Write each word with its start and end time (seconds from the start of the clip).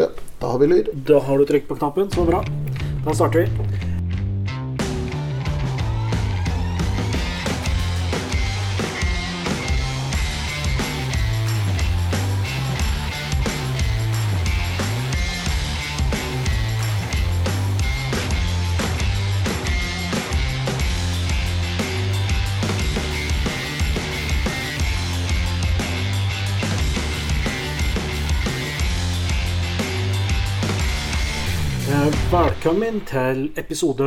Ja, 0.00 0.08
da 0.40 0.54
har 0.54 0.58
vi 0.62 0.66
lyd. 0.70 0.90
Da 1.06 1.20
har 1.26 1.38
du 1.38 1.44
trykk 1.44 1.68
på 1.68 1.76
knappen. 1.76 2.10
Så 2.10 2.24
bra. 2.24 2.40
Da 3.04 3.14
starter 3.14 3.44
vi. 3.44 3.89
Velkommen 32.60 32.98
til 33.08 33.38
episode 33.56 34.06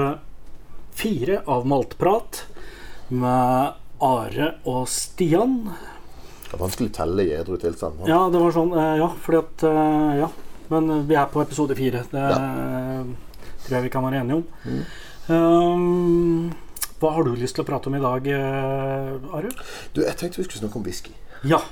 fire 0.94 1.40
av 1.50 1.64
Maltprat 1.66 2.44
med 3.10 3.80
Are 4.06 4.50
og 4.70 4.84
Stian. 4.94 5.56
Det 5.72 6.52
er 6.54 6.62
vanskelig 6.62 6.92
å 6.92 6.94
telle 7.00 7.26
i 7.26 7.32
edru 7.34 7.56
tilstand. 7.58 8.04
Ja, 8.06 8.20
det 8.30 8.44
var 8.44 8.54
sånn, 8.54 8.70
eh, 8.78 8.92
ja, 9.00 9.08
fordi 9.26 9.40
at 9.40 9.66
eh, 9.72 10.12
Ja. 10.20 10.28
Men 10.70 11.08
vi 11.10 11.18
er 11.18 11.32
på 11.34 11.42
episode 11.42 11.74
fire. 11.74 12.04
Det 12.12 12.28
tror 13.66 13.74
jeg 13.74 13.88
vi 13.88 13.92
kan 13.98 14.06
være 14.06 14.22
enige 14.22 14.38
om. 14.38 14.46
Um, 15.34 16.54
hva 17.02 17.16
har 17.18 17.26
du 17.26 17.34
lyst 17.34 17.58
til 17.58 17.66
å 17.66 17.70
prate 17.72 17.90
om 17.90 17.98
i 17.98 18.06
dag, 18.06 18.30
eh, 18.38 19.34
Are? 19.34 19.50
Du, 19.98 20.04
jeg 20.06 20.14
tenkte 20.22 20.44
vi 20.44 20.46
skulle 20.52 20.68
snakke 20.68 20.78
om 20.78 20.86
whisky. 20.86 21.18
Ja, 21.42 21.64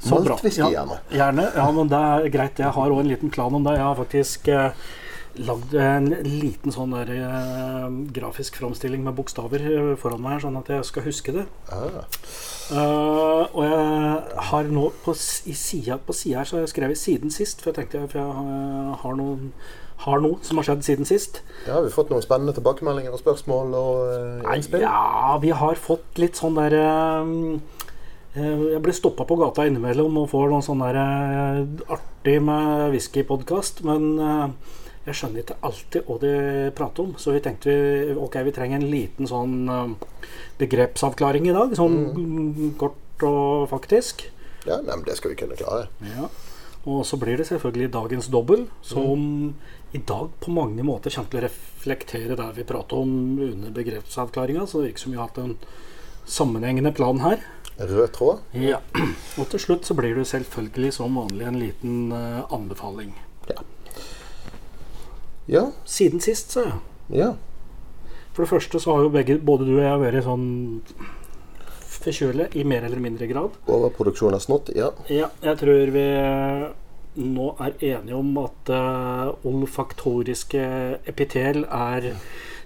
så 0.00 0.16
bra. 0.16 0.32
Maltwhisky, 0.32 0.64
ja, 0.64 0.72
gjerne. 0.78 0.98
Gjerne. 1.12 1.46
Ja, 1.60 1.70
men 1.76 1.92
det 1.92 2.02
er 2.16 2.32
greit. 2.40 2.64
Jeg 2.64 2.72
har 2.80 2.96
òg 2.96 3.04
en 3.04 3.12
liten 3.18 3.36
plan 3.36 3.52
om 3.52 3.68
det. 3.68 3.76
Jeg 3.76 3.84
har 3.90 4.00
faktisk 4.00 4.48
eh, 4.48 4.72
lagd 5.40 5.74
en 5.80 6.10
liten 6.26 6.74
sånn 6.74 6.92
der 6.92 7.10
uh, 7.16 7.86
grafisk 8.12 8.58
framstilling 8.60 9.04
med 9.06 9.16
bokstaver 9.16 9.62
eh, 9.64 9.92
foran 10.00 10.22
meg, 10.24 10.42
sånn 10.44 10.58
at 10.60 10.68
jeg 10.72 10.88
skal 10.88 11.06
huske 11.08 11.36
det. 11.40 11.46
Ah, 11.72 12.02
Uh, 12.72 13.42
og 13.52 13.64
jeg 13.66 14.42
har 14.48 14.68
nå 14.72 14.84
på, 15.02 15.12
i 15.50 15.52
sida, 15.58 15.98
på 16.00 16.14
sida 16.16 16.38
her 16.38 16.48
så 16.48 16.56
har 16.56 16.62
jeg 16.62 16.70
skrevet 16.72 16.96
'siden 16.96 17.32
sist', 17.34 17.60
for 17.60 17.68
jeg 17.68 17.82
tenkte 17.82 18.06
for 18.08 18.20
jeg 18.22 18.94
har 19.02 19.16
noen 19.18 19.50
har 20.06 20.22
noe 20.22 20.38
som 20.46 20.56
har 20.56 20.64
skjedd 20.64 20.84
siden 20.86 21.04
sist. 21.04 21.42
ja, 21.66 21.74
har 21.74 21.82
vi 21.84 21.92
fått 21.92 22.08
noen 22.10 22.22
spennende 22.24 22.54
tilbakemeldinger 22.56 23.12
og 23.12 23.20
spørsmål 23.20 23.74
og 23.76 23.98
uh, 24.46 24.54
innspill? 24.54 24.86
ja, 24.86 25.36
vi 25.42 25.50
har 25.50 25.74
fått 25.74 26.22
litt 26.22 26.38
sånn 26.38 26.56
der 26.56 26.78
Jeg 28.32 28.80
blir 28.80 28.96
stoppa 28.96 29.26
på 29.28 29.36
gata 29.36 29.66
innimellom 29.68 30.16
og 30.22 30.30
får 30.32 30.48
noen 30.48 30.64
sånn 30.64 30.80
der 30.86 31.02
artig 31.92 32.38
med 32.40 32.94
whiskypodkast, 32.94 33.84
men 33.84 34.16
jeg 35.02 35.18
skjønner 35.18 35.42
ikke 35.42 35.58
alltid 35.66 36.06
hva 36.06 36.16
de 36.22 36.32
prater 36.78 37.06
om. 37.06 37.16
Så 37.18 37.34
vi 37.34 37.42
tenkte 37.42 37.72
vi 37.72 38.14
ok, 38.14 38.38
vi 38.46 38.54
trenger 38.54 38.78
en 38.78 38.90
liten 38.92 39.28
sånn 39.28 39.56
eh, 39.66 40.28
begrepsavklaring 40.62 41.48
i 41.50 41.56
dag. 41.56 41.74
Sånn 41.78 41.98
mm, 42.14 42.72
kort 42.80 43.26
og 43.26 43.68
faktisk. 43.70 44.28
Ja, 44.66 44.78
nei, 44.78 44.94
men 44.94 45.06
det 45.06 45.18
skal 45.18 45.34
vi 45.34 45.40
kunne 45.42 45.58
klare. 45.58 45.88
Ja. 46.14 46.30
Og 46.90 47.04
så 47.06 47.18
blir 47.18 47.38
det 47.38 47.46
selvfølgelig 47.46 47.92
dagens 47.94 48.28
dobbel, 48.30 48.66
som 48.82 49.54
i 49.94 50.00
dag 50.02 50.30
på 50.42 50.54
mange 50.54 50.82
måter 50.86 51.14
kommer 51.14 51.30
til 51.30 51.42
å 51.42 51.44
reflektere 51.44 52.38
det 52.38 52.48
vi 52.56 52.66
prater 52.66 53.02
om 53.02 53.12
under 53.42 53.74
begrepsavklaringa. 53.74 54.66
Så 54.66 54.80
det 54.80 54.92
virker 54.92 55.04
som 55.04 55.14
vi 55.14 55.20
har 55.20 55.30
hatt 55.30 55.42
en 55.42 55.56
sammenhengende 56.26 56.94
plan 56.94 57.22
her. 57.22 57.42
Rød 57.82 58.08
tråd. 58.14 58.42
Ja. 58.54 58.78
Og 59.40 59.50
til 59.50 59.62
slutt 59.62 59.86
så 59.88 59.98
blir 59.98 60.14
det 60.18 60.28
selvfølgelig 60.30 60.94
som 60.98 61.18
vanlig 61.18 61.46
en 61.48 61.60
liten 61.62 61.96
uh, 62.14 62.42
anbefaling. 62.54 63.14
Ja. 63.50 63.62
Siden 65.84 66.20
sist, 66.22 66.52
sa 66.54 66.66
jeg. 66.68 66.82
ja. 67.22 67.32
For 68.32 68.46
det 68.46 68.48
første 68.48 68.80
så 68.80 68.94
har 68.94 69.02
jo 69.04 69.10
begge, 69.12 69.36
både 69.44 69.66
du 69.68 69.74
og 69.74 69.82
jeg 69.84 70.00
vært 70.00 70.24
sånn 70.24 70.46
forkjølet 72.02 72.54
i 72.56 72.62
mer 72.64 72.86
eller 72.86 73.02
mindre 73.02 73.28
grad. 73.28 73.58
Overproduksjon 73.70 74.36
av 74.36 74.40
snott. 74.40 74.70
Ja. 74.76 74.88
Ja, 75.12 75.28
jeg 75.44 75.58
tror 75.60 75.92
vi 75.92 76.06
nå 77.20 77.50
er 77.60 77.74
enige 77.76 78.16
om 78.16 78.30
at 78.40 78.72
uh, 78.72 79.34
olfaktoriske 79.44 80.62
epitel 81.12 81.66
er 81.68 82.14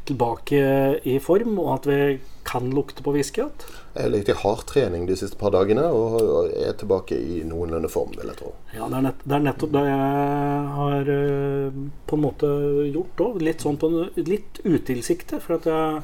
tilbake 0.09 0.63
i 1.05 1.19
form, 1.23 1.59
og 1.63 1.75
at 1.79 1.91
vi 1.91 2.01
kan 2.47 2.71
lukte 2.71 3.03
på 3.03 3.13
whisky 3.17 3.43
igjen. 3.43 3.67
Jeg 3.97 4.05
har 4.05 4.13
lekt 4.13 4.31
i 4.31 4.37
hardtrening 4.39 5.07
de 5.09 5.17
siste 5.19 5.39
par 5.41 5.55
dagene 5.55 5.87
og 5.91 6.17
og 6.21 6.51
er 6.53 6.75
tilbake 6.79 7.17
i 7.17 7.43
noenlunde 7.49 7.91
form, 7.91 8.13
vil 8.15 8.31
jeg 8.31 8.39
tro. 8.39 8.53
Ja, 8.75 8.87
det 8.87 8.99
er, 8.99 9.05
nett, 9.09 9.23
det 9.25 9.37
er 9.37 9.45
nettopp 9.47 9.75
det 9.75 9.85
jeg 9.87 10.65
har 10.79 11.13
eh, 11.17 11.79
på 12.07 12.19
en 12.19 12.25
måte 12.25 12.51
gjort 12.93 13.23
òg. 13.27 13.39
Litt 13.45 13.65
sånn 13.65 13.79
på 13.81 13.91
en, 13.91 14.11
litt 14.29 14.61
utilsiktet. 14.65 15.43
For 15.43 15.59
at 15.59 15.69
jeg, 15.71 16.03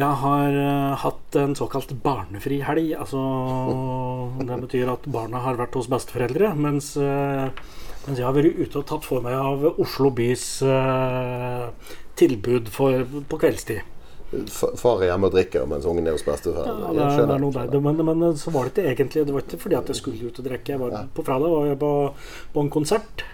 jeg 0.00 0.20
har 0.24 0.58
eh, 0.64 0.94
hatt 1.04 1.40
en 1.40 1.56
såkalt 1.58 1.94
barnefri 2.04 2.60
helg. 2.66 2.94
Altså, 3.04 3.22
det 4.48 4.60
betyr 4.66 4.94
at 4.96 5.08
barna 5.12 5.44
har 5.44 5.60
vært 5.60 5.78
hos 5.78 5.90
besteforeldre. 5.92 6.54
Mens, 6.58 6.94
eh, 6.96 7.46
mens 8.06 8.16
jeg 8.18 8.26
har 8.26 8.36
vært 8.36 8.58
ute 8.64 8.80
og 8.80 8.88
tatt 8.90 9.06
for 9.06 9.24
meg 9.24 9.38
av 9.38 9.68
Oslo 9.76 10.10
bys 10.14 10.48
eh, 10.66 11.68
tilbud 12.18 12.70
for, 12.72 13.04
på 13.28 13.40
kveldstid. 13.42 13.90
Far 14.34 15.02
er 15.02 15.12
hjemme 15.12 15.28
og 15.28 15.34
drikker 15.36 15.66
mens 15.70 15.84
ungen 15.86 16.08
er 16.08 16.16
hos 16.16 16.24
bestefar. 16.26 16.66
Ja, 16.66 16.94
det, 16.96 17.26
det 17.28 17.36
noe 17.42 17.54
der. 17.54 17.76
Men, 17.84 18.00
men 18.02 18.24
så 18.40 18.50
var 18.54 18.66
det 18.66 18.72
ikke 18.82 18.88
egentlig 18.90 19.26
Det 19.28 19.34
var 19.36 19.44
ikke 19.44 19.60
fordi 19.62 19.78
at 19.78 19.92
jeg 19.92 20.00
skulle 20.00 20.30
ut 20.30 20.40
og 20.40 20.48
drikke. 20.48 20.72
Jeg 20.74 20.82
var, 20.82 20.94
Ja. 20.94 21.04
På 21.14 21.22
fredag 21.26 21.54
var 21.54 21.68
jeg 21.70 21.78
på, 21.78 21.92
på 22.54 22.64
en 22.64 22.72
konsert. 22.72 23.24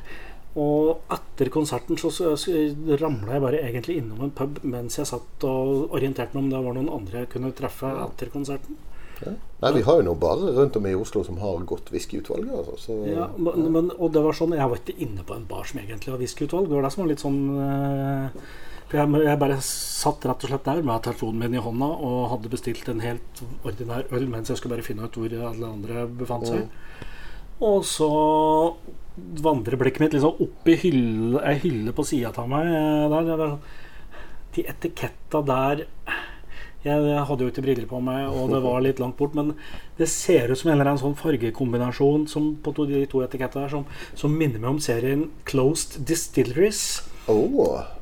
Og 0.60 1.12
etter 1.14 1.48
konserten 1.54 1.98
så, 2.00 2.10
så, 2.10 2.34
så 2.34 2.52
ramla 3.00 3.36
jeg 3.36 3.44
bare 3.44 3.62
egentlig 3.62 4.00
innom 4.00 4.24
en 4.26 4.32
pub 4.34 4.58
mens 4.66 4.98
jeg 4.98 5.06
satt 5.06 5.46
og 5.46 5.94
orienterte 5.94 6.34
meg 6.34 6.42
om 6.42 6.50
det 6.50 6.62
var 6.64 6.74
noen 6.76 6.90
andre 6.90 7.22
jeg 7.22 7.30
kunne 7.36 7.52
treffe 7.56 7.90
etter 8.08 8.32
konserten. 8.34 8.78
Nei, 9.26 9.72
vi 9.76 9.82
har 9.84 9.98
jo 10.00 10.04
noen 10.06 10.20
barer 10.22 10.54
rundt 10.56 10.76
om 10.80 10.86
i 10.88 10.94
Oslo 10.96 11.20
som 11.26 11.36
har 11.42 11.58
godt 11.68 11.90
whiskyutvalg. 11.92 12.48
Altså, 12.56 12.76
så 12.80 12.96
Ja, 13.10 13.26
men, 13.36 13.66
men, 13.74 13.90
og 13.98 14.14
det 14.14 14.22
var 14.24 14.32
sånn 14.38 14.54
Jeg 14.56 14.70
var 14.72 14.80
ikke 14.80 14.96
inne 15.04 15.24
på 15.28 15.36
en 15.36 15.44
bar 15.50 15.68
som 15.68 15.82
egentlig 15.82 16.14
har 16.14 16.20
whiskyutvalg. 16.22 16.68
Det 16.70 16.78
var 16.78 16.86
det 16.88 16.92
som 16.94 17.02
var 17.04 17.10
litt 17.12 17.24
sånn 17.24 17.40
eh, 17.66 18.40
jeg, 18.90 19.06
jeg 19.22 19.38
bare 19.38 19.58
satt 19.62 20.24
rett 20.26 20.46
og 20.46 20.50
slett 20.50 20.64
der 20.66 20.80
med 20.82 21.04
telefonen 21.04 21.38
min 21.44 21.54
i 21.54 21.62
hånda 21.62 21.90
og 22.08 22.16
hadde 22.32 22.50
bestilt 22.50 22.88
en 22.90 23.04
helt 23.04 23.42
ordinær 23.62 24.08
øl 24.16 24.24
mens 24.32 24.50
jeg 24.50 24.58
skulle 24.58 24.74
bare 24.78 24.86
finne 24.88 25.06
ut 25.06 25.14
hvor 25.20 25.36
alle 25.52 25.68
andre 25.68 26.06
befant 26.08 26.48
seg. 26.48 26.64
Og 27.60 27.84
så 27.86 28.08
vandrer 29.44 29.76
blikket 29.78 30.00
mitt 30.06 30.16
liksom 30.16 30.40
opp 30.42 30.68
i 30.72 30.78
hylle, 30.80 31.44
ei 31.44 31.58
hylle 31.62 31.92
på 31.94 32.06
sida 32.08 32.32
av 32.32 32.48
meg. 32.50 32.66
eh, 32.66 33.06
Der, 33.12 33.28
der, 33.28 33.44
der. 33.44 33.56
De 34.56 34.64
etiketta 34.72 35.44
der 35.46 35.84
Jeg 36.80 37.24
hadde 37.28 37.44
jo 37.44 37.52
ikke 37.52 37.64
briller 37.66 37.88
på 37.90 38.00
meg, 38.00 38.24
og 38.32 38.54
det 38.54 38.62
var 38.64 38.80
litt 38.80 39.00
langt 39.02 39.18
bort, 39.18 39.34
men 39.36 39.52
det 39.98 40.08
ser 40.08 40.48
ut 40.48 40.56
som 40.56 40.70
en 40.70 40.78
eller 40.78 40.94
annen 40.94 41.02
sånn 41.02 41.18
fargekombinasjon 41.18 42.24
som, 42.30 42.54
på 42.56 42.72
de 42.88 43.04
to 43.10 43.20
etikettene 43.26 43.66
her 43.66 43.74
som, 43.74 43.84
som 44.16 44.32
minner 44.32 44.62
meg 44.62 44.70
om 44.72 44.80
serien 44.80 45.26
Closed 45.48 46.00
Distilleries. 46.08 47.02
Åh, 47.28 47.99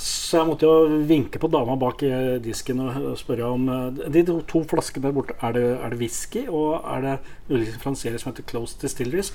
Så 0.00 0.40
jeg 0.40 0.48
måtte 0.48 0.68
jo 0.68 0.98
vinke 1.08 1.40
på 1.42 1.48
dama 1.52 1.76
bak 1.80 2.02
disken 2.44 2.82
og 2.84 3.14
spørre 3.20 3.48
om 3.56 3.68
eh, 3.72 4.02
De 4.12 4.22
to, 4.26 4.62
flaskene 4.68 5.08
der 5.08 5.14
borte, 5.16 5.36
er 5.42 5.56
det, 5.56 5.64
er 5.80 5.94
det 5.94 6.00
whisky? 6.00 6.46
Og 6.48 6.80
er 6.84 7.04
det 7.06 7.14
muligens 7.48 7.80
fra 7.82 7.92
en 7.94 7.98
serie 7.98 8.20
som 8.22 8.32
heter 8.32 8.46
Closed 8.50 8.82
Distilleries? 8.84 9.32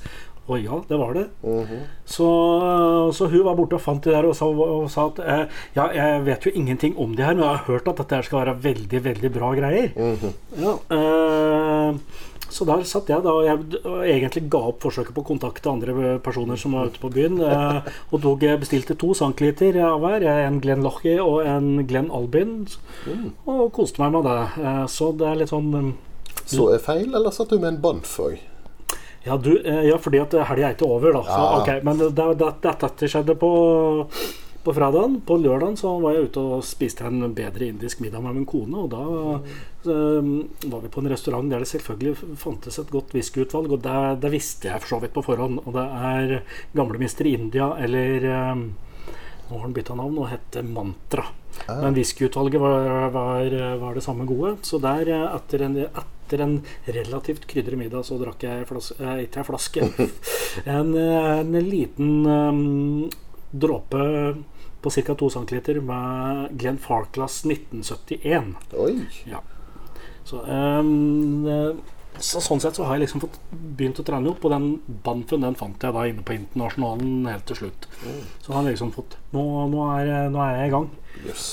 Og 0.50 0.58
ja, 0.60 0.80
det 0.90 0.98
var 0.98 1.14
det. 1.16 1.28
mhm. 1.46 1.84
Så, 2.06 2.28
så 3.16 3.28
hun 3.30 3.46
var 3.46 3.56
borte 3.56 3.78
og 3.78 3.84
fant 3.84 4.04
de 4.04 4.12
der 4.12 4.26
og 4.28 4.34
sa, 4.36 4.48
og 4.50 4.90
sa 4.92 5.06
at 5.12 5.22
eh, 5.22 5.44
ja, 5.78 5.86
jeg 5.96 6.26
vet 6.26 6.48
jo 6.50 6.54
ingenting 6.58 6.98
om 7.00 7.14
de 7.16 7.24
her, 7.24 7.36
men 7.38 7.46
jeg 7.46 7.56
har 7.60 7.68
hørt 7.70 7.88
at 7.92 8.02
dette 8.02 8.18
her 8.18 8.28
skal 8.28 8.42
være 8.42 8.58
veldig, 8.66 9.04
veldig 9.06 9.32
bra 9.38 9.54
greier. 9.56 9.94
Mhm. 9.96 10.34
Ja, 10.60 10.76
eh, 10.98 12.02
så 12.52 12.68
der 12.68 12.84
satt 12.88 13.10
jeg 13.12 13.24
da 13.24 13.32
og 13.32 13.46
jeg 13.48 14.18
egentlig 14.20 14.44
ga 14.52 14.62
opp 14.72 14.84
forsøket 14.84 15.16
på 15.16 15.24
å 15.24 15.28
kontakte 15.32 15.72
andre 15.72 16.18
personer 16.24 16.60
som 16.60 16.76
var 16.76 16.92
ute 16.92 17.02
på 17.02 17.12
byen. 17.14 17.40
Eh, 17.42 17.90
og 18.12 18.22
tok, 18.24 18.46
bestilte 18.62 18.98
to 19.00 19.14
centiliter 19.18 19.80
av 19.88 20.04
hver. 20.04 20.26
En 20.46 20.60
Glenn 20.64 20.84
Loche 20.86 21.18
og 21.24 21.42
en 21.48 21.86
Glenn 21.88 22.12
Albin. 22.12 22.66
Og 23.48 23.72
koste 23.76 24.04
meg 24.04 24.16
med 24.18 24.28
det. 24.28 24.38
Eh, 24.62 24.86
så 24.92 25.12
det 25.16 25.28
er 25.32 25.42
litt 25.42 25.54
sånn 25.54 25.74
eh, 25.80 25.92
Så 26.46 26.70
er 26.76 26.84
feil, 26.84 27.10
eller 27.10 27.32
satt 27.34 27.52
du 27.54 27.60
med 27.60 27.74
en 27.76 27.82
banff 27.84 28.18
òg? 28.22 28.40
Ja, 29.24 29.38
eh, 29.38 29.84
ja 29.88 29.98
fordi 30.02 30.22
at 30.22 30.34
helga 30.50 30.70
er 30.72 30.76
ikke 30.76 30.90
over, 30.90 31.14
da. 31.14 31.24
Så, 31.24 31.40
Ja. 31.40 31.50
ok, 31.62 31.84
men 31.86 31.98
det, 32.00 32.12
det, 32.18 32.30
det, 32.42 32.76
dette 32.82 33.10
skjedde 33.12 33.36
på, 33.40 33.52
på 34.64 34.74
fredagen. 34.76 35.20
På 35.26 35.38
lørdagen 35.42 35.78
så 35.80 35.94
var 36.02 36.16
jeg 36.16 36.30
ute 36.30 36.44
og 36.44 36.66
spiste 36.66 37.08
en 37.08 37.34
bedre 37.38 37.68
indisk 37.72 38.02
middag 38.04 38.24
med 38.26 38.38
min 38.38 38.48
kone. 38.50 38.86
Og 38.86 38.92
da 38.94 39.02
eh, 39.92 40.30
var 40.72 40.84
vi 40.84 40.92
på 40.94 41.04
en 41.04 41.12
restaurant 41.12 41.52
der 41.52 41.64
det 41.64 41.72
selvfølgelig 41.72 42.38
fantes 42.42 42.80
et 42.82 42.94
godt 42.94 43.16
whiskyutvalg. 43.16 43.76
Og 43.76 43.84
det, 43.86 43.98
det 44.24 44.34
visste 44.34 44.72
jeg 44.72 44.84
for 44.84 44.96
så 44.96 45.02
vidt 45.04 45.16
på 45.18 45.26
forhånd. 45.26 45.62
Og 45.66 45.76
det 45.78 45.88
er 46.14 46.38
gamle 46.78 47.02
Mister 47.02 47.30
India 47.30 47.74
eller 47.82 48.32
eh, 48.32 48.66
Nå 49.52 49.58
har 49.58 49.66
han 49.66 49.74
bytta 49.76 49.98
navn 50.00 50.16
og 50.22 50.30
heter 50.32 50.64
Mantra. 50.64 51.26
Men 51.68 51.96
whiskyutvalget 51.98 52.62
var, 52.62 53.10
var, 53.12 53.56
var 53.82 53.98
det 53.98 54.04
samme 54.06 54.24
gode. 54.26 54.54
Så 54.64 54.80
der, 54.80 55.10
eh, 55.12 55.26
etter, 55.36 55.66
en, 55.66 55.76
etter 55.84 56.46
en 56.46 56.54
relativt 56.88 57.48
krydret 57.52 57.80
middag 57.80 58.08
så 58.08 58.16
drakk 58.22 58.46
jeg 58.48 58.70
flas 58.70 58.94
eh, 58.96 59.26
ikke 59.26 59.44
ei 59.44 59.50
flaske. 59.50 59.90
en, 60.78 60.96
en 60.96 61.60
liten 61.68 62.24
um, 62.32 63.10
dråpe 63.52 64.08
på 64.82 64.92
ca. 64.94 65.16
2 65.16 65.30
cm 65.38 65.82
med 65.86 66.58
Glenn 66.60 66.80
Farclas 66.82 67.42
1971. 67.46 68.54
Oi. 68.78 68.94
Ja. 69.30 69.42
Så, 70.28 70.42
um, 70.46 71.48
eh, 71.50 71.74
så 72.22 72.42
sånn 72.44 72.62
sett 72.62 72.78
så 72.78 72.86
har 72.86 72.98
jeg 72.98 73.08
liksom 73.08 73.24
fått 73.24 73.40
begynt 73.52 74.00
å 74.02 74.06
trene 74.06 74.30
opp, 74.32 74.44
og 74.46 74.54
den 74.54 74.68
Banfen 75.06 75.46
den 75.46 75.58
fant 75.58 75.82
jeg 75.82 75.96
da 75.96 76.06
inne 76.10 76.26
på 76.26 76.36
Internasjonalen 76.36 77.26
helt 77.32 77.48
til 77.50 77.64
slutt. 77.64 77.88
Så 78.44 78.54
har 78.54 78.66
jeg 78.66 78.76
liksom 78.76 78.94
fått 78.96 79.18
Nå, 79.34 79.44
nå, 79.72 79.86
er, 79.98 80.30
nå 80.34 80.42
er 80.44 80.58
jeg 80.60 80.72
i 80.72 80.76
gang. 80.76 80.90
Yes. 81.26 81.50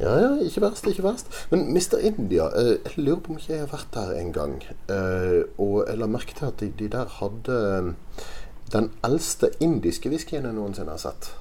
Ja, 0.00 0.14
ja, 0.16 0.28
ikke 0.40 0.62
verst, 0.64 0.86
ikke 0.88 1.04
verst. 1.04 1.34
Men 1.50 1.66
Mr. 1.74 1.98
India, 2.08 2.46
eh, 2.56 2.78
jeg 2.78 3.04
lurer 3.04 3.20
på 3.20 3.34
om 3.34 3.40
ikke 3.40 3.52
jeg 3.52 3.66
har 3.66 3.72
vært 3.74 3.90
der 3.92 4.14
en 4.16 4.32
gang. 4.32 4.54
Eh, 4.88 5.42
og 5.60 5.82
jeg 5.84 6.00
la 6.00 6.08
merke 6.08 6.36
til 6.38 6.48
at 6.48 6.62
de, 6.62 6.70
de 6.78 6.88
der 6.88 7.12
hadde 7.18 7.58
eh, 7.68 8.24
den 8.72 8.88
eldste 9.04 9.50
indiske 9.60 10.08
whiskyen 10.08 10.48
jeg 10.48 10.56
noensinne 10.56 10.96
har 10.96 11.02
sett. 11.02 11.34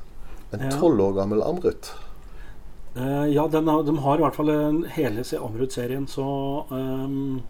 En 0.51 0.59
Ja. 0.65 0.69
tolv 0.79 0.99
år 1.01 1.13
gammel 1.13 1.43
Amrut. 1.43 1.91
Uh, 2.97 3.27
ja, 3.31 3.47
den 3.47 3.65
de 3.65 3.97
har 3.97 4.17
i 4.17 4.21
hvert 4.21 4.35
fall 4.35 4.49
en, 4.49 4.83
hele 4.95 5.23
se- 5.23 5.37
Amrud-serien, 5.37 6.07
så 6.09 6.65
um, 6.71 7.41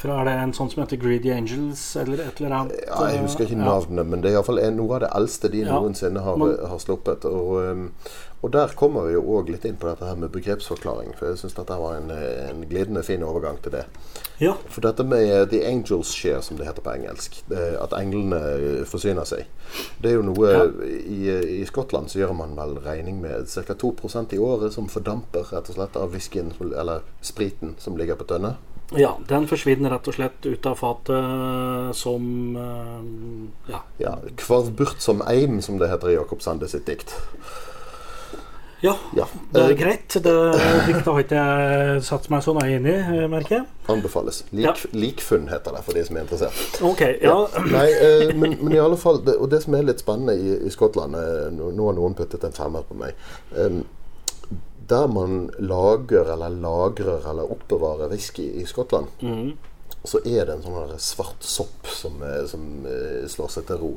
fra 0.00 0.22
Er 0.22 0.24
det 0.24 0.32
en 0.32 0.52
sånn 0.56 0.70
som 0.72 0.80
heter 0.82 0.96
Greedy 0.96 1.28
Angels, 1.30 1.82
eller 2.00 2.22
et 2.24 2.40
eller 2.40 2.54
annet? 2.56 2.78
Ja, 2.88 3.02
jeg 3.10 3.20
husker 3.20 3.44
ikke 3.44 3.58
Ja. 3.58 3.64
navnet, 3.68 4.06
men 4.08 4.22
det 4.22 4.30
er 4.30 4.38
iallfall 4.38 4.58
noe 4.72 4.94
av 4.94 5.00
det 5.00 5.10
eldste 5.14 5.50
de 5.52 5.58
Ja. 5.60 5.74
noensinne 5.78 6.22
har, 6.24 6.36
Man- 6.38 6.56
har 6.70 6.78
sluppet. 6.78 7.24
Og, 7.26 7.70
um, 7.70 7.92
og 8.42 8.52
der 8.54 8.72
kommer 8.78 9.04
vi 9.04 9.12
jo 9.12 9.22
òg 9.36 9.50
litt 9.52 9.64
inn 9.68 9.76
på 9.76 9.88
dette 9.90 10.06
her 10.08 10.16
med 10.16 10.30
begrepsforklaring. 10.32 11.10
For 11.18 11.28
jeg 11.28 11.40
syns 11.42 11.56
dette 11.58 11.76
var 11.76 11.98
en, 11.98 12.08
en 12.14 12.62
glidende 12.70 13.02
fin 13.04 13.22
overgang 13.26 13.58
til 13.60 13.74
det. 13.74 13.82
Ja, 14.40 14.54
For 14.72 14.80
dette 14.80 15.04
med 15.04 15.50
The 15.52 15.60
Angels 15.68 16.08
Share, 16.16 16.40
som 16.42 16.56
det 16.56 16.64
heter 16.64 16.80
på 16.86 16.94
engelsk, 16.94 17.42
at 17.52 17.92
englene 17.98 18.38
eh, 18.54 18.84
forsyner 18.88 19.28
seg, 19.28 19.44
det 20.00 20.10
er 20.12 20.16
jo 20.16 20.24
noe 20.30 20.48
Ja. 20.54 20.62
i, 20.88 21.20
I 21.60 21.66
Skottland 21.68 22.08
så 22.08 22.22
gjør 22.22 22.32
man 22.38 22.56
vel 22.56 22.78
regning 22.80 23.20
med 23.20 23.44
ca. 23.52 23.74
2% 23.76 24.32
i 24.32 24.40
året 24.40 24.72
som 24.72 24.88
fordamper 24.88 25.44
rett 25.52 25.68
og 25.68 25.76
slett 25.76 26.00
av 26.00 26.10
whiskyen, 26.16 26.54
eller 26.72 27.04
spriten, 27.20 27.76
som 27.78 27.96
ligger 28.00 28.16
på 28.16 28.24
tønne. 28.32 28.54
ja, 28.96 29.12
den 29.28 29.44
forsvinner 29.46 29.92
rett 29.92 30.08
og 30.10 30.14
slett 30.16 30.46
ut 30.48 30.66
av 30.66 30.80
fatet 30.80 31.94
som 32.00 32.24
eh, 32.56 33.70
Ja. 33.70 33.82
Ja, 34.00 34.16
Kvarv 34.40 34.72
burt 34.80 35.04
som 35.04 35.20
eim, 35.28 35.60
som 35.62 35.76
det 35.78 35.92
heter 35.92 36.08
i 36.10 36.16
Jakob 36.16 36.40
Sande 36.42 36.68
sitt 36.72 36.86
dikt. 36.88 37.12
Ja 38.82 38.94
Ja, 39.16 39.26
det 39.52 39.60
er 39.62 39.70
eh, 39.70 39.76
greit. 39.78 40.08
Det 40.24 40.34
diktet 40.86 41.04
har 41.10 41.20
ikke 41.22 41.40
jeg 41.40 42.02
satt 42.06 42.28
meg 42.32 42.42
så 42.44 42.54
nøye 42.56 42.76
inn 42.78 42.86
i, 42.88 42.94
eh, 42.96 43.26
merker 43.28 43.56
jeg. 43.58 43.66
Anbefales. 43.92 44.42
Lik, 44.52 44.64
Ja. 44.64 44.74
Likfunn 44.92 45.48
heter 45.50 45.74
det 45.76 45.82
for 45.84 45.92
de 45.98 46.04
som 46.06 46.16
er 46.16 46.24
interessert. 46.24 46.80
Ok, 46.82 47.00
ja. 47.22 47.36
Nei, 47.70 47.86
eh, 47.92 48.34
men, 48.34 48.56
men 48.62 48.72
i 48.76 48.78
alle 48.82 48.96
fall 48.96 49.22
det, 49.24 49.36
Og 49.40 49.50
det 49.50 49.62
som 49.64 49.74
er 49.74 49.82
litt 49.88 50.00
spennende 50.00 50.34
i, 50.38 50.56
i 50.66 50.70
Skottland 50.70 51.12
Nå 51.56 51.86
har 51.90 51.96
noen 51.98 52.14
puttet 52.18 52.44
en 52.44 52.52
femmer 52.56 52.82
på 52.88 52.94
meg. 52.98 53.14
der 54.90 55.06
man 55.06 55.50
lager 55.62 56.32
eller 56.32 56.50
lagrer 56.50 57.22
eller 57.30 57.46
oppbevarer 57.52 58.08
whisky 58.10 58.48
i 58.60 58.64
Skottland, 58.66 59.06
Mhm. 59.22 59.52
Så 60.04 60.20
er 60.24 60.46
det 60.48 60.54
en 60.54 60.62
sånn 60.64 60.92
svart 61.02 61.44
sopp 61.44 61.88
som, 61.92 62.22
eh, 62.24 62.44
som 62.48 62.86
eh, 62.88 63.26
slår 63.28 63.50
seg 63.52 63.66
til 63.68 63.80
ro. 63.82 63.90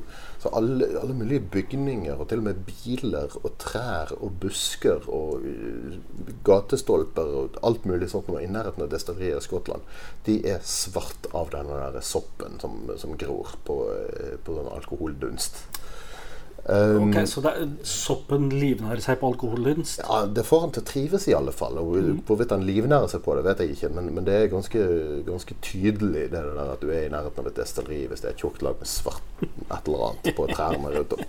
Så 0.43 0.51
alle, 0.51 0.89
alle 0.99 1.15
mulige 1.15 1.45
bygninger, 1.53 2.19
og 2.19 2.27
til 2.27 2.41
og 2.41 2.49
med 2.49 2.59
biler 2.67 3.37
og 3.39 3.53
trær 3.61 4.11
og 4.17 4.35
busker 4.43 5.07
og 5.07 5.45
eh, 5.47 5.95
gatestolper 6.43 7.37
og 7.39 7.61
alt 7.63 7.87
mulig 7.87 8.11
sånt 8.11 8.27
i 8.35 8.51
nærheten 8.51 8.83
av 8.83 8.91
destilleriet 8.91 9.39
i 9.39 9.47
Skottland, 9.47 9.87
de 10.27 10.41
er 10.51 10.59
svart 10.67 11.29
av 11.31 11.53
denne 11.55 11.79
der 11.79 12.03
soppen 12.03 12.59
som, 12.59 12.83
som 12.99 13.15
gror 13.19 13.55
på, 13.63 13.79
på 14.43 14.59
sånn 14.59 14.73
alkoholdunst. 14.75 15.63
Um, 16.69 17.09
Ok, 17.09 17.27
Så 17.27 17.41
er, 17.43 17.65
soppen 17.83 18.45
livnærer 18.49 19.01
seg 19.03 19.17
på 19.19 19.27
alkoholdunst? 19.33 19.99
ja, 19.99 20.25
Det 20.25 20.45
får 20.47 20.61
han 20.61 20.71
til 20.71 20.83
å 20.83 20.85
trives, 20.87 21.27
i 21.27 21.35
alle 21.35 21.51
fall. 21.51 21.77
Og 21.81 22.23
Hvorvidt 22.27 22.51
han 22.55 22.63
livnærer 22.63 23.09
seg 23.11 23.23
på 23.25 23.35
det, 23.35 23.43
vet 23.43 23.59
jeg 23.59 23.75
ikke. 23.75 23.89
Men, 23.97 24.13
men 24.15 24.27
det 24.27 24.33
er 24.33 24.47
ganske, 24.53 24.79
ganske 25.27 25.57
tydelig 25.61 26.29
det 26.31 26.43
der 26.45 26.61
at 26.63 26.81
du 26.81 26.87
er 26.89 27.07
i 27.07 27.11
nærheten 27.11 27.43
av 27.43 27.51
et 27.51 27.59
destilleri 27.59 28.05
hvis 28.07 28.23
det 28.23 28.31
er 28.31 28.37
et 28.37 28.45
tjukt 28.45 28.63
lag 28.63 28.79
med 28.79 28.87
svart 28.87 29.21
et 29.43 29.87
eller 29.89 30.05
annet 30.07 30.35
på 30.37 30.47
trærne 30.47 30.93
rundt 30.93 31.13
om. 31.17 31.25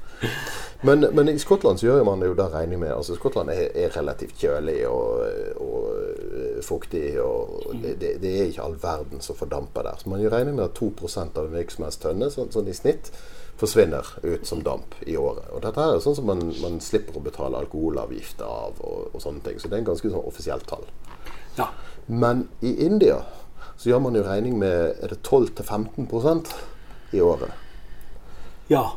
Men, 0.86 1.06
men 1.16 1.28
i 1.32 1.38
Skottland 1.38 1.80
så 1.80 1.86
gjør 1.88 2.04
man 2.06 2.20
det 2.22 2.28
jo 2.28 2.38
da 2.38 2.46
regning 2.52 2.78
med 2.82 2.92
altså 2.94 3.16
Skottland 3.16 3.50
er, 3.50 3.70
er 3.74 3.94
relativt 3.96 4.38
kjølig 4.38 4.82
og, 4.86 5.24
og 5.64 5.86
øh, 5.96 6.60
fuktig. 6.62 7.06
Og 7.20 7.72
det, 7.82 7.96
det, 8.00 8.16
det 8.22 8.34
er 8.38 8.50
ikke 8.52 8.66
all 8.68 8.76
verden 8.82 9.24
som 9.24 9.38
fordamper 9.38 9.82
der. 9.88 9.98
Så 9.98 10.12
man 10.12 10.22
regning 10.30 10.54
med 10.60 10.68
at 10.68 10.78
2% 10.78 11.40
av 11.40 11.48
en 11.48 11.56
virksomhetstønne, 11.58 12.30
sånn, 12.30 12.52
sånn 12.54 12.70
i 12.70 12.76
snitt, 12.76 13.10
forsvinner 13.56 14.06
ut 14.22 14.46
som 14.46 14.62
damp 14.62 14.94
i 15.06 15.16
året. 15.16 15.46
Og 15.54 15.62
dette 15.62 15.80
er 15.80 16.02
sånn 16.02 16.16
som 16.18 16.26
man, 16.26 16.42
man 16.62 16.80
slipper 16.82 17.18
å 17.18 17.22
betale 17.24 17.60
alkoholavgifter 17.62 18.48
av 18.48 18.80
og, 18.82 19.14
og 19.14 19.22
sånne 19.22 19.44
ting. 19.46 19.60
Så 19.60 19.70
det 19.70 19.78
er 19.78 19.84
en 19.84 19.90
ganske 19.92 20.10
sånn 20.10 20.26
offisielt 20.26 20.66
tall. 20.70 20.86
Ja. 21.58 21.70
Men 22.06 22.48
i 22.60 22.74
India 22.84 23.22
så 23.76 23.90
gjør 23.90 24.04
man 24.06 24.18
jo 24.18 24.24
regning 24.26 24.58
med 24.58 24.98
er 25.02 25.14
det 25.14 25.22
12-15% 25.22 26.52
i 27.14 27.22
året. 27.22 27.50
ja. 28.68 28.90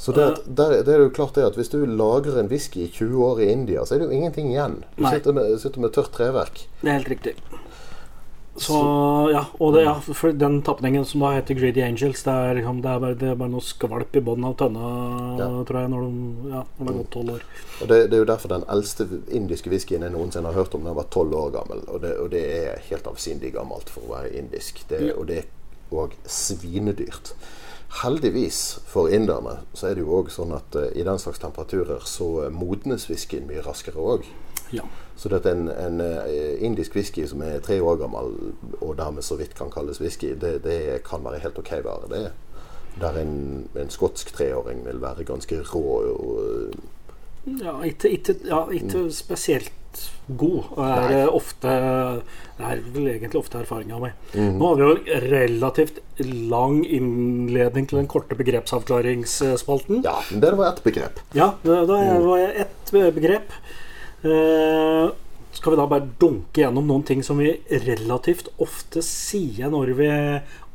Så 0.00 0.12
det, 0.16 0.36
der, 0.46 0.70
det 0.80 0.94
er 0.94 1.02
jo 1.02 1.10
klart 1.12 1.34
det 1.36 1.42
at 1.44 1.56
hvis 1.58 1.68
du 1.68 1.82
lagrer 1.84 2.38
en 2.40 2.46
whisky 2.48 2.86
i 2.86 2.88
20 2.88 3.20
år 3.20 3.40
i 3.44 3.50
India, 3.52 3.82
så 3.84 3.92
er 3.92 4.00
det 4.00 4.06
jo 4.08 4.16
ingenting 4.16 4.46
igjen. 4.48 4.78
Du 4.96 5.02
sitter 5.04 5.34
med, 5.36 5.50
sitter 5.60 5.82
med 5.84 5.92
tørt 5.92 6.08
treverk. 6.16 6.62
Det 6.80 6.88
er 6.88 6.96
helt 6.96 7.10
riktig. 7.12 7.34
Så 8.56 8.76
ja, 9.30 9.44
og 9.62 9.74
det, 9.76 9.84
ja, 9.86 9.92
for 10.02 10.34
den 10.34 10.56
tapningen 10.66 11.04
som 11.06 11.22
da 11.22 11.30
heter 11.36 11.54
Greedy 11.54 11.84
Angels, 11.86 12.24
det 12.26 12.32
er, 12.34 12.56
liksom, 12.58 12.80
det 12.82 12.90
er, 12.90 12.98
bare, 13.04 13.14
det 13.20 13.28
er 13.30 13.38
bare 13.38 13.52
noe 13.52 13.62
skvalp 13.64 14.16
i 14.18 14.22
bunnen 14.26 14.48
av 14.48 14.56
tønna, 14.58 14.90
Ja. 15.38 15.46
tror 15.68 15.78
jeg, 15.80 15.92
når, 15.92 16.08
de, 16.08 16.50
ja, 16.50 16.64
når 16.78 16.88
det 16.88 16.90
har 16.90 16.98
gått 16.98 17.12
tolv 17.14 17.36
år. 17.36 17.46
Og 17.80 17.88
det, 17.92 18.00
det 18.10 18.18
er 18.18 18.24
jo 18.24 18.28
derfor 18.32 18.52
den 18.52 18.66
eldste 18.74 19.06
indiske 19.38 19.70
whiskyen 19.70 20.02
jeg 20.02 20.12
noensinne 20.16 20.50
har 20.50 20.58
hørt 20.58 20.74
om, 20.74 20.84
den 20.84 20.98
var 20.98 21.06
12 21.08 21.38
år 21.44 21.54
gammel. 21.54 21.86
Og 21.88 22.02
det, 22.02 22.12
og 22.18 22.28
det 22.34 22.42
er 22.58 22.84
helt 22.90 23.06
avsindig 23.06 23.54
gammelt 23.54 23.88
for 23.94 24.04
å 24.08 24.14
være 24.18 24.34
indisk. 24.42 24.82
Det, 24.90 25.00
og 25.14 25.30
det 25.30 25.38
er 25.44 25.48
òg 25.94 26.18
svinedyrt. 26.26 27.32
Heldigvis 28.02 28.78
for 28.86 29.10
inderne 29.10 29.60
så 29.74 29.88
er 29.90 29.96
det 29.98 30.04
jo 30.04 30.20
òg 30.20 30.28
sånn 30.30 30.52
at 30.54 30.76
uh, 30.78 30.90
i 30.94 31.02
den 31.06 31.18
slags 31.18 31.40
temperaturer 31.42 32.04
så 32.06 32.28
eh, 32.44 32.52
modnes 32.54 33.08
whiskyen 33.10 33.48
mye 33.48 33.64
raskere 33.66 33.98
òg. 33.98 34.28
Ja. 34.70 34.84
Så 35.20 35.28
dette 35.28 35.50
er 35.50 35.58
en, 35.58 35.68
en 35.68 36.00
eh, 36.00 36.62
indisk 36.64 36.94
whisky 36.96 37.26
som 37.28 37.42
er 37.44 37.58
tre 37.64 37.76
år 37.84 37.98
gammel, 38.00 38.30
og 38.80 38.94
dermed 38.96 39.26
så 39.26 39.36
vidt 39.36 39.52
kan 39.58 39.72
kalles 39.72 40.00
whisky, 40.00 40.32
det, 40.40 40.62
det 40.64 41.02
kan 41.04 41.24
være 41.26 41.42
helt 41.44 41.58
ok 41.60 41.74
vare. 41.84 42.08
Det 42.08 42.30
der 43.00 43.20
en, 43.20 43.68
en 43.78 43.92
skotsk 43.92 44.32
treåring 44.34 44.80
vil 44.86 45.02
være 45.02 45.24
ganske 45.28 45.60
rå 45.72 45.84
og 46.14 46.80
Ja, 47.46 47.78
ikke, 47.86 48.10
ikke, 48.12 48.34
ja, 48.44 48.64
ikke 48.76 49.06
spesielt 49.14 49.72
god. 50.38 50.66
Er 50.76 51.06
Nei. 51.08 51.20
eh, 51.22 51.30
ofte 51.34 51.70
Det 52.58 52.66
er 52.68 52.82
vel 52.94 53.08
egentlig 53.08 53.40
ofte 53.40 53.62
erfaringa 53.62 53.98
mi. 54.02 54.10
Nå 54.36 54.68
har 54.68 54.76
vi 54.76 54.84
jo 54.84 55.20
relativt 55.24 56.02
lang 56.52 56.82
innledning 56.84 57.88
til 57.88 58.02
den 58.02 58.10
korte 58.12 58.36
begrepsavklaringsspalten. 58.38 60.02
Ja, 60.04 60.18
men 60.30 60.44
det 60.44 60.52
var 60.58 60.74
ett 60.74 60.84
begrep. 60.84 61.22
Ja, 61.34 61.54
da 61.64 61.80
da 61.88 62.02
var 62.20 62.42
jeg 62.42 62.66
ett 62.66 62.92
begrep. 63.16 63.56
Eh, 64.20 65.10
skal 65.56 65.72
vi 65.72 65.78
da 65.80 65.86
bare 65.90 66.08
dunke 66.20 66.60
gjennom 66.62 66.86
noen 66.86 67.04
ting 67.08 67.22
som 67.26 67.40
vi 67.40 67.54
relativt 67.86 68.50
ofte 68.60 69.02
sier 69.04 69.72
når 69.72 69.94
vi 69.98 70.10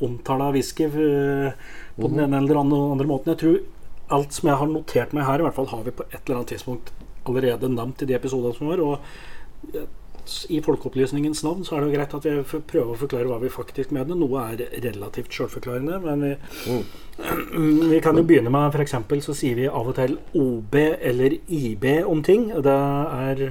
omtaler 0.06 0.56
whisky 0.56 0.88
eh, 0.90 1.52
på 1.96 2.10
den 2.10 2.26
ene 2.26 2.42
eller 2.42 2.62
andre, 2.64 2.82
andre 2.96 3.10
måten? 3.10 3.34
Jeg 3.36 3.42
tror 3.44 4.16
alt 4.16 4.36
som 4.36 4.50
jeg 4.50 4.60
har 4.62 4.72
notert 4.72 5.14
meg 5.18 5.28
her, 5.28 5.42
i 5.42 5.46
hvert 5.46 5.58
fall 5.58 5.70
har 5.72 5.86
vi 5.86 5.94
på 5.96 6.08
et 6.10 6.20
eller 6.24 6.40
annet 6.40 6.56
tidspunkt 6.56 6.92
allerede 7.26 7.70
nevnt 7.74 8.04
i 8.04 8.10
de 8.10 8.18
episodene 8.18 8.58
som 8.58 8.70
var. 8.70 8.82
Og 8.82 9.78
eh, 10.26 10.56
i 10.58 10.62
folkeopplysningens 10.66 11.44
navn 11.46 11.66
så 11.66 11.76
er 11.76 11.84
det 11.84 11.90
jo 11.90 11.98
greit 11.98 12.16
at 12.18 12.28
vi 12.28 12.62
prøver 12.72 12.94
å 12.94 13.00
forklare 13.00 13.30
hva 13.30 13.40
vi 13.44 13.52
faktisk 13.54 13.94
mener. 13.96 14.18
Noe 14.18 14.46
er 14.54 14.66
relativt 14.86 15.34
sjølforklarende, 15.36 16.00
men 16.04 16.26
vi, 16.26 16.80
vi 17.94 18.02
kan 18.04 18.18
jo 18.18 18.26
begynne 18.28 18.54
med 18.54 18.76
f.eks. 18.76 18.98
så 19.26 19.38
sier 19.38 19.60
vi 19.60 19.70
av 19.70 19.92
og 19.92 19.98
til 20.00 20.18
OB 20.34 20.76
eller 20.82 21.38
IB 21.48 21.88
om 22.06 22.24
ting. 22.26 22.50
Det 22.66 22.76
er 22.76 23.46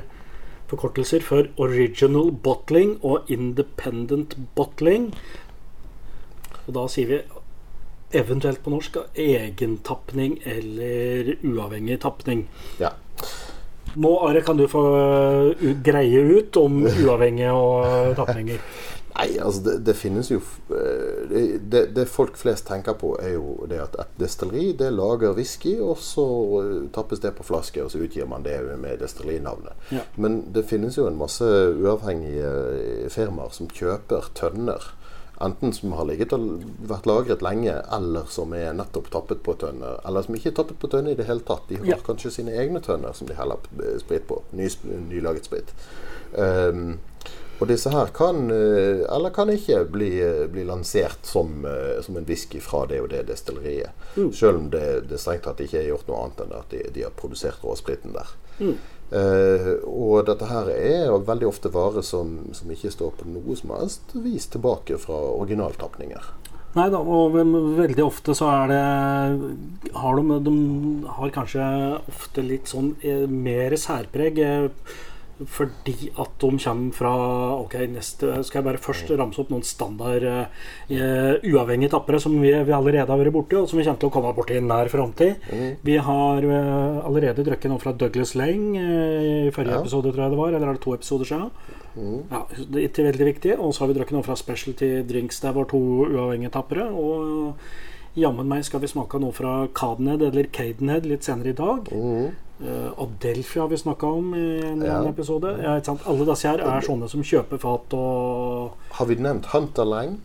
forkortelser 0.71 1.25
for 1.25 1.49
Original 1.61 2.33
Bottling 2.33 2.99
og 3.02 3.31
Independent 3.33 4.37
Bottling. 4.57 5.11
Og 6.64 6.76
da 6.76 6.87
sier 6.90 7.11
vi 7.11 7.23
eventuelt 8.14 8.62
på 8.62 8.73
norsk 8.73 8.99
egentapning 9.19 10.38
eller 10.47 11.35
uavhengig 11.43 11.99
tapning. 12.04 12.47
Ja. 12.81 12.95
Nå, 13.95 14.11
Are, 14.27 14.43
kan 14.43 14.59
du 14.59 14.67
få 14.71 14.83
uh, 15.55 15.69
greie 15.85 16.25
ut 16.39 16.57
om 16.59 16.83
uavhengige 16.89 17.53
og 17.55 18.17
tapninger. 18.19 18.63
Nei, 19.15 19.37
altså 19.39 19.61
det, 19.63 19.75
det 19.87 19.95
finnes 19.95 20.27
jo 20.33 20.41
eh, 20.75 21.19
det, 21.31 21.43
det, 21.71 21.83
det 21.95 22.05
folk 22.11 22.35
flest 22.39 22.67
tenker 22.67 22.97
på, 22.99 23.13
er 23.23 23.37
jo 23.37 23.69
det 23.71 23.79
at 23.85 23.95
et 24.03 24.17
destilleri 24.19 24.73
det 24.79 24.89
lager 24.91 25.37
whisky, 25.37 25.77
og 25.79 26.01
så 26.03 26.25
eh, 26.65 26.73
tappes 26.95 27.23
det 27.23 27.31
på 27.39 27.47
flaske, 27.47 27.85
og 27.85 27.93
så 27.93 28.03
utgir 28.03 28.27
man 28.27 28.43
det 28.43 28.57
med 28.83 28.99
destillerinavnet. 29.05 29.87
Ja. 29.95 30.03
Men 30.19 30.41
det 30.55 30.67
finnes 30.67 30.99
jo 30.99 31.07
en 31.07 31.21
masse 31.21 31.47
uavhengige 31.47 33.07
firmaer 33.15 33.55
som 33.55 33.71
kjøper 33.71 34.33
tønner 34.35 34.91
Enten 35.41 35.73
som 35.73 35.93
har 35.93 36.05
ligget 36.07 36.33
og 36.33 36.62
vært 36.87 37.07
lagret 37.07 37.43
lenge, 37.43 37.75
eller 37.93 38.29
som 38.31 38.53
er 38.55 38.73
nettopp 38.73 39.11
tappet 39.11 39.43
på 39.43 39.57
tønner. 39.59 39.99
Eller 40.07 40.23
som 40.23 40.35
ikke 40.35 40.53
er 40.53 40.59
tappet 40.61 40.79
på 40.79 40.91
tønner 40.93 41.11
i 41.11 41.19
det 41.19 41.26
hele 41.26 41.41
tatt. 41.41 41.67
De 41.69 41.76
har 41.76 41.87
Ja. 41.87 41.97
kanskje 41.97 42.31
sine 42.31 42.53
egne 42.53 42.81
tønner 42.81 43.12
som 43.14 43.26
de 43.26 43.35
heller 43.35 43.57
sprit 43.99 44.29
på. 44.29 44.43
Ny, 44.53 44.69
nylaget 45.11 45.45
sprit. 45.45 45.73
Um, 46.37 46.99
og 47.61 47.69
disse 47.69 47.91
her 47.91 48.07
kan, 48.07 48.50
eh, 48.50 49.07
eller 49.14 49.31
kan 49.31 49.49
ikke, 49.49 49.85
bli, 49.91 50.19
eh, 50.21 50.47
bli 50.50 50.64
lansert 50.64 51.23
som, 51.23 51.64
eh, 51.64 52.03
som 52.03 52.17
en 52.17 52.25
whisky 52.25 52.61
fra 52.61 52.87
det 52.87 53.00
og 53.00 53.09
det 53.11 53.26
destilleriet. 53.29 53.91
Selv 54.35 54.57
om 54.59 54.71
det, 54.71 55.09
det 55.09 55.21
strengt 55.21 55.43
tatt 55.45 55.61
ikke 55.61 55.79
er 55.79 55.88
gjort 55.93 56.09
noe 56.09 56.25
annet 56.25 56.41
enn 56.41 56.53
at 56.59 56.69
de, 56.71 56.83
de 56.93 57.03
har 57.03 57.11
produsert 57.11 57.62
råspriten 57.62 58.12
der. 58.12 58.26
Eh, 59.12 59.68
og 59.84 60.25
dette 60.28 60.49
her 60.49 60.70
er 60.73 61.12
veldig 61.26 61.49
ofte 61.50 61.70
varer 61.75 62.04
som, 62.06 62.38
som 62.56 62.70
ikke 62.73 62.92
står 62.94 63.12
på 63.18 63.28
noe 63.28 63.58
som 63.58 63.75
helst 63.76 64.14
vis 64.25 64.49
tilbake 64.50 64.99
fra 65.02 65.18
originaltapninger. 65.34 66.32
Nei 66.75 66.88
da, 66.90 66.99
og 66.99 67.37
veldig 67.37 68.02
ofte 68.02 68.34
så 68.34 68.49
er 68.50 68.73
det 68.73 69.92
har 69.94 70.16
de, 70.18 70.38
de 70.49 70.54
har 71.18 71.34
kanskje 71.37 71.66
ofte 72.11 72.42
litt 72.42 72.70
sånn 72.73 72.94
eh, 73.04 73.26
mer 73.30 73.76
særpreg. 73.78 74.40
Fordi 75.35 76.11
at 76.14 76.35
de 76.38 76.49
kommer 76.62 76.95
fra 76.95 77.12
Ok, 77.59 77.75
neste 77.91 78.37
skal 78.47 78.61
jeg 78.61 78.67
bare 78.69 78.81
først 78.83 79.11
ramse 79.19 79.41
opp 79.43 79.50
noen 79.50 79.64
standard 79.67 80.23
eh, 80.29 81.41
uavhengige 81.50 81.91
tappere 81.91 82.21
som 82.23 82.37
vi, 82.38 82.53
vi 82.55 82.75
allerede 82.76 83.11
har 83.11 83.19
vært 83.19 83.35
borti, 83.35 83.57
og 83.59 83.67
som 83.71 83.81
vi 83.81 83.87
kommer 83.87 83.99
til 83.99 84.11
å 84.11 84.14
komme 84.14 84.35
borti 84.37 84.59
i 84.59 84.62
nær 84.62 84.91
framtid. 84.93 85.49
Vi 85.85 85.97
har 86.07 86.47
uh, 86.47 87.00
allerede 87.09 87.43
drukket 87.47 87.73
noe 87.73 87.83
fra 87.83 87.95
Douglas 87.99 88.35
Lang 88.38 88.76
uh, 88.79 89.49
i 89.49 89.50
forrige 89.55 89.75
Ja. 89.75 89.81
episode, 89.83 90.12
tror 90.14 90.26
jeg 90.26 90.35
det 90.37 90.38
var. 90.38 90.53
Eller 90.55 90.69
er 90.71 90.79
det 90.79 90.85
to 90.85 90.95
episoder 90.95 91.31
siden? 91.33 91.50
Ja, 92.31 92.45
det 92.59 92.79
er 92.79 92.87
ikke 92.88 93.09
veldig 93.09 93.26
viktig. 93.33 93.57
Og 93.59 93.75
så 93.75 93.85
har 93.85 93.91
vi 93.91 93.99
drukket 93.99 94.17
noe 94.17 94.26
fra 94.26 94.38
Specialty 94.38 94.93
Drinks. 95.09 95.43
Det 95.43 95.55
var 95.57 95.67
to 95.71 95.83
uavhengige 96.07 96.55
tappere. 96.55 96.87
Og 96.95 97.59
jammen 98.16 98.49
meg 98.49 98.64
skal 98.66 98.80
vi 98.80 98.90
smake 98.90 99.18
noe 99.23 99.35
fra 99.35 99.66
Cadenhead 99.75 100.23
eller 100.28 100.49
Cadenhead 100.54 101.06
litt 101.11 101.26
senere 101.26 101.54
i 101.54 101.59
dag. 101.59 101.88
Mm. 101.92 102.28
Uh, 102.64 102.90
Adelfia 103.02 103.64
har 103.64 103.73
vi 103.73 103.76
snakka 103.80 104.06
om 104.06 104.35
i 104.38 104.61
en 104.64 104.83
Ja. 104.85 105.00
episode. 105.09 105.56
Ja? 105.62 105.80
Alle 106.06 106.25
disse 106.28 106.49
her 106.49 106.61
er 106.62 106.80
sånne 106.87 107.09
som 107.11 107.23
kjøper 107.23 107.59
fat 107.59 107.92
og 107.99 108.76
Har 108.92 109.06
vi 109.06 109.16
nevnt 109.16 109.47
Hunter 109.47 109.85
Lang? 109.85 110.21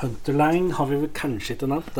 Hunterlang 0.00 0.70
har 0.72 0.86
vi 0.88 0.96
vel 0.96 1.10
kanskje 1.12 1.54
ikke 1.58 1.68
nevnt. 1.68 1.98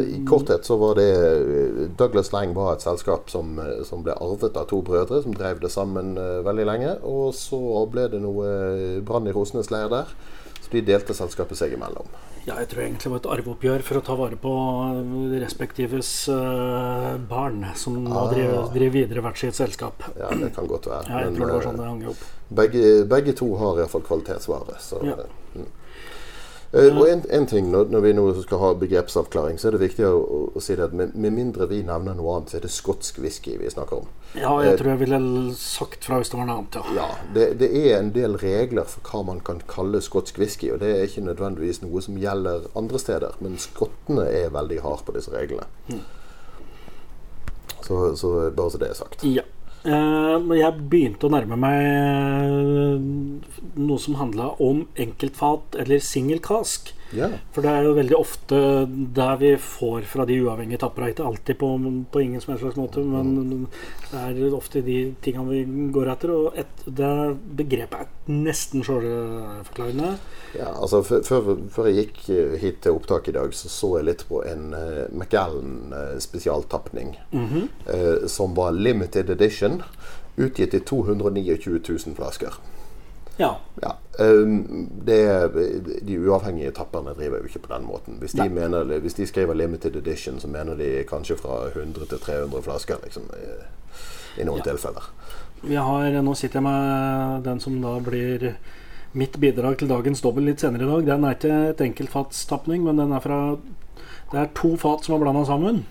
I 0.00 0.22
korthet 0.24 0.64
så 0.64 0.78
var 0.80 0.94
det 0.96 1.10
eh, 1.12 1.88
Douglas 1.98 2.32
Lang 2.32 2.54
var 2.56 2.72
et 2.72 2.84
selskap 2.86 3.28
som, 3.28 3.58
eh, 3.60 3.82
som 3.84 4.00
ble 4.06 4.14
arvet 4.16 4.56
av 4.56 4.64
to 4.70 4.80
brødre 4.80 5.20
som 5.22 5.34
drev 5.36 5.60
det 5.60 5.70
sammen 5.74 6.16
eh, 6.16 6.40
veldig 6.46 6.64
lenge. 6.70 6.94
Og 7.04 7.34
så 7.36 7.60
ble 7.92 8.08
det 8.14 8.22
noe 8.24 8.48
eh, 8.48 9.02
brann 9.04 9.28
i 9.28 9.34
rosenes 9.36 9.68
leir 9.74 9.92
der, 9.92 10.14
så 10.64 10.70
de 10.72 10.80
delte 10.88 11.14
selskapet 11.16 11.58
seg 11.60 11.74
imellom. 11.76 12.08
Ja, 12.44 12.58
jeg 12.60 12.68
tror 12.72 12.82
egentlig 12.84 13.04
det 13.06 13.12
var 13.12 13.20
et 13.22 13.28
arveoppgjør 13.38 13.82
for 13.86 13.96
å 14.00 14.02
ta 14.04 14.14
vare 14.20 14.36
på 14.40 14.50
de 15.30 15.38
respektives 15.40 16.10
uh, 16.32 17.14
barn, 17.30 17.62
som 17.80 17.96
nå 18.04 18.12
Ah. 18.12 18.26
driver, 18.32 18.66
driver 18.74 18.92
videre 18.98 19.22
hvert 19.24 19.40
sitt 19.40 19.56
selskap. 19.56 20.02
Ja, 20.18 20.28
det 20.36 20.50
kan 20.56 20.66
godt 20.68 20.88
være. 20.90 21.06
Ja, 21.08 21.22
jeg 21.24 21.32
Men, 21.32 21.38
tror 21.38 21.46
det 21.46 21.54
var 21.54 21.62
eh, 21.62 21.68
sånn 21.70 21.80
det 21.80 21.88
hang 21.88 22.04
opp. 22.12 22.26
Begge, 22.60 22.82
begge 23.08 23.32
to 23.40 23.48
har 23.60 23.80
iallfall 23.80 24.04
kvalitetsvare. 24.10 24.76
Så, 24.80 25.00
Ja. 25.08 25.16
mm. 25.56 25.70
Eh, 26.74 26.96
og 26.98 27.06
en, 27.06 27.22
en 27.30 27.46
ting 27.46 27.68
når, 27.70 27.86
når 27.94 28.02
vi 28.02 28.12
nå 28.16 28.24
skal 28.42 28.58
ha 28.58 28.72
begrepsavklaring, 28.78 29.60
så 29.60 29.68
er 29.68 29.76
det 29.76 29.84
viktig 29.84 30.06
å, 30.08 30.14
å, 30.18 30.38
å 30.58 30.62
si 30.64 30.74
det 30.74 30.88
at 30.88 30.96
med, 30.96 31.12
med 31.14 31.34
mindre 31.36 31.68
vi 31.70 31.84
nevner 31.86 32.16
noe 32.18 32.34
annet, 32.34 32.50
så 32.50 32.58
er 32.58 32.64
det 32.66 32.72
skotsk 32.74 33.20
whisky 33.22 33.54
vi 33.60 33.70
snakker 33.70 34.02
om. 34.02 34.08
Ja, 34.34 34.56
jeg 34.66 34.80
tror 34.80 34.94
jeg 34.94 35.02
ville 35.04 35.20
sagt 35.58 36.08
fra 36.08 36.18
hvis 36.18 36.32
det 36.32 36.40
var 36.40 36.48
noe 36.50 36.58
annet, 36.64 36.80
ja. 36.80 36.96
Ja, 36.98 37.06
det, 37.36 37.46
det 37.62 37.70
er 37.78 38.00
en 38.00 38.10
del 38.16 38.34
regler 38.42 38.90
for 38.90 39.06
hva 39.06 39.22
man 39.30 39.44
kan 39.46 39.62
kalle 39.70 40.02
skotsk 40.02 40.42
whisky, 40.42 40.72
og 40.74 40.82
det 40.82 40.90
er 40.96 41.06
ikke 41.06 41.28
nødvendigvis 41.28 41.84
noe 41.84 42.02
som 42.02 42.18
gjelder 42.18 42.66
andre 42.74 43.02
steder, 43.02 43.38
men 43.44 43.54
skottene 43.62 44.26
er 44.26 44.50
veldig 44.54 44.82
harde 44.82 45.06
på 45.06 45.14
disse 45.14 45.34
reglene. 45.34 45.70
Så, 47.84 48.16
så 48.16 48.34
bare 48.56 48.72
så 48.72 48.80
det 48.80 48.90
er 48.90 48.98
sagt. 48.98 49.22
Ja. 49.28 49.44
Eh, 49.84 50.36
men 50.40 50.56
jeg 50.56 50.84
begynte 50.88 51.28
å 51.28 51.32
nærme 51.34 51.58
meg 51.60 51.80
eh, 51.84 53.02
noe 53.76 54.00
som 54.00 54.16
handla 54.16 54.54
om 54.64 54.86
enkeltfat 54.96 55.76
eller 55.82 56.00
singelkask. 56.00 56.94
Ja. 57.14 57.28
For 57.54 57.64
det 57.64 57.72
er 57.72 57.86
jo 57.86 57.94
veldig 57.96 58.16
ofte 58.18 58.58
der 59.16 59.38
vi 59.40 59.52
får 59.60 60.08
fra 60.10 60.26
de 60.28 60.40
uavhengige 60.42 60.82
tappere. 60.82 61.12
Ikke 61.12 61.26
alltid 61.28 61.58
på, 61.60 61.70
på 62.12 62.22
ingen 62.24 62.42
som 62.42 62.52
helst 62.52 62.64
slags 62.64 62.80
måte, 62.80 63.04
men 63.06 63.66
det 64.10 64.20
er 64.20 64.56
ofte 64.56 64.82
de 64.84 64.98
tingene 65.24 65.50
vi 65.50 65.88
går 65.94 66.10
etter. 66.14 66.34
Og 66.34 66.58
et, 66.60 66.86
det 66.86 67.12
begrepet 67.60 68.04
er 68.04 68.34
nesten 68.34 68.84
sjølforklarende. 68.86 70.14
Ja, 70.54 70.70
altså 70.72 71.02
før, 71.04 71.86
jeg 71.88 71.96
gikk 71.98 72.20
eh, 72.34 72.58
hit 72.62 72.82
til 72.84 72.98
opptak 72.98 73.28
i 73.28 73.36
dag, 73.36 73.54
så 73.56 73.70
så 73.72 73.88
jeg 73.98 74.08
litt 74.08 74.22
på 74.28 74.42
en 74.46 74.64
uh, 74.74 75.04
McAllen-spesialtapning 75.10 77.16
mm 77.32 77.46
-hmm. 77.48 77.64
uh, 77.94 78.26
som 78.26 78.54
var 78.54 78.70
limited 78.70 79.30
edition, 79.30 79.82
utgitt 80.36 80.74
i 80.74 80.80
229 80.80 81.80
000 81.88 82.16
flasker. 82.16 82.52
Ja. 83.38 83.48
Ja, 83.82 83.92
um, 84.18 84.90
det, 85.06 85.18
De 86.06 86.18
uavhengige 86.22 86.70
tapperne 86.76 87.14
driver 87.18 87.40
jo 87.42 87.48
ikke 87.50 87.58
på 87.66 87.72
den 87.74 87.86
måten. 87.88 88.18
Hvis 88.22 88.32
de, 88.38 88.48
mener, 88.48 88.84
hvis 89.02 89.14
de 89.18 89.26
skriver 89.26 89.54
limited 89.58 89.96
edition, 89.96 90.40
så 90.40 90.48
mener 90.48 90.74
de 90.78 91.04
kanskje 91.08 91.36
fra 91.40 91.64
100 91.72 92.06
til 92.12 92.18
300 92.22 92.62
flasker. 92.62 92.96
Liksom, 93.04 93.26
i, 93.34 94.40
I 94.40 94.44
noen 94.46 94.62
Ja. 94.62 94.70
tilfeller. 94.70 95.10
Vi 95.64 95.74
har, 95.80 96.10
nå 96.22 96.34
sitter 96.36 96.60
jeg 96.60 96.66
med 96.68 97.44
den 97.46 97.60
som 97.60 97.80
da 97.82 97.96
blir 98.04 98.54
mitt 99.14 99.38
bidrag 99.40 99.78
til 99.78 99.88
dagens 99.88 100.20
dobbel 100.20 100.44
litt 100.50 100.60
senere 100.60 100.84
i 100.84 100.90
dag. 100.90 101.06
Den 101.06 101.24
er 101.24 101.34
ikke 101.38 101.58
et 101.70 101.80
enkeltfatstapning, 101.80 102.84
men 102.84 102.96
den 103.02 103.12
er 103.12 103.20
fra 103.24 103.56
Det 104.32 104.40
er 104.40 104.48
to 104.54 104.76
fat 104.76 105.04
som 105.04 105.14
er 105.14 105.20
blanda 105.22 105.44
sammen. 105.46 105.84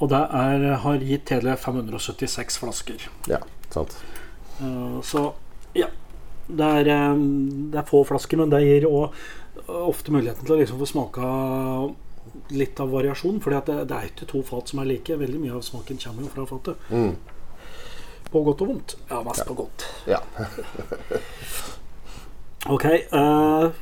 Og 0.00 0.08
det 0.10 0.20
er, 0.32 0.62
har 0.80 0.96
gitt 1.04 1.28
hele 1.30 1.56
576 1.56 2.56
flasker. 2.58 3.08
Ja, 3.28 3.38
sant? 3.70 3.96
Eh, 4.60 5.00
så 5.02 5.32
ja. 5.74 5.86
Det 6.48 6.70
er, 6.80 6.90
eh, 6.92 7.20
det 7.72 7.80
er 7.80 7.88
få 7.88 8.04
flasker, 8.08 8.40
men 8.40 8.52
det 8.52 8.64
gir 8.64 8.88
òg 8.90 9.14
ofte 9.64 10.12
muligheten 10.12 10.44
til 10.44 10.56
å 10.56 10.58
liksom 10.60 10.80
få 10.82 10.88
smake 10.90 11.28
litt 12.54 12.80
av 12.80 12.90
variasjon. 12.92 13.40
For 13.40 13.54
det, 13.54 13.78
det 13.88 13.96
er 13.96 14.10
ikke 14.10 14.28
to 14.28 14.42
fat 14.46 14.68
som 14.68 14.82
er 14.82 14.90
like. 14.90 15.16
Veldig 15.20 15.40
mye 15.40 15.54
av 15.56 15.64
smaken 15.64 16.00
kommer 16.02 16.26
jo 16.26 16.32
fra 16.34 16.48
fatet. 16.50 16.90
Mm. 16.90 17.14
På 18.32 18.42
godt 18.44 18.64
og 18.64 18.72
vondt. 18.72 18.96
Ja, 19.10 19.22
mest 19.26 19.46
på 19.46 19.56
godt. 19.64 19.88
Ja. 20.10 20.20
Ok, 22.64 22.86
Uh, 23.12 23.74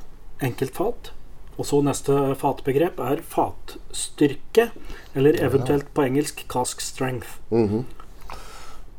enkeltfat. 0.43 1.13
Og 1.55 1.67
så 1.69 1.79
neste 1.85 2.17
fatbegrep 2.41 2.99
er 3.05 3.21
fatstyrke, 3.31 4.71
eller 5.15 5.37
eventuelt 5.45 5.91
på 5.95 6.03
engelsk 6.03 6.43
cask 6.51 6.81
strength. 6.83 7.37
Mhm. 7.53 7.85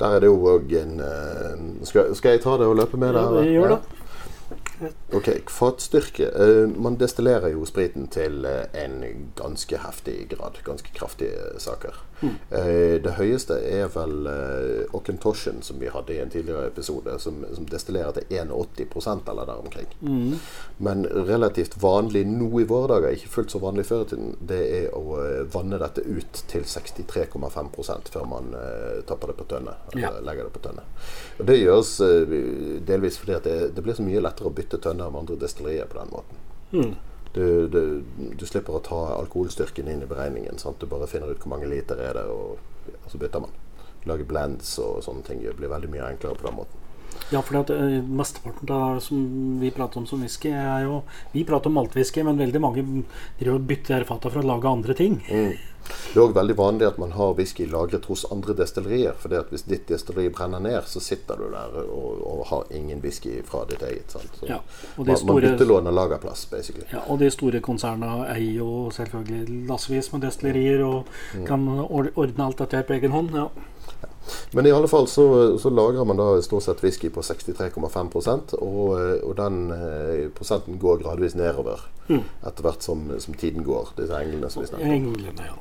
Der 0.03 0.17
er 0.17 0.19
det 0.19 0.27
jo 0.27 0.39
òg 0.51 0.73
en 0.75 0.97
eh, 0.99 1.59
skal, 1.87 2.09
skal 2.19 2.35
jeg 2.35 2.41
ta 2.43 2.57
det 2.59 2.67
og 2.67 2.75
løpe 2.75 2.99
med 2.99 3.15
det? 3.15 3.21
Ja, 3.23 3.43
gjør 3.55 3.75
det. 3.77 4.89
Ok, 5.15 5.29
fatstyrke. 5.47 6.27
Eh, 6.27 6.65
man 6.75 6.97
destillerer 6.99 7.53
jo 7.53 7.63
spriten 7.63 8.09
til 8.11 8.43
eh, 8.49 8.65
en 8.83 8.97
ganske 9.39 9.79
heftig 9.79 10.17
grad. 10.33 10.59
Ganske 10.67 10.91
kraftige 10.97 11.53
saker. 11.63 12.01
Eh, 12.23 13.01
det 13.03 13.15
høyeste 13.17 13.57
er 13.67 13.89
vel 13.91 14.27
uh, 14.29 14.95
Ockentoshen, 14.95 15.61
som 15.65 15.79
vi 15.81 15.89
hadde 15.91 16.13
i 16.15 16.19
en 16.23 16.29
tidligere 16.31 16.67
episode, 16.69 17.15
som, 17.19 17.41
som 17.55 17.65
destillerer 17.67 18.11
til 18.15 18.23
81 18.29 19.27
eller 19.31 19.45
der 19.49 19.59
omkring. 19.63 19.89
Men 20.77 21.05
relativt 21.27 21.75
vanlig 21.83 22.25
nå 22.27 22.49
i 22.61 22.67
våre 22.69 22.93
dager, 22.93 23.15
ikke 23.17 23.31
fullt 23.33 23.51
så 23.51 23.59
vanlig 23.63 23.85
før 23.89 24.05
i 24.05 24.09
tiden, 24.13 24.35
det 24.39 24.61
er 24.79 24.95
å 24.95 25.17
eh, 25.19 25.43
vanne 25.53 25.79
dette 25.81 26.03
ut 26.05 26.43
til 26.51 26.63
63,5% 26.67 28.11
før 28.13 28.27
man 28.29 28.53
eh, 28.57 29.01
tapper 29.09 29.33
det 29.33 29.37
på 29.41 29.49
tønne. 29.55 29.75
Eller 29.93 30.03
Ja. 30.03 30.11
legger 30.21 30.43
det 30.49 30.53
på 30.55 30.63
tønne. 30.67 30.83
Og 31.39 31.45
det 31.49 31.59
gjøres 31.59 31.95
eh, 32.01 32.37
delvis 32.87 33.17
fordi 33.21 33.39
det, 33.49 33.57
det 33.75 33.83
blir 33.85 33.97
så 33.97 34.05
mye 34.05 34.23
lettere 34.23 34.47
å 34.51 34.55
bytte 34.55 34.79
tønner 34.83 35.09
med 35.11 35.25
andre 35.25 35.39
destillerier 35.43 35.89
på 35.91 35.99
den 35.99 36.13
måten. 36.13 36.45
Mm. 36.73 36.93
Du, 37.33 37.67
du, 37.67 38.03
du 38.37 38.45
slipper 38.45 38.77
å 38.77 38.83
ta 38.85 38.99
alkoholstyrken 39.15 39.89
inn 39.89 40.03
i 40.05 40.09
beregningen. 40.09 40.59
Sant? 40.61 40.79
Du 40.79 40.89
bare 40.89 41.09
finner 41.09 41.33
ut 41.33 41.41
hvor 41.41 41.55
mange 41.55 41.69
liter 41.71 41.97
er 41.97 42.19
det, 42.19 42.27
og 42.29 42.91
ja, 42.91 42.99
så 43.09 43.21
bytter 43.21 43.41
man. 43.41 43.55
Lager 44.09 44.27
blends 44.29 44.75
og 44.83 44.99
sånne 45.05 45.25
ting 45.25 45.41
det 45.41 45.55
blir 45.57 45.71
veldig 45.71 45.89
mye 45.89 46.11
enklere 46.11 46.37
på 46.37 46.45
den 46.49 46.59
måten. 46.59 46.82
Ja, 47.31 47.41
for 47.41 47.59
eh, 47.73 47.99
mesteparten 48.03 48.69
da, 48.69 48.99
som 49.01 49.59
vi 49.61 49.71
prater 49.71 50.01
om 50.01 50.07
som 50.09 50.21
whisky, 50.21 50.51
er 50.53 50.85
jo 50.87 51.03
Vi 51.33 51.43
prater 51.47 51.71
om 51.71 51.77
maltwhisky, 51.79 52.23
men 52.23 52.37
veldig 52.37 52.61
mange 52.61 52.83
driver 53.39 53.55
og 53.57 53.67
bytter 53.67 54.03
fata 54.09 54.29
for 54.29 54.43
å 54.43 54.47
lage 54.47 54.69
andre 54.69 54.93
ting. 54.93 55.21
Mm. 55.29 55.53
Det 55.83 56.15
er 56.15 56.23
òg 56.23 56.31
veldig 56.37 56.55
vanlig 56.55 56.85
at 56.87 56.97
man 57.01 57.11
har 57.11 57.33
whisky 57.35 57.65
lagret 57.67 58.05
hos 58.07 58.21
andre 58.31 58.53
destillerier. 58.55 59.17
For 59.19 59.33
hvis 59.49 59.65
ditt 59.67 59.89
destilleri 59.89 60.29
brenner 60.31 60.61
ned, 60.63 60.85
så 60.87 61.01
sitter 61.03 61.41
du 61.41 61.49
der 61.51 61.75
og, 61.83 62.21
og 62.23 62.45
har 62.47 62.71
ingen 62.71 63.01
whisky 63.03 63.41
fra 63.43 63.65
ditt 63.67 63.83
eget. 63.83 64.15
Ja, 64.47 64.61
og 64.95 65.11
store, 65.17 65.33
man, 65.33 65.41
bytter 65.43 65.67
lån 65.67 65.91
og 65.91 65.97
lagerplass, 65.97 66.45
basically. 66.51 66.87
Ja, 66.93 67.03
og 67.07 67.19
de 67.19 67.27
store 67.33 67.59
konsernene 67.65 68.29
eier 68.31 68.61
jo 68.61 68.69
selvfølgelig 68.95 69.67
lassevis 69.67 70.11
med 70.13 70.23
destillerier 70.29 70.85
og 70.87 71.11
Mm. 71.33 71.45
kan 71.47 71.67
ordne 71.67 72.45
alt 72.45 72.57
dette 72.57 72.83
på 72.87 72.93
egen 72.93 73.11
hånd. 73.11 73.31
Ja. 73.35 73.47
Men 74.51 74.67
i 74.67 74.71
alle 74.71 74.87
fall 74.87 75.07
så, 75.11 75.25
så 75.59 75.71
lagrer 75.73 76.07
man 76.07 76.19
da 76.19 76.29
stort 76.45 76.65
sett 76.65 76.83
whisky 76.83 77.09
på 77.13 77.21
63,5 77.25 78.55
og, 78.59 78.93
eh, 78.99 79.17
og 79.23 79.35
den 79.39 79.59
eh, 79.75 80.29
prosenten 80.35 80.79
går 80.81 81.03
gradvis 81.03 81.35
nedover 81.39 81.83
etter 82.09 82.65
hvert 82.65 82.83
som, 82.83 83.05
som 83.19 83.35
tiden 83.39 83.63
går. 83.63 83.93
Disse 83.97 84.17
englene 84.19 84.49
som 84.51 84.63
vi 84.63 84.71
snakker 84.71 84.87
om. 84.87 84.95
Englene, 84.97 85.51
ja. 85.51 85.55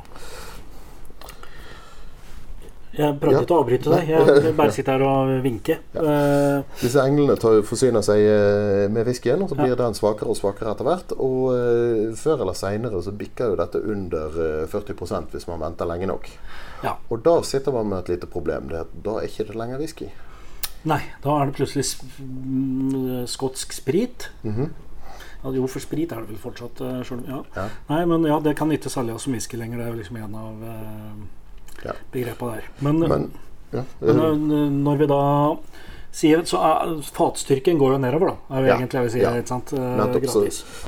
Jeg 2.92 3.14
prøvde 3.20 3.38
Ja. 3.38 3.40
ikke 3.46 3.54
å 3.56 3.60
avbryte 3.62 3.88
deg. 3.92 4.08
Jeg 4.12 4.54
bare 4.56 4.72
sitter 4.76 4.98
her 4.98 5.02
og 5.08 5.30
vinker. 5.44 5.78
Ja. 5.94 6.62
Disse 6.80 7.00
englene 7.06 7.36
tar, 7.40 7.62
forsyner 7.64 8.02
seg 8.04 8.20
eh, 8.20 8.88
med 8.92 9.06
whiskyen, 9.08 9.40
og 9.42 9.48
så 9.48 9.56
Ja. 9.56 9.62
blir 9.64 9.76
den 9.80 9.94
svakere 9.96 10.28
og 10.28 10.36
svakere 10.36 10.74
etter 10.74 10.84
hvert. 10.84 11.14
Og 11.16 11.54
eh, 11.56 12.12
før 12.20 12.42
eller 12.44 12.52
seinere 12.58 13.00
så 13.02 13.14
bikker 13.16 13.48
jo 13.54 13.56
dette 13.56 13.80
under 13.80 14.36
eh, 14.44 14.66
40% 14.68 15.32
hvis 15.32 15.48
man 15.48 15.60
venter 15.64 15.88
lenge 15.88 16.06
nok. 16.12 16.28
ja. 16.84 16.96
Og 17.10 17.22
da 17.24 17.38
sitter 17.42 17.72
man 17.72 17.88
med 17.88 17.98
et 18.04 18.08
lite 18.16 18.26
problem. 18.28 18.68
Det 18.68 18.76
er 18.76 18.84
at 18.84 18.94
da 19.04 19.16
er 19.22 19.28
ikke 19.30 19.46
det 19.48 19.56
lenger 19.56 19.78
whisky. 19.80 20.10
Nei, 20.84 21.00
da 21.22 21.36
er 21.40 21.46
det 21.46 21.54
plutselig 21.54 21.84
mm, 22.20 23.26
skotsk 23.30 23.72
sprit. 23.72 24.28
ja, 24.44 25.50
jo, 25.54 25.66
for 25.66 25.80
sprit 25.80 26.12
er 26.12 26.20
det 26.24 26.28
vel 26.34 26.40
fortsatt. 26.42 26.80
eh, 26.84 27.02
selv 27.06 27.28
ja. 27.28 27.40
Ja. 27.56 27.68
Nei, 27.88 28.04
men 28.10 28.24
ja, 28.28 28.38
det 28.42 28.56
kan 28.58 28.70
ikke 28.74 28.90
selges 28.92 29.22
som 29.22 29.32
whisky 29.32 29.56
lenger. 29.56 29.78
Det 29.78 29.86
er 29.86 29.92
jo 29.94 30.00
liksom 30.02 30.16
en 30.20 30.34
av 30.34 30.66
uh, 30.66 31.22
Ja. 31.82 31.96
begrepene 32.12 32.58
der. 32.58 32.68
Men, 32.78 33.00
Men 33.00 33.30
ja, 33.72 33.84
men 34.00 34.20
eh, 34.20 34.26
eh, 34.26 34.70
når 34.84 34.96
vi 35.00 35.08
da 35.10 35.22
sier 36.12 36.42
Så 36.44 36.58
er, 36.60 36.90
fatstyrken 37.16 37.78
går 37.80 37.94
jo 37.94 38.00
nedover, 38.02 38.34
da. 38.34 38.56
Er 38.56 38.64
jo 38.64 38.68
Ja, 38.68 38.74
egentlig 38.76 38.98
det 38.98 39.04
vi 39.06 39.12
sier. 39.14 39.38
Ikke 39.40 39.48
sant? 39.48 39.72
Eh, 39.72 39.92
Nettopp, 39.96 40.26
så, 40.28 40.42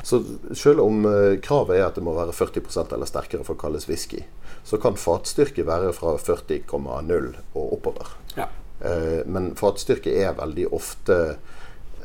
så 0.05 0.19
selv 0.53 0.83
om 0.83 0.99
uh, 1.09 1.33
kravet 1.41 1.79
er 1.79 1.87
at 1.87 1.97
det 1.97 2.03
må 2.05 2.13
være 2.13 2.35
40% 2.35 2.93
eller 2.93 3.09
sterkere 3.09 3.47
for 3.47 3.57
å 3.57 3.61
kalles 3.63 3.87
whisky, 3.89 4.21
så 4.65 4.77
kan 4.81 4.99
fatstyrke 5.01 5.65
være 5.65 5.95
fra 5.97 6.13
40,0 6.21 6.69
og 6.77 7.73
oppover. 7.79 8.13
Ja. 8.37 8.51
Uh, 8.83 9.25
men 9.25 9.55
fatstyrke 9.57 10.13
er 10.13 10.37
veldig 10.37 10.69
ofte 10.77 11.19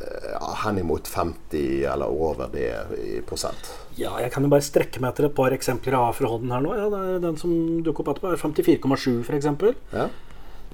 eh, 0.01 0.49
henimot 0.65 1.09
50 1.09 1.85
eller 1.93 2.11
over 2.11 2.49
det 2.53 2.71
i 3.01 3.21
prosent. 3.27 3.71
ja, 3.97 4.15
jeg 4.21 4.33
kan 4.33 4.45
jo 4.45 4.51
bare 4.53 4.65
strekke 4.65 5.01
meg 5.01 5.13
etter 5.13 5.29
et 5.29 5.37
par 5.37 5.53
eksempler 5.53 5.97
jeg 5.97 6.07
har 6.07 6.17
fra 6.17 6.33
hånden 6.33 6.53
her 6.55 6.65
nå. 6.65 6.75
Ja, 6.79 6.89
det 6.93 7.01
er 7.15 7.23
Den 7.27 7.37
som 7.41 7.55
dukker 7.85 8.05
opp 8.05 8.17
etterpå, 8.17 8.33
er 8.33 8.43
54,7 8.43 9.23
f.eks. 9.25 9.51
Ja? 9.93 10.09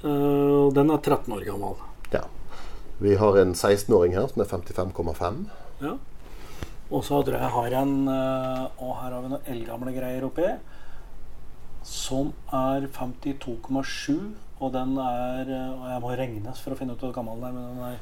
Uh, 0.04 0.72
den 0.76 0.90
er 0.92 0.98
13 1.00 1.32
år 1.32 1.46
gammel. 1.46 1.78
ja. 2.12 2.24
Vi 2.98 3.14
har 3.20 3.36
en 3.36 3.52
16-åring 3.52 4.14
her 4.16 4.28
som 4.30 4.40
er 4.40 4.48
55,5. 4.48 5.40
Ja. 5.82 5.96
Og 6.90 7.02
så 7.04 7.18
tror 7.20 7.34
jeg 7.34 7.42
jeg 7.42 7.52
har 7.52 7.74
en 7.82 7.94
eh, 8.08 8.62
Og 8.78 8.92
her 9.00 9.10
har 9.12 9.20
vi 9.24 9.30
noen 9.32 9.48
eldgamle 9.52 9.92
greier 9.92 10.24
oppi. 10.24 10.46
Som 11.84 12.30
er 12.54 12.86
52,7. 12.94 14.14
Og 14.60 14.72
den 14.72 14.94
er 15.02 15.50
eh, 15.50 15.74
Og 15.74 15.88
jeg 15.90 16.04
må 16.04 16.14
regnes 16.22 16.62
for 16.62 16.72
å 16.72 16.78
finne 16.78 16.94
ut 16.96 17.02
hvor 17.04 17.12
gammel 17.16 17.42
den 17.42 17.50
er, 17.50 17.56
men 17.58 17.66
den 17.74 17.84
er 17.90 17.98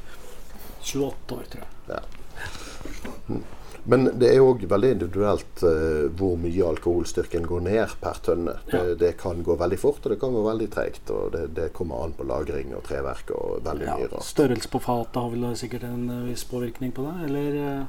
28 0.84 1.36
år, 1.38 1.44
tror 1.50 1.64
jeg. 1.64 1.70
Ja. 1.88 3.38
Men 3.86 4.06
det 4.16 4.30
er 4.32 4.40
òg 4.40 4.62
veldig 4.68 4.90
individuelt 4.94 5.60
uh, 5.60 6.06
hvor 6.16 6.38
mye 6.40 6.64
alkoholstyrken 6.70 7.44
går 7.48 7.64
ned 7.66 7.96
per 8.00 8.20
tønne. 8.24 8.54
Det, 8.70 8.78
Ja. 8.78 8.94
det 9.02 9.10
kan 9.20 9.42
gå 9.44 9.56
veldig 9.60 9.78
fort, 9.78 10.00
og 10.06 10.14
det 10.14 10.20
kan 10.22 10.32
gå 10.32 10.44
veldig 10.46 10.68
treigt. 10.72 11.10
Og 11.12 11.32
det, 11.34 11.42
det 11.58 11.66
kommer 11.76 12.04
an 12.06 12.14
på 12.16 12.24
lagring 12.24 12.72
og 12.78 12.82
treverk 12.88 13.30
og 13.36 13.58
veldig 13.66 13.84
Ja, 13.90 13.96
mye 13.98 14.08
rart. 14.14 14.24
størrelse 14.24 14.70
på 14.72 14.80
fatet 14.80 15.20
har 15.20 15.28
vel 15.34 15.44
sikkert 15.60 15.84
en 15.84 16.08
uh, 16.10 16.22
viss 16.30 16.44
påvirkning 16.48 16.92
på 16.96 17.04
det? 17.10 17.14
Eller 17.28 17.60
Uh, 17.60 17.84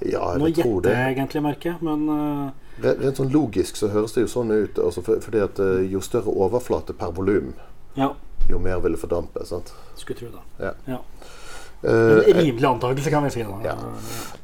Ja, 0.00 0.32
jeg 0.40 0.54
tror 0.56 0.80
gjetter 0.80 0.94
jeg 0.96 1.14
egentlig, 1.14 1.42
merker 1.44 1.70
jeg, 1.74 1.82
men 1.84 2.52
Rent 2.80 3.18
sånn 3.20 3.28
logisk 3.34 3.76
så 3.76 3.90
høres 3.92 4.14
det 4.16 4.22
jo 4.22 4.30
sånn 4.32 4.50
ut. 4.50 4.78
Altså 4.80 5.02
for, 5.04 5.20
fordi 5.20 5.42
at 5.44 5.58
jo 5.92 6.00
større 6.00 6.32
overflate 6.32 6.94
per 6.96 7.12
volum, 7.12 7.50
ja. 7.98 8.08
jo 8.48 8.58
mer 8.58 8.80
vil 8.80 8.96
det 8.96 9.00
fordampe. 9.02 9.44
sant? 9.44 9.74
Skulle 10.00 10.16
tro 10.22 10.30
det. 10.38 10.72
Ja. 10.88 11.02
Ja. 11.82 11.90
Eh, 11.90 12.28
En 12.30 12.36
rimelig 12.44 12.64
antakelse, 12.68 13.10
kan 13.10 13.24
vi 13.24 13.30
si. 13.30 13.40
Ja. 13.40 13.76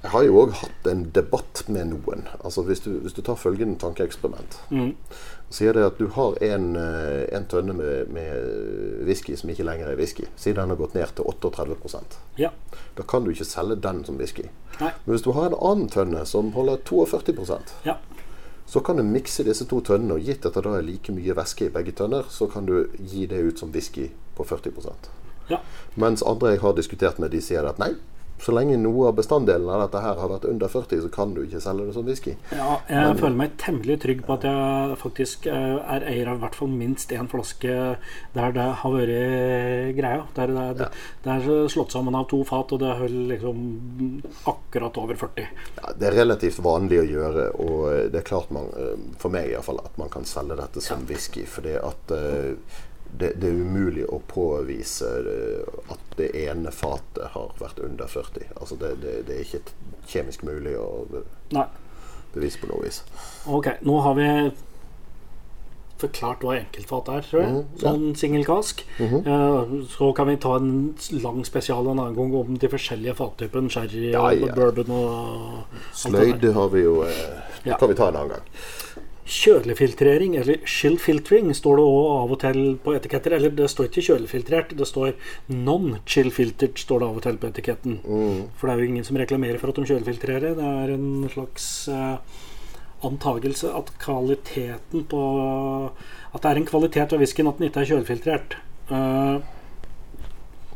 jeg 0.03 0.11
har 0.11 0.23
jo 0.25 0.39
òg 0.41 0.53
hatt 0.57 0.87
en 0.91 1.11
debatt 1.13 1.65
med 1.69 1.87
noen. 1.91 2.23
Altså 2.45 2.63
Hvis 2.65 2.81
du, 2.81 2.91
hvis 3.03 3.13
du 3.13 3.21
tar 3.23 3.35
følgende 3.37 3.77
tankeeksperiment. 3.79 4.57
Mm. 4.71 4.95
sier 5.51 5.73
det 5.77 5.85
at 5.87 5.99
du 5.99 6.09
har 6.09 6.35
en, 6.43 6.77
eh, 6.77 7.27
en 7.37 7.45
tønne 7.47 7.73
med, 7.77 8.09
med 8.11 9.05
whisky 9.07 9.37
som 9.37 9.51
ikke 9.51 9.65
lenger 9.65 9.87
er 9.93 9.97
whisky. 9.97 10.25
Si 10.37 10.53
den 10.53 10.69
har 10.73 10.77
gått 10.77 10.95
ned 10.95 11.13
til 11.15 11.25
38% 11.25 12.17
Ja. 12.37 12.51
Da 12.97 13.03
kan 13.03 13.25
du 13.25 13.31
ikke 13.31 13.45
selge 13.45 13.77
den 13.81 14.05
som 14.05 14.17
whisky. 14.19 14.49
Nei. 14.81 14.91
Men 15.05 15.15
hvis 15.15 15.23
du 15.23 15.31
har 15.33 15.47
en 15.47 15.55
annen 15.61 15.89
tønne 15.89 16.25
som 16.27 16.51
holder 16.53 16.79
42% 16.85 17.75
Ja. 17.85 17.97
så 18.67 18.81
kan 18.83 18.97
du 18.97 19.03
mikse 19.03 19.45
disse 19.45 19.65
to 19.67 19.81
tønnene, 19.81 20.15
og 20.15 20.21
gitt 20.25 20.47
at 20.47 20.55
det 20.55 20.65
da 20.65 20.71
er 20.79 20.83
like 20.83 21.13
mye 21.13 21.35
væske 21.37 21.67
i 21.67 21.69
begge 21.69 21.93
tønner, 21.93 22.25
så 22.29 22.51
kan 22.51 22.67
du 22.67 22.89
gi 22.99 23.27
det 23.27 23.39
ut 23.45 23.59
som 23.59 23.71
whisky 23.71 24.11
på 24.37 24.45
40 24.45 24.73
ja. 25.51 25.63
Mens 25.95 26.25
andre 26.27 26.55
jeg 26.55 26.63
har 26.65 26.77
diskutert 26.77 27.19
med, 27.23 27.33
de 27.35 27.43
sier 27.45 27.67
at 27.69 27.81
nei, 27.83 27.95
så 28.43 28.53
lenge 28.53 28.77
noe 28.77 29.09
av 29.09 29.15
bestanddelen 29.17 29.69
av 29.73 29.81
dette 29.87 30.01
her 30.05 30.19
har 30.21 30.29
vært 30.29 30.45
under 30.49 30.69
40, 30.69 31.01
så 31.07 31.11
kan 31.13 31.33
du 31.35 31.41
ikke 31.43 31.61
selge 31.65 31.87
det 31.89 31.95
som 31.97 32.05
whisky. 32.07 32.35
Ja, 32.53 32.77
jeg 32.91 33.17
føler 33.21 33.39
meg 33.39 33.55
temmelig 33.61 33.97
trygg 34.03 34.23
på 34.27 34.37
at 34.37 34.45
jeg 34.45 34.99
faktisk 35.01 35.49
eh, 35.49 35.79
er 35.81 36.05
eier 36.11 36.31
av 36.31 36.41
i 36.41 36.45
hvert 36.45 36.59
fall 36.59 36.71
minst 36.73 37.15
én 37.17 37.31
flaske 37.33 37.77
der 38.37 38.57
det 38.57 38.67
har 38.83 38.93
vært 38.93 39.97
greia. 39.97 40.27
Der 40.37 40.53
det, 40.53 40.67
er, 40.89 41.01
det 41.25 41.37
er 41.39 41.71
slått 41.73 41.97
sammen 41.97 42.19
av 42.19 42.29
to 42.31 42.43
fat, 42.47 42.77
og 42.77 42.83
det 42.83 42.93
er 42.93 43.17
liksom 43.33 43.63
akkurat 44.53 45.01
over 45.01 45.21
40. 45.25 45.49
Ja, 45.81 45.95
det 45.97 46.11
er 46.11 46.21
relativt 46.21 46.61
vanlig 46.65 47.01
å 47.03 47.09
gjøre, 47.09 47.49
og 47.65 48.13
det 48.13 48.21
er 48.21 48.29
klart 48.35 48.53
man, 48.55 48.69
eh, 48.77 49.01
for 49.23 49.33
meg 49.33 49.49
i 49.49 49.57
hvert 49.57 49.71
fall, 49.71 49.81
at 49.81 49.97
man 50.01 50.13
kan 50.13 50.29
selge 50.29 50.61
dette 50.61 50.85
som 50.85 51.09
whisky. 51.09 51.47
Fordi 51.49 51.79
at 51.81 52.13
eh, 52.13 52.53
det, 53.19 53.33
det 53.41 53.49
er 53.49 53.61
umulig 53.63 54.05
å 54.13 54.19
påvise 54.29 55.09
eh, 55.33 55.81
at 55.93 56.17
det 56.19 56.31
ene 56.47 56.73
fatet 56.75 57.33
har 57.35 57.53
vært 57.61 57.81
under 57.85 58.07
40. 58.13 58.51
Altså 58.61 58.77
det, 58.81 58.95
det, 59.03 59.17
det 59.29 59.37
er 59.39 59.45
ikke 59.47 59.63
kjemisk 60.13 60.45
mulig 60.47 60.77
å 60.79 61.07
bevise 62.35 62.61
på 62.61 62.69
noe 62.71 62.85
vis. 62.85 63.03
Ok, 63.49 63.71
nå 63.87 64.01
har 64.05 64.17
vi 64.19 64.29
forklart 65.97 66.43
hva 66.45 66.59
enkeltfat 66.59 67.07
er, 67.09 67.23
tror 67.25 67.41
jeg. 67.41 67.53
Mm, 67.55 67.61
ja. 67.81 67.83
Sånn 67.87 68.03
singelkask. 68.21 68.83
Eh, 69.01 69.75
så 69.95 70.11
kan 70.17 70.29
vi 70.29 70.37
ta 70.45 70.57
en 70.61 70.73
lang 71.25 71.41
spesial 71.49 71.89
en 71.89 71.95
annen 72.03 72.17
gang 72.19 72.35
om 72.37 72.59
de 72.61 72.69
forskjellige 72.73 73.17
fattypene. 73.17 73.73
Sherry 73.73 74.11
Ja, 74.13 74.27
og 74.29 74.53
bourbon 74.59 74.93
og. 74.93 75.79
Sløyd 75.97 76.45
har 76.59 76.69
vi 76.75 76.85
jo 76.85 76.99
eh, 77.07 77.23
Det 77.65 77.73
Ja. 77.73 77.79
kan 77.81 77.89
vi 77.89 77.97
ta 77.99 78.11
en 78.13 78.21
annen 78.21 78.37
gang. 78.37 78.51
Kjølefiltrering, 79.27 80.37
eller 80.39 80.61
chill 80.71 80.97
filtering, 81.03 81.49
står 81.55 81.81
det 81.81 81.85
òg 81.85 82.11
av 82.13 82.35
og 82.37 82.39
til 82.45 82.61
på 82.83 82.95
etiketter. 82.95 83.35
Eller 83.35 83.55
det 83.59 83.67
står 83.73 83.89
ikke 83.89 84.05
kjølefiltrert, 84.09 84.75
det 84.79 84.87
står 84.87 85.17
non-chill 85.51 86.31
filtered, 86.35 86.79
står 86.79 87.03
det 87.03 87.09
av 87.09 87.19
og 87.19 87.25
til 87.25 87.41
på 87.43 87.51
etiketten. 87.51 87.97
For 88.59 88.69
det 88.69 88.75
er 88.75 88.83
jo 88.85 88.91
ingen 88.93 89.09
som 89.09 89.19
reklamerer 89.19 89.59
for 89.63 89.73
at 89.73 89.81
de 89.81 89.89
kjølefiltrerer. 89.91 90.55
Det 90.61 90.71
er 90.85 90.95
en 90.95 91.27
slags 91.33 91.67
eh, 91.91 92.39
antagelse 93.07 93.73
at 93.75 93.91
kvaliteten 94.03 95.05
på 95.11 95.25
At 96.33 96.43
det 96.43 96.51
er 96.51 96.61
en 96.61 96.69
kvalitet 96.69 97.13
ved 97.13 97.23
whiskyen 97.23 97.51
at 97.51 97.59
den 97.59 97.71
ikke 97.71 97.83
er 97.83 97.91
kjølefiltrert. 97.91 98.57
Eh, 98.95 99.37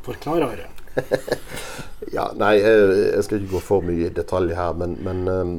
Forklar, 0.03 0.43
Are. 0.51 0.71
Ja, 2.11 2.31
nei, 2.35 2.55
jeg, 2.59 3.23
skal 3.23 3.39
ikke 3.39 3.59
gå 3.59 3.61
for 3.63 3.85
mye 3.85 4.09
i 4.09 4.15
detalj 4.15 4.55
her, 4.57 4.73
men, 4.79 4.97
men 5.05 5.19
ehm, 5.29 5.59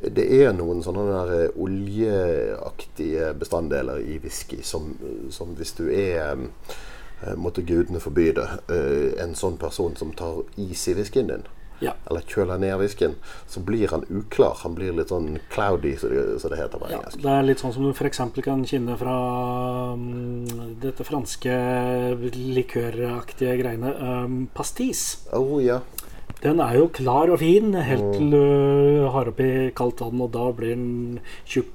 det 0.00 0.24
er 0.42 0.52
noen 0.54 0.82
sånne 0.84 1.04
eh, 1.34 1.48
oljeaktige 1.58 3.32
bestanddeler 3.38 3.98
i 4.04 4.18
whisky 4.22 4.60
som, 4.62 4.92
som 5.34 5.54
hvis 5.58 5.72
du 5.78 5.88
er 5.90 6.34
eh, 6.38 7.34
Måtte 7.34 7.64
gudene 7.66 7.98
forby 7.98 8.28
det. 8.36 8.44
eh, 8.70 9.22
En 9.24 9.32
sånn 9.34 9.56
person 9.58 9.96
som 9.98 10.12
tar 10.14 10.44
is 10.56 10.84
i 10.88 10.94
whiskyen 10.94 11.26
din, 11.32 11.42
Ja. 11.82 11.92
eller 12.10 12.20
kjøler 12.26 12.58
ned 12.62 12.76
whiskyen, 12.78 13.16
så 13.46 13.60
blir 13.60 13.88
han 13.90 14.04
uklar. 14.10 14.54
Han 14.62 14.74
blir 14.74 14.92
litt 14.94 15.10
sånn 15.10 15.40
cloudy, 15.50 15.96
som 15.98 16.10
det, 16.10 16.40
som 16.42 16.50
det 16.50 16.58
heter 16.58 16.78
på 16.78 16.90
Ja, 16.90 16.96
engelsk. 17.00 17.20
det 17.22 17.30
er 17.34 17.42
litt 17.42 17.58
sånn 17.58 17.72
som 17.74 17.82
du 17.86 17.90
f.eks. 17.90 18.18
kan 18.42 18.62
kjenne 18.66 18.96
fra 18.98 19.16
um, 19.94 20.46
dette 20.82 21.02
franske 21.06 21.58
likøraktige 22.34 23.56
greiene. 23.60 23.92
Um, 23.98 24.38
pastis. 24.54 25.24
Oh, 25.32 25.58
ja. 25.62 25.80
Den 26.42 26.60
er 26.62 26.76
jo 26.78 26.86
klar 26.94 27.32
og 27.32 27.40
fin 27.42 27.72
helt 27.74 28.12
til 28.14 28.30
du 28.30 29.08
har 29.10 29.30
oppi 29.30 29.50
kaldt 29.76 30.04
vann, 30.04 30.22
og 30.22 30.30
da 30.36 30.46
blir 30.54 30.76
den 30.76 31.18
tjukk 31.48 31.74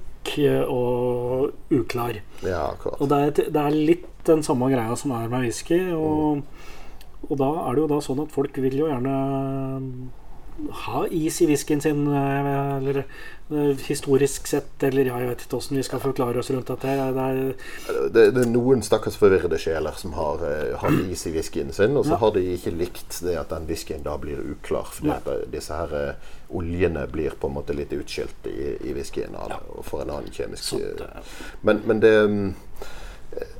og 0.72 1.52
uklar. 1.68 2.22
ja, 2.42 2.62
akkurat. 2.70 3.00
Og 3.00 3.10
det 3.10 3.18
er, 3.20 3.50
det 3.52 3.60
er 3.60 3.76
litt 3.76 4.08
den 4.24 4.40
samme 4.42 4.70
greia 4.72 4.96
som 4.96 5.12
er 5.12 5.28
med 5.28 5.44
whisky. 5.44 5.80
Og, 5.92 6.44
og 7.28 7.34
da 7.40 7.50
er 7.66 7.76
det 7.76 7.84
jo 7.84 7.90
da 7.92 8.00
sånn 8.04 8.22
at 8.24 8.32
folk 8.32 8.56
vil 8.64 8.78
jo 8.80 8.88
gjerne 8.88 9.16
ha 10.84 11.06
is 11.10 11.40
i 11.42 11.46
whiskyen 11.50 11.80
sin, 11.82 12.06
eh, 12.06 12.76
eller 12.76 12.98
eh, 13.50 13.76
historisk 13.88 14.46
sett, 14.46 14.82
eller 14.86 15.08
ja, 15.10 15.16
jeg 15.20 15.28
vet 15.32 15.42
ikke 15.46 15.56
åssen 15.58 15.76
vi 15.76 15.82
skal 15.86 16.00
forklare 16.00 16.38
oss 16.38 16.50
rundt 16.54 16.70
dette. 16.70 16.92
Det 17.16 17.24
er, 17.24 17.40
det, 18.14 18.24
det 18.36 18.44
er 18.44 18.50
noen 18.52 18.82
stakkars 18.86 19.16
forvirrede 19.20 19.58
sjeler 19.58 19.96
som 19.98 20.14
har 20.14 20.44
har 20.80 21.00
is 21.10 21.26
i 21.26 21.32
whiskyen 21.34 21.72
sin, 21.74 21.96
og 21.96 22.06
så 22.06 22.14
Ja. 22.14 22.20
har 22.22 22.30
de 22.36 22.44
ikke 22.54 22.70
likt 22.70 23.18
det 23.26 23.34
at 23.40 23.50
den 23.50 23.66
whiskyen 23.66 24.02
da 24.06 24.14
blir 24.18 24.38
uklar. 24.54 24.86
Fordi 24.94 25.08
ja. 25.10 25.18
at 25.18 25.26
eh, 25.32 25.42
disse 25.52 25.74
her 25.74 25.94
eh, 26.00 26.30
oljene 26.54 27.06
blir 27.10 27.34
på 27.40 27.50
en 27.50 27.54
måte 27.58 27.74
litt 27.74 27.92
utskilt 27.92 28.46
i, 28.46 28.76
i 28.88 28.94
whiskyen 28.94 29.34
av 29.34 29.48
det, 29.50 29.58
og 29.74 29.84
får 29.84 30.02
en 30.06 30.14
annen 30.18 30.30
kjemisk 30.32 30.62
så 30.64 30.78
eh, 30.78 30.94
det, 31.02 31.10
Men, 31.62 31.82
men 31.86 32.00
det 32.00 32.14
eh, 33.34 33.50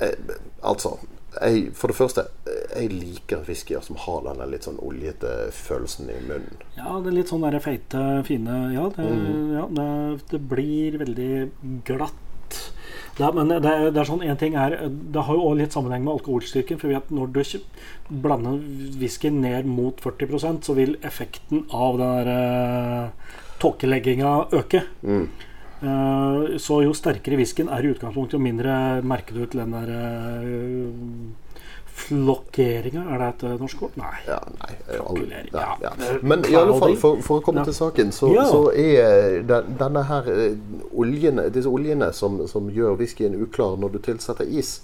eh, 0.00 0.14
Altså, 0.62 0.98
jeg, 1.40 1.70
for 1.76 1.90
det 1.90 1.96
første, 1.98 2.26
jeg 2.46 2.90
liker 2.92 3.44
whiskyer 3.48 3.82
som 3.84 3.98
har 4.04 4.22
denne 4.26 4.46
litt 4.50 4.66
sånn 4.66 4.80
oljete 4.82 5.50
følelsen 5.54 6.10
i 6.12 6.18
munnen. 6.26 6.60
Ja, 6.76 6.98
det 7.02 7.10
er 7.10 7.18
litt 7.18 7.32
sånn 7.32 7.46
der 7.46 7.58
feite, 7.64 8.02
fine 8.28 8.60
Ja, 8.74 8.88
det, 8.94 9.08
ja, 9.54 9.64
det, 9.78 9.88
det 10.30 10.40
blir 10.52 11.00
veldig 11.02 11.32
glatt. 11.88 12.20
Det, 13.16 13.28
men 13.34 13.50
det, 13.50 13.60
det 13.94 14.00
er 14.00 14.08
sånn 14.08 14.24
en 14.26 14.38
ting 14.38 14.56
er 14.58 14.74
Det 14.90 15.22
har 15.22 15.36
jo 15.36 15.44
også 15.46 15.58
litt 15.60 15.74
sammenheng 15.74 16.02
med 16.06 16.16
alkoholstyrken. 16.16 16.80
For 16.80 16.90
vi 16.90 16.96
vet 16.96 17.12
når 17.14 17.30
du 17.30 17.40
ikke 17.44 17.62
blander 18.24 18.58
whisky 18.98 19.30
ned 19.30 19.68
mot 19.70 20.02
40% 20.02 20.66
så 20.66 20.74
vil 20.78 20.96
effekten 21.06 21.64
av 21.70 22.00
den 22.00 22.14
der 22.18 22.30
uh, 23.08 23.34
tåkelegginga 23.62 24.32
øke. 24.58 24.82
Eh, 25.06 25.44
så 26.60 26.80
jo 26.84 26.92
sterkere 26.96 27.38
whiskyen 27.40 27.70
er 27.72 27.84
i 27.84 27.90
utgangspunktet, 27.94 28.38
jo 28.38 28.42
mindre 28.42 28.76
merker 29.04 29.36
du 29.36 29.46
til 29.46 29.64
den 29.64 29.74
der 29.74 29.90
uh, 29.94 31.44
flokkeringa. 31.94 33.04
Er 33.14 33.20
det 33.20 33.28
et 33.28 33.44
eh, 33.48 33.54
norsk 33.60 33.82
ord? 33.86 33.98
Nei. 34.00 34.14
Ja, 34.26 34.38
nei, 34.58 34.72
aldri, 34.98 35.42
ja, 35.52 35.66
ja. 35.82 35.92
Men 36.22 36.44
i 36.48 36.56
alle 36.58 36.76
fall, 36.80 36.96
for, 37.00 37.20
for 37.24 37.40
å 37.40 37.44
komme 37.46 37.64
til 37.66 37.76
saken, 37.76 38.10
så, 38.14 38.30
så 38.50 38.62
er 38.74 39.44
den, 39.46 39.76
denne 39.80 40.02
her 40.08 40.28
eh, 40.32 40.58
oljene, 40.90 41.46
disse 41.54 41.70
oljene 41.70 42.10
som, 42.16 42.40
som 42.50 42.68
gjør 42.72 42.98
whiskyen 43.00 43.38
uklar 43.46 43.78
når 43.80 43.94
du 43.94 44.00
tilsetter 44.10 44.50
is, 44.50 44.76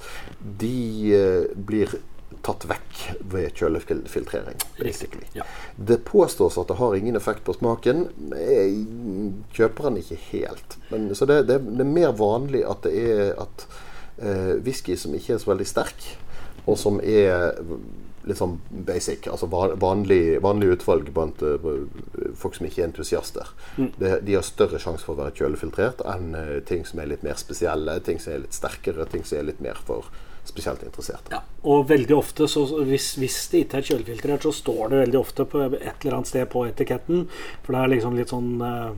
de 0.62 1.16
eh, 1.18 1.50
blir 1.54 1.98
tatt 2.46 2.66
vekk 2.70 3.02
ved 3.32 3.54
kjølefiltrering. 3.58 4.58
basically. 4.78 5.26
Ja. 5.32 5.44
Det 5.76 6.00
påstås 6.04 6.58
at 6.58 6.68
det 6.68 6.78
har 6.80 6.94
ingen 6.94 7.16
effekt 7.16 7.44
på 7.44 7.54
smaken. 7.56 8.08
Jeg 8.36 8.86
kjøper 9.56 9.88
den 9.88 10.00
ikke 10.02 10.20
helt. 10.30 10.76
Men, 10.90 11.10
så 11.14 11.28
det, 11.28 11.42
det, 11.50 11.60
det 11.64 11.86
er 11.86 11.94
mer 11.94 12.12
vanlig 12.16 12.64
at 12.66 12.84
det 12.86 12.94
er 12.96 13.32
at 13.40 13.66
eh, 14.18 14.54
whisky 14.64 14.96
som 14.96 15.14
ikke 15.16 15.36
er 15.36 15.42
så 15.42 15.52
veldig 15.52 15.68
sterk, 15.68 16.12
og 16.66 16.78
som 16.78 17.00
er 17.00 17.56
litt 18.28 18.38
sånn 18.38 18.58
basic, 18.68 19.26
altså 19.32 19.48
vanlig, 19.48 20.40
vanlig 20.44 20.74
utvalg 20.74 21.08
blant 21.16 21.40
uh, 21.40 21.68
folk 22.36 22.56
som 22.56 22.66
ikke 22.68 22.82
er 22.82 22.88
entusiaster, 22.90 23.48
det, 23.96 24.18
de 24.26 24.36
har 24.36 24.44
større 24.44 24.80
sjanse 24.82 25.06
for 25.06 25.16
å 25.16 25.22
være 25.22 25.38
kjølefiltrert 25.38 26.04
enn 26.04 26.34
uh, 26.36 26.58
ting 26.68 26.84
som 26.88 27.00
er 27.00 27.08
litt 27.14 27.24
mer 27.26 27.40
spesielle, 27.40 27.96
ting 28.04 28.20
som 28.20 28.34
er 28.34 28.42
litt 28.44 28.56
sterkere, 28.56 29.08
ting 29.08 29.24
som 29.24 29.40
er 29.40 29.48
litt 29.48 29.64
mer 29.64 29.80
for 29.88 30.10
spesielt 30.48 30.82
interesserte. 30.82 31.32
Ja, 31.34 31.42
og 31.62 31.88
veldig 31.90 32.16
ofte, 32.16 32.48
så 32.48 32.64
hvis, 32.86 33.12
hvis 33.20 33.38
det 33.52 33.64
ikke 33.64 33.80
er 33.80 33.88
kjølefiltrert, 33.90 34.46
så 34.46 34.52
står 34.54 34.92
det 34.92 35.02
veldig 35.04 35.20
ofte 35.20 35.46
på 35.48 35.62
et 35.68 36.04
eller 36.04 36.18
annet 36.18 36.30
sted 36.30 36.48
på 36.52 36.64
etiketten. 36.68 37.26
For 37.64 37.76
det 37.76 37.82
er 37.82 37.92
liksom 37.94 38.18
litt 38.18 38.34
sånn 38.34 38.52
eh, 38.64 38.90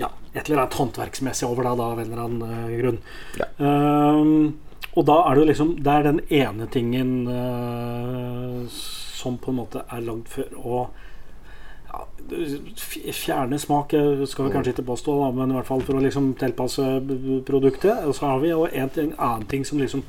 Ja, 0.00 0.10
et 0.32 0.46
eller 0.46 0.64
annet 0.64 0.80
håndverksmessig 0.80 1.48
over 1.48 1.68
det, 1.68 1.76
da, 1.80 1.88
av 1.94 2.02
en 2.02 2.10
eller 2.10 2.26
annen 2.26 2.42
eh, 2.48 2.76
grunn. 2.80 3.00
Ja. 3.40 3.48
Um, 3.58 4.58
og 4.92 5.06
da 5.08 5.14
er 5.24 5.38
det 5.38 5.46
liksom 5.48 5.70
Det 5.80 5.92
er 5.92 6.04
den 6.04 6.18
ene 6.28 6.66
tingen 6.68 7.12
uh, 7.24 8.66
som 8.68 9.38
på 9.40 9.52
en 9.52 9.62
måte 9.62 9.84
er 9.88 10.02
lagd 10.04 10.28
for 10.28 10.58
å 10.58 10.82
ja, 11.92 12.02
fjerne 13.14 13.58
smak, 13.60 13.92
skal 14.26 14.46
vi 14.48 14.52
kanskje 14.54 14.72
ikke 14.72 14.86
påstå, 14.88 15.14
da, 15.20 15.28
men 15.36 15.52
i 15.52 15.56
hvert 15.58 15.68
fall 15.68 15.84
for 15.84 15.98
å 15.98 16.02
liksom 16.02 16.32
tilpasse 16.40 16.86
produktet. 17.46 18.06
Og 18.08 18.16
så 18.16 18.30
har 18.32 18.40
vi 18.42 18.50
jo 18.50 18.64
en 18.66 18.90
ting, 18.90 19.12
annen 19.18 19.44
ting 19.50 19.66
som 19.68 19.78
liksom 19.78 20.02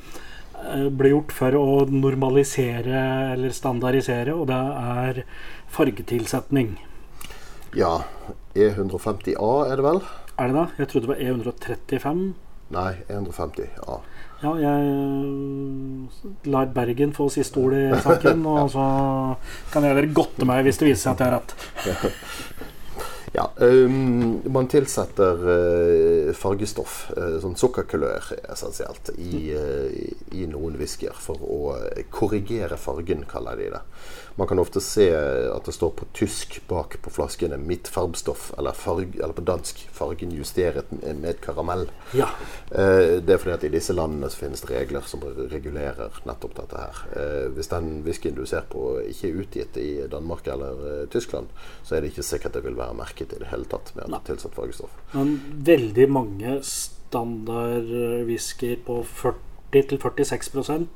eh, 0.64 0.88
blir 0.90 1.16
gjort 1.16 1.36
for 1.36 1.58
å 1.60 1.68
normalisere 1.92 3.04
eller 3.34 3.54
standardisere, 3.56 4.36
og 4.36 4.48
det 4.52 4.60
er 4.60 5.24
fargetilsetning. 5.74 6.76
Ja, 7.78 8.04
E150A 8.54 9.54
er 9.72 9.80
det 9.80 9.86
vel? 9.86 10.04
Er 10.38 10.50
det 10.50 10.58
det? 10.58 10.68
Jeg 10.82 10.90
trodde 10.92 11.08
det 11.08 11.14
var 11.14 11.22
E 11.22 11.32
E135. 11.34 12.26
Nei, 12.74 12.92
E150A. 13.10 13.98
Ja, 14.44 14.52
jeg 14.60 14.88
øh, 14.92 16.30
lar 16.52 16.72
Bergen 16.76 17.14
få 17.16 17.30
siste 17.32 17.62
ord 17.62 17.78
i 17.78 17.86
saken, 18.04 18.46
og 18.54 18.70
så 18.74 18.86
kan 19.72 19.88
jeg 19.88 19.98
dere 19.98 20.14
godte 20.16 20.48
meg 20.50 20.66
hvis 20.68 20.82
det 20.82 20.90
viser 20.90 21.06
seg 21.06 21.14
at 21.16 21.24
jeg 21.24 21.32
har 21.32 21.40
rett. 21.40 22.70
Ja, 23.36 23.52
um, 23.56 24.42
man 24.46 24.68
tilsetter 24.68 25.40
uh, 25.50 26.34
fargestoff, 26.38 27.08
uh, 27.18 27.40
sånn 27.42 27.56
sukkerkulør 27.58 28.28
essensielt, 28.54 29.10
i, 29.18 29.48
uh, 29.58 29.88
i, 30.38 30.44
noen 30.46 30.78
whiskyer 30.78 31.18
for 31.18 31.42
å 31.42 31.58
korrigere 32.14 32.78
fargen, 32.78 33.26
kaller 33.26 33.58
de 33.58 33.72
det. 33.74 33.82
Man 34.38 34.50
kan 34.50 34.62
ofte 34.62 34.82
se 34.82 35.08
at 35.14 35.66
det 35.66 35.74
står 35.74 35.92
på 35.98 36.08
tysk 36.18 36.60
bak 36.70 36.96
på 37.02 37.12
flaskene 37.14 37.58
'midtfarbstoff', 37.58 38.52
eller, 38.58 38.78
farg, 38.78 39.18
eller 39.18 39.34
på 39.34 39.46
dansk 39.46 39.82
'fargen 39.94 40.34
justeret 40.34 40.90
med 40.94 41.42
karamell'. 41.42 41.90
Ja. 42.18 42.32
Det 42.70 43.30
er 43.30 43.38
fordi 43.38 43.54
at 43.54 43.64
i 43.64 43.70
disse 43.76 43.94
landene 43.94 44.32
så 44.34 44.42
finnes 44.42 44.66
det 44.66 44.74
regler 44.74 45.06
som 45.06 45.22
regulerer 45.22 46.18
nettopp 46.26 46.56
dette 46.58 46.82
her. 46.82 47.04
Hvis 47.54 47.70
den 47.70 48.02
whiskyen 48.08 48.34
du 48.34 48.42
ser 48.50 48.66
på 48.70 48.98
ikke 49.06 49.30
er 49.30 49.38
utgitt 49.46 49.78
i 49.78 49.92
Danmark 50.10 50.50
eller 50.50 51.06
Tyskland, 51.14 51.54
så 51.86 51.96
er 51.96 52.02
det 52.02 52.16
ikke 52.16 52.26
sikkert 52.26 52.58
det 52.58 52.66
vil 52.66 52.78
være 52.78 52.98
merket 52.98 53.23
i 53.32 53.40
det 53.40 53.52
hele 53.52 53.66
tatt 53.72 53.88
med 53.96 54.04
at 54.06 54.12
det 54.12 54.20
tilsatt 54.32 54.56
fargestoff. 54.58 54.94
Men 55.14 55.30
veldig 55.72 56.08
mange 56.12 56.52
standardwhiskyer 56.68 58.78
på 58.88 58.96
40-46% 59.74 60.88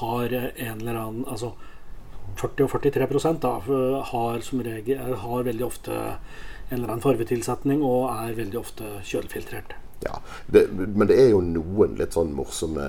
har 0.00 0.24
en 0.34 0.80
eller 0.80 0.94
annen 0.94 1.24
Altså 1.26 1.52
40 2.40 2.62
og 2.64 2.70
43 2.82 3.32
da, 3.42 3.60
har 4.10 4.40
som 4.42 4.62
regel 4.64 4.98
har 5.22 5.42
veldig 5.46 5.66
ofte 5.66 5.92
en 5.94 6.78
eller 6.78 6.88
annen 6.88 7.02
farvetilsetning 7.04 7.82
og 7.84 8.10
er 8.10 8.38
veldig 8.38 8.58
ofte 8.58 8.84
kjølefiltrert. 9.04 9.72
Ja, 10.04 10.18
det, 10.46 10.68
Men 10.72 11.08
det 11.08 11.18
er 11.20 11.30
jo 11.32 11.40
noen 11.44 11.96
litt 12.00 12.12
sånn 12.16 12.32
morsomme 12.36 12.86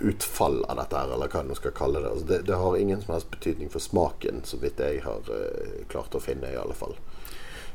utfall 0.00 0.64
av 0.64 0.76
dette 0.76 1.00
her, 1.00 1.12
eller 1.14 1.32
hva 1.32 1.42
jeg 1.48 1.58
skal 1.60 1.74
kalle 1.76 2.02
det. 2.02 2.12
Altså 2.12 2.28
det. 2.28 2.40
Det 2.48 2.60
har 2.60 2.76
ingen 2.76 3.02
som 3.02 3.14
helst 3.14 3.30
betydning 3.32 3.72
for 3.72 3.84
smaken, 3.84 4.42
så 4.44 4.60
vidt 4.62 4.82
jeg 4.82 5.02
har 5.06 5.30
uh, 5.30 5.76
klart 5.92 6.16
å 6.16 6.22
finne, 6.22 6.52
i 6.52 6.60
alle 6.60 6.76
fall. 6.76 6.96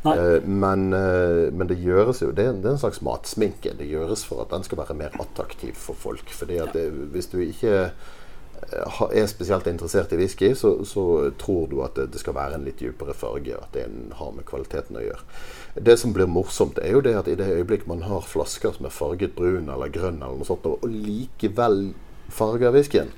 Eh, 0.02 0.41
men, 0.46 0.88
uh, 0.94 1.52
men 1.54 1.67
det 1.70 1.78
gjøres 1.78 2.24
jo 2.24 2.32
det 2.34 2.48
er, 2.48 2.56
en, 2.56 2.62
det 2.63 2.72
er 2.72 2.78
en 2.78 2.84
slags 2.84 3.04
matsminke. 3.06 3.76
Det 3.78 3.89
gjøres 3.89 4.26
for 4.26 4.41
at 4.46 4.54
den 4.54 4.65
skal 4.65 4.82
være 4.82 4.98
mer 4.98 5.17
attraktiv 5.22 5.78
for 5.78 5.98
folk. 5.98 6.34
Fordi 6.34 6.58
at 6.63 6.74
det, 6.78 6.88
Hvis 7.13 7.30
du 7.34 7.38
ikke 7.44 7.91
er 8.71 9.27
spesielt 9.27 9.67
interessert 9.67 10.13
i 10.13 10.19
whisky, 10.19 10.53
så, 10.55 10.73
så 10.88 11.31
tror 11.39 11.67
du 11.71 11.81
at 11.84 11.95
det, 11.97 12.10
det 12.13 12.21
skal 12.21 12.36
være 12.38 12.57
en 12.57 12.65
litt 12.67 12.79
dypere 12.79 13.15
farge. 13.17 13.57
At 13.57 13.75
det 13.75 13.88
har 14.19 14.31
med 14.36 14.47
kvaliteten 14.47 14.99
å 14.99 15.03
gjøre. 15.03 15.25
Det 15.75 15.97
som 15.99 16.13
blir 16.15 16.29
morsomt, 16.31 16.79
er 16.84 16.95
jo 16.95 17.03
det 17.05 17.15
at 17.19 17.29
i 17.31 17.38
det 17.39 17.49
øyeblikk 17.51 17.88
man 17.89 18.03
har 18.07 18.27
flasker 18.27 18.75
som 18.75 18.88
er 18.88 18.95
farget 18.95 19.36
brun 19.38 19.69
eller 19.71 19.91
grønn, 19.93 20.21
eller 20.21 20.41
noe 20.41 20.47
sånt, 20.47 20.67
og 20.67 20.84
likevel 20.88 21.91
farger 22.31 22.71
whiskyen 22.71 23.12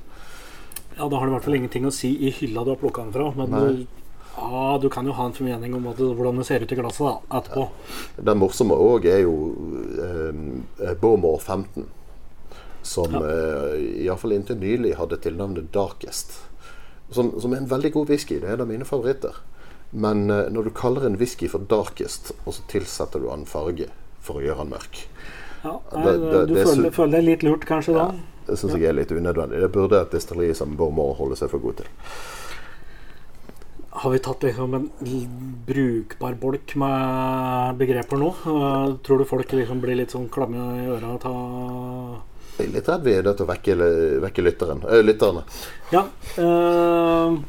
Ja, 0.98 1.08
Da 1.08 1.18
har 1.18 1.26
det 1.26 1.32
i 1.32 1.36
hvert 1.36 1.46
fall 1.46 1.58
ingenting 1.58 1.86
å 1.90 1.94
si 1.94 2.14
i 2.22 2.32
hylla 2.34 2.64
du 2.66 2.74
har 2.74 2.82
plukka 2.82 3.06
den 3.06 3.14
fra. 3.16 3.32
Men 3.38 3.54
Nei. 3.54 3.88
ja, 4.38 4.78
du 4.82 4.90
kan 4.94 5.10
jo 5.10 5.16
ha 5.18 5.26
en 5.30 5.36
formening 5.38 5.74
om 5.78 5.90
hvordan 5.90 6.42
det 6.42 6.46
ser 6.50 6.66
ut 6.66 6.74
i 6.74 6.78
glasset 6.78 7.08
da, 7.08 7.40
etterpå. 7.40 7.68
Den 8.30 8.42
morsomme 8.42 8.78
òg 8.78 9.10
er 9.10 9.26
jo 9.26 9.36
eh, 10.06 10.94
Bowmore 11.02 11.42
15. 11.42 11.90
Som 12.84 13.14
Ja. 13.16 13.22
uh, 13.24 13.76
iallfall 14.04 14.34
inntil 14.36 14.58
nylig 14.60 14.96
hadde 15.00 15.18
tilnavnet 15.24 15.72
Darkest. 15.74 16.34
Som, 17.12 17.34
som 17.40 17.54
er 17.54 17.62
en 17.64 17.70
veldig 17.72 17.94
god 17.94 18.10
whisky. 18.12 18.40
Det 18.42 18.50
er 18.50 18.58
en 18.58 18.66
av 18.66 18.68
mine 18.72 18.86
favoritter. 18.88 19.38
Men 19.94 20.26
uh, 20.30 20.50
når 20.52 20.68
du 20.68 20.72
kaller 20.76 21.06
en 21.08 21.16
whisky 21.22 21.48
for 21.48 21.64
Darkest, 21.70 22.34
og 22.46 22.54
så 22.58 22.66
tilsetter 22.68 23.24
du 23.24 23.30
den 23.30 23.46
farge 23.48 23.88
for 24.24 24.40
å 24.40 24.44
gjøre 24.46 24.64
den 24.66 24.74
mørk, 24.76 25.02
Ja, 25.64 25.78
nei, 25.96 26.04
det- 26.12 26.20
du 26.48 26.54
det 26.54 26.62
er 26.62 26.66
føler, 26.68 26.92
føler 26.92 27.12
deg 27.20 27.24
litt 27.30 27.44
lurt 27.48 27.66
kanskje 27.70 27.94
da? 27.96 28.06
Ja, 28.12 28.48
det 28.50 28.58
syns 28.60 28.74
jeg 28.76 28.84
er 28.90 28.94
litt 28.98 29.12
unødvendig. 29.16 29.60
Det 29.64 29.72
burde 29.72 30.02
et 30.02 30.12
distilleri 30.12 30.54
som 30.56 30.76
Bormore 30.76 31.16
holde 31.16 31.38
seg 31.40 31.50
for 31.54 31.60
god 31.64 31.78
til. 31.78 31.86
Har 33.94 34.10
vi 34.12 34.20
tatt 34.26 34.42
liksom 34.44 34.74
en 34.74 34.88
brukbar 35.68 36.34
bolk 36.42 36.74
med 36.82 37.78
begreper 37.78 38.18
nå? 38.20 38.32
Eh, 38.50 38.96
tror 39.06 39.20
du 39.22 39.26
folk 39.30 39.52
liksom 39.54 39.80
blir 39.84 39.96
litt 40.00 40.12
sånn 40.16 40.28
klamme 40.34 40.64
i 40.82 40.88
øra 40.90 41.14
av 41.14 42.22
litt 42.60 42.90
redd 42.90 43.06
vi 43.06 43.16
er 43.18 43.26
nødt 43.26 43.40
til 43.40 43.48
å 43.48 43.50
vekke, 43.50 43.78
vekke 44.24 44.46
lytteren, 44.46 44.84
øh, 44.86 45.02
lytterne. 45.06 45.44
Ja. 45.94 46.06
Øh, 46.38 47.40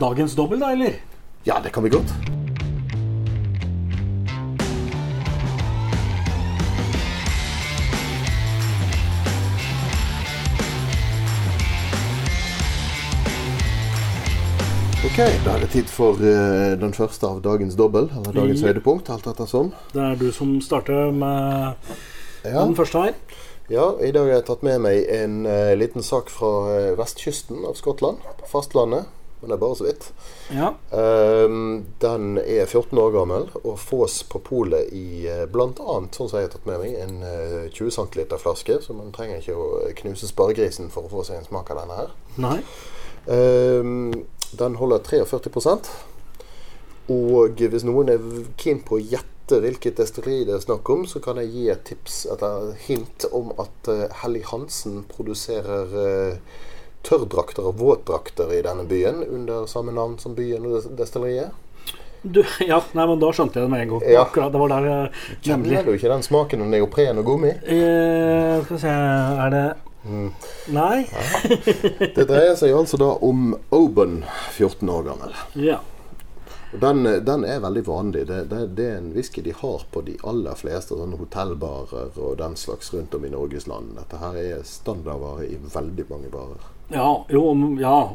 dagens 0.00 0.34
dobbel, 0.38 0.60
da, 0.64 0.72
eller? 0.72 0.96
Ja, 1.44 1.60
det 1.60 1.72
kan 1.72 1.84
vi 1.84 1.92
godt. 1.92 2.14
Ok, 15.04 15.20
da 15.44 15.52
er 15.52 15.60
det 15.62 15.68
tid 15.70 15.90
for 15.92 16.16
uh, 16.18 16.72
den 16.80 16.94
første 16.96 17.28
av 17.28 17.42
dagens 17.44 17.76
dobbel, 17.78 18.08
eller 18.16 18.34
dagens 18.34 18.64
høydepunkt, 18.64 19.10
alt 19.12 19.28
ettersom. 19.30 19.68
Det 19.92 20.00
er 20.02 20.16
du 20.18 20.30
som 20.34 20.56
starter 20.64 21.12
med 21.12 21.76
Ja. 22.44 22.64
den 22.64 22.74
første 22.74 23.02
her. 23.04 23.12
Ja, 23.68 23.96
i 24.00 24.12
dag 24.12 24.26
har 24.28 24.38
jeg 24.38 24.46
tatt 24.48 24.64
med 24.66 24.82
meg 24.84 25.06
en 25.08 25.44
uh, 25.48 25.72
liten 25.76 26.04
sak 26.04 26.28
fra 26.32 26.50
uh, 26.68 26.94
vestkysten 26.98 27.64
av 27.64 27.78
Skottland, 27.78 28.20
på 28.40 28.48
fastlandet. 28.50 29.06
men 29.40 29.50
det 29.50 29.56
er 29.56 29.60
bare 29.60 29.76
så 29.76 29.84
vidt. 29.84 30.04
Ja. 30.56 30.70
Ehm, 30.96 31.84
den 32.00 32.38
er 32.38 32.64
14 32.64 32.98
år 32.98 33.10
gammel 33.12 33.50
og 33.60 33.74
fås 33.78 34.22
på 34.24 34.40
polet 34.40 34.88
i 34.96 35.26
uh, 35.28 35.44
bl.a. 35.52 35.68
sånn 35.76 36.30
som 36.30 36.38
jeg 36.38 36.48
har 36.48 36.54
tatt 36.54 36.64
med 36.68 36.80
meg, 36.80 36.94
en 36.96 37.18
eh, 37.28 37.66
20 37.68 37.92
cm 37.92 38.38
flaske. 38.40 38.78
Så 38.80 38.96
man 38.96 39.12
trenger 39.12 39.42
ikke 39.42 39.56
å 39.56 39.66
knuse 40.00 40.30
sparegrisen 40.30 40.88
for 40.92 41.04
å 41.04 41.12
få 41.12 41.26
seg 41.28 41.42
en 41.42 41.48
smak 41.48 41.74
av 41.74 41.82
denne 41.82 41.98
her. 41.98 42.16
Nei. 42.40 42.56
Ehm, 43.36 44.24
den 44.56 44.80
holder 44.80 45.04
43 45.04 45.44
Og 47.12 47.58
hvis 47.60 47.84
noen 47.84 48.08
er 48.14 48.22
keen 48.60 48.80
på 48.86 48.96
å 48.96 49.02
gjette 49.02 49.58
hvilket 49.60 49.98
destilleri 50.00 50.46
det 50.48 50.54
er 50.56 50.62
snakk 50.64 50.88
om, 50.88 51.02
så 51.04 51.20
kan 51.20 51.36
jeg 51.42 51.50
gi 51.52 51.64
et 51.68 51.82
tips, 51.84 52.22
eller 52.32 52.70
hint 52.86 53.26
om 53.36 53.50
at 53.60 53.90
eh, 53.92 54.06
Hellig 54.22 54.46
Hansen 54.48 55.02
produserer 55.10 55.92
eh, 56.00 56.38
tørrdrakter 57.04 57.66
og 57.68 57.76
våtdrakter 57.82 58.54
i 58.56 58.62
denne 58.64 58.86
byen 58.88 59.20
under 59.26 59.66
samme 59.68 59.92
navn 59.92 60.16
som 60.22 60.32
byen 60.38 60.64
og 60.70 60.88
destilleriet. 60.96 61.52
Du, 62.24 62.40
ja, 62.64 62.78
nei, 62.96 63.04
men 63.04 63.20
da 63.20 63.28
skjønte 63.36 63.60
jeg 63.60 63.66
det 63.68 63.72
med 63.74 63.82
en 63.84 63.90
gang. 63.92 64.04
Ja. 64.08 64.22
Akkurat, 64.24 64.48
det 64.54 64.60
var 64.62 64.70
der 64.72 64.86
jeg 64.88 65.00
nemlig 65.04 65.74
Kjenner 65.76 65.84
du 65.84 65.98
ikke 65.98 66.12
den 66.14 66.24
smaken 66.24 66.64
av 66.64 66.70
neopren 66.72 67.20
og 67.20 67.26
gummi? 67.28 67.50
eh, 67.68 68.62
Skal 68.64 68.78
vi 68.78 68.84
se 68.86 68.94
Er 69.44 69.52
det 69.58 69.66
Mm. 70.04 70.26
Nei? 70.76 71.06
Det 72.12 72.26
dreier 72.28 72.58
seg 72.60 72.74
altså 72.76 72.98
da 73.00 73.06
om 73.24 73.54
Oban, 73.72 74.18
14 74.52 74.90
år 74.92 75.06
gammel. 75.06 75.30
Ja. 75.56 75.78
Og 76.74 76.80
Den, 76.82 77.06
den 77.24 77.44
er 77.46 77.60
veldig 77.62 77.84
vanlig. 77.86 78.26
Det, 78.26 78.40
det, 78.50 78.60
det 78.74 78.86
er 78.90 78.96
en 78.98 79.12
whisky 79.14 79.42
de 79.46 79.54
har 79.54 79.84
på 79.94 80.02
de 80.06 80.16
aller 80.26 80.58
fleste 80.58 80.96
sånne 80.98 81.18
hotellbarer 81.20 82.16
og 82.18 82.38
den 82.40 82.56
slags 82.58 82.90
rundt 82.94 83.14
om 83.14 83.26
i 83.26 83.30
Norges 83.30 83.68
land. 83.70 83.94
Dette 83.94 84.18
her 84.18 84.38
er 84.40 84.64
standardvare 84.66 85.46
i 85.46 85.58
veldig 85.62 86.08
mange 86.10 86.32
barer. 86.34 86.64
Ja, 86.92 87.24
jo, 87.32 87.44
ja. 87.80 88.10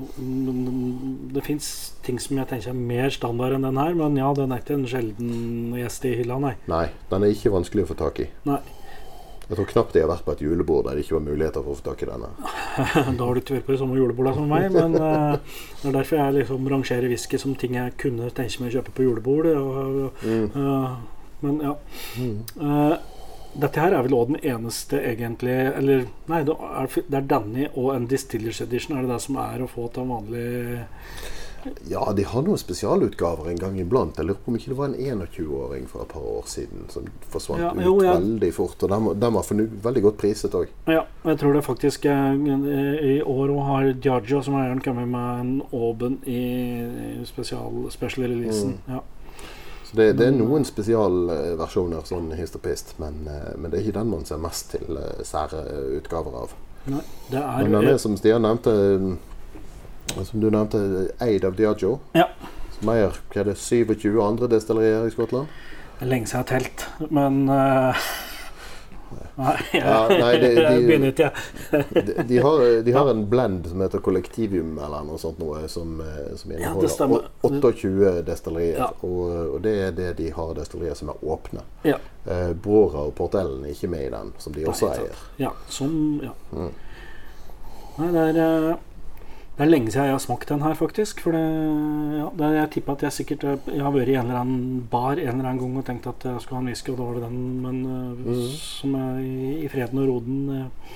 Det 1.34 1.42
fins 1.48 1.70
ting 2.06 2.20
som 2.22 2.38
jeg 2.38 2.52
tenker 2.52 2.74
er 2.74 2.84
mer 2.92 3.10
standard 3.16 3.56
enn 3.56 3.66
den 3.66 3.80
her, 3.80 3.96
men 3.98 4.20
ja, 4.20 4.28
den 4.38 4.52
er 4.54 4.62
ikke 4.62 4.76
en 4.78 4.86
sjelden 4.92 5.32
gjest 5.80 6.06
i 6.06 6.14
hylla, 6.20 6.38
nei. 6.44 6.54
Nei, 6.70 6.86
den 7.10 7.26
er 7.26 7.34
ikke 7.34 7.56
vanskelig 7.56 7.88
å 7.88 7.92
få 7.94 7.98
tak 8.04 8.22
i. 8.28 8.30
nei. 8.50 8.60
Jeg 9.50 9.58
tror 9.58 9.70
knapt 9.72 9.96
jeg 9.98 10.04
har 10.06 10.12
vært 10.12 10.26
på 10.28 10.34
et 10.36 10.42
julebord 10.46 10.84
der 10.86 10.98
det 11.00 11.04
ikke 11.08 11.16
var 11.18 11.24
muligheter 11.26 11.64
for 11.66 11.74
å 11.74 11.78
få 11.80 11.86
tak 11.90 12.04
i 12.06 12.10
denne. 12.10 12.28
Da 13.18 13.26
har 13.26 13.34
du 13.34 13.40
ikke 13.42 13.56
vært 13.58 13.66
på 13.66 13.74
de 13.74 13.80
samme 13.82 13.98
julebordet 13.98 14.36
som 14.38 14.50
meg, 14.52 14.68
men 14.76 14.94
uh, 15.02 15.38
det 15.82 15.88
er 15.90 15.96
derfor 15.96 16.20
jeg 16.22 16.36
liksom 16.38 16.68
rangerer 16.70 17.10
whisky 17.10 17.40
som 17.42 17.56
ting 17.58 17.78
jeg 17.80 17.96
kunne 18.02 18.30
tenke 18.38 18.62
meg 18.62 18.70
å 18.70 18.76
kjøpe 18.80 18.94
på 19.00 19.08
julebord. 19.08 19.50
Og, 19.58 20.20
Mm. 20.20 20.52
uh, 20.54 21.00
men 21.42 21.62
ja. 21.64 21.74
Uh, 22.60 22.96
dette 23.60 23.82
her 23.82 23.96
er 23.98 24.04
vel 24.06 24.14
òg 24.14 24.28
den 24.30 24.44
eneste 24.46 25.00
egentlig 25.02 25.56
Eller 25.80 26.04
nei, 26.30 26.44
det 26.46 26.54
er, 26.54 26.92
det 27.10 27.18
er 27.18 27.30
Danny 27.32 27.64
og 27.72 27.88
en 27.96 28.06
Distillers 28.12 28.60
Edition. 28.62 28.98
Er 29.00 29.08
det 29.08 29.16
det 29.16 29.22
som 29.26 29.40
er 29.42 29.64
å 29.66 29.70
få 29.72 29.88
til 29.90 30.06
en 30.06 30.12
vanlig 30.14 30.46
Ja, 31.90 32.04
de 32.16 32.24
har 32.24 32.44
noen 32.46 32.60
spesialutgaver 32.62 33.50
en 33.52 33.60
gang 33.60 33.78
iblant. 33.82 34.18
Jeg 34.18 34.30
lurer 34.30 34.40
på 34.46 34.52
om 34.54 34.58
ikke 34.60 34.72
det 34.72 34.78
var 34.80 34.92
en 34.92 34.96
21-åring 35.20 35.88
for 35.92 36.06
et 36.06 36.12
par 36.14 36.26
år 36.34 36.48
siden 36.50 36.88
som 36.94 37.08
forsvant 37.34 37.62
Ja, 37.62 37.74
ut 37.76 38.04
ja. 38.06 38.16
veldig 38.18 38.52
fort. 38.56 38.78
Og 38.84 38.92
den, 38.94 39.10
den 39.20 39.38
var 39.38 39.52
veldig 39.90 40.04
godt 40.08 40.20
priset 40.22 40.56
òg. 40.58 40.72
Ja, 40.88 41.04
jeg 41.26 41.40
tror 41.42 41.54
det 41.58 41.64
faktisk 41.68 42.06
eh, 42.06 42.50
I 43.14 43.22
år 43.22 43.54
òg 43.56 43.64
har 43.70 43.92
Diagio, 43.94 44.42
som 44.46 44.56
er 44.60 44.68
eieren, 44.70 44.84
kommet 44.86 45.10
med 45.12 45.46
en 45.46 45.56
Auben 45.72 46.20
i 46.26 47.24
spesial, 47.28 47.88
special 47.94 48.28
releasen. 48.30 48.78
Ja. 48.88 49.02
Så 49.90 49.98
det, 49.98 50.12
det 50.20 50.28
er 50.30 50.36
noen 50.38 50.66
spesialversjoner 50.68 52.04
sånn 52.06 52.30
hist 52.38 52.58
og 52.60 52.62
pist, 52.62 52.94
men, 53.02 53.24
eh, 53.26 53.54
men 53.58 53.72
det 53.72 53.80
er 53.80 53.88
ikke 53.88 53.98
den 54.00 54.12
man 54.12 54.26
ser 54.28 54.38
mest 54.42 54.76
til 54.76 55.00
eh, 55.02 55.24
sære 55.26 55.64
utgaver 55.98 56.44
av. 56.44 56.54
Nei, 56.90 57.02
det 57.32 57.42
er, 57.42 57.64
Men 57.66 57.74
den 57.80 57.90
er, 57.96 57.98
som 58.02 58.14
Stian 58.18 58.46
nevnte, 58.46 58.70
eh, 58.72 59.10
som 60.26 60.40
du 60.42 60.50
nevnte, 60.50 60.82
eid 61.24 61.46
av 61.46 61.56
Diageo. 61.60 62.00
Ja. 62.18 62.28
Som 62.80 62.94
eier 62.94 63.14
hva 63.34 63.42
er 63.44 63.52
det, 63.52 63.58
27 63.60 64.18
andre 64.24 64.50
destillerier 64.52 65.08
i 65.10 65.14
Skottland. 65.14 65.48
Det 66.00 66.06
er 66.08 66.12
lenge 66.14 66.30
siden 66.32 66.40
jeg 66.40 66.46
har 66.46 66.52
telt, 66.60 66.88
men 67.12 67.42
uh, 67.52 68.10
Nei, 69.40 69.54
jeg, 69.74 69.82
Ja, 69.82 70.00
nei, 70.12 70.34
de- 70.44 70.52
begynner 70.86 71.12
ikke, 71.14 71.30
jeg. 71.72 71.86
De, 72.06 72.24
de, 72.30 72.38
har, 72.44 72.64
de 72.86 72.94
har 72.94 73.10
en 73.10 73.24
blend 73.32 73.66
som 73.72 73.82
heter 73.82 74.02
Kollektivium 74.06 74.76
eller 74.78 75.06
noe 75.08 75.18
sånt 75.22 75.40
noe, 75.42 75.64
som, 75.72 75.96
eh, 76.04 76.34
som 76.38 76.52
inneholder 76.54 77.16
ja, 77.16 77.22
28 77.48 78.12
destillerier. 78.28 78.78
Ja. 78.84 78.90
Og, 79.08 79.56
og 79.56 79.62
det 79.66 79.74
er 79.88 79.96
det 79.98 80.10
de 80.20 80.28
har 80.36 80.52
destillerier 80.60 80.98
som 81.00 81.10
er 81.14 81.24
åpne. 81.26 81.64
Ja. 81.88 81.98
Eh, 82.28 82.52
Brora 82.54 83.08
og 83.10 83.16
Portellen 83.18 83.64
er 83.66 83.74
ikke 83.74 83.90
med 83.96 84.06
i 84.10 84.12
den, 84.14 84.34
som 84.44 84.54
de 84.56 84.68
også 84.70 84.92
Nei, 84.92 85.00
eier. 85.08 85.24
Ja, 85.48 85.56
som 85.72 85.98
Ja. 86.24 86.36
Mm. 86.54 86.70
Nei, 88.00 88.12
det 88.16 88.28
er 88.28 88.38
eh, 88.44 88.86
det 89.60 89.66
er 89.66 89.72
lenge 89.74 89.92
siden 89.92 90.06
jeg 90.08 90.14
har 90.16 90.22
smakt 90.24 90.48
den 90.48 90.62
her, 90.64 90.74
faktisk. 90.80 91.20
For 91.26 91.36
det, 91.36 91.42
ja, 92.16 92.30
det, 92.40 92.50
jeg 92.56 92.70
tipper 92.78 92.94
at 92.96 93.02
jeg 93.04 93.12
sikkert 93.18 93.44
Jeg 93.68 93.82
har 93.84 93.92
vært 93.92 94.08
i 94.08 94.16
en 94.16 94.26
eller 94.30 94.40
annen 94.40 94.88
bar 94.90 95.20
en 95.20 95.28
eller 95.36 95.50
annen 95.50 95.60
gang 95.60 95.78
og 95.82 95.86
tenkt 95.90 96.08
at 96.08 96.24
jeg 96.30 96.40
skulle 96.46 96.62
ha 96.62 96.64
en 96.64 96.70
whisky, 96.72 96.94
og 96.94 96.98
da 97.02 97.04
var 97.10 97.20
det 97.20 97.24
den. 97.28 97.62
Men 97.62 97.82
Mhm. 98.24 98.48
som 98.56 98.96
er 98.96 99.20
i, 99.20 99.66
i 99.66 99.68
freden 99.68 100.00
og 100.00 100.08
roden 100.08 100.50
eh, 100.56 100.96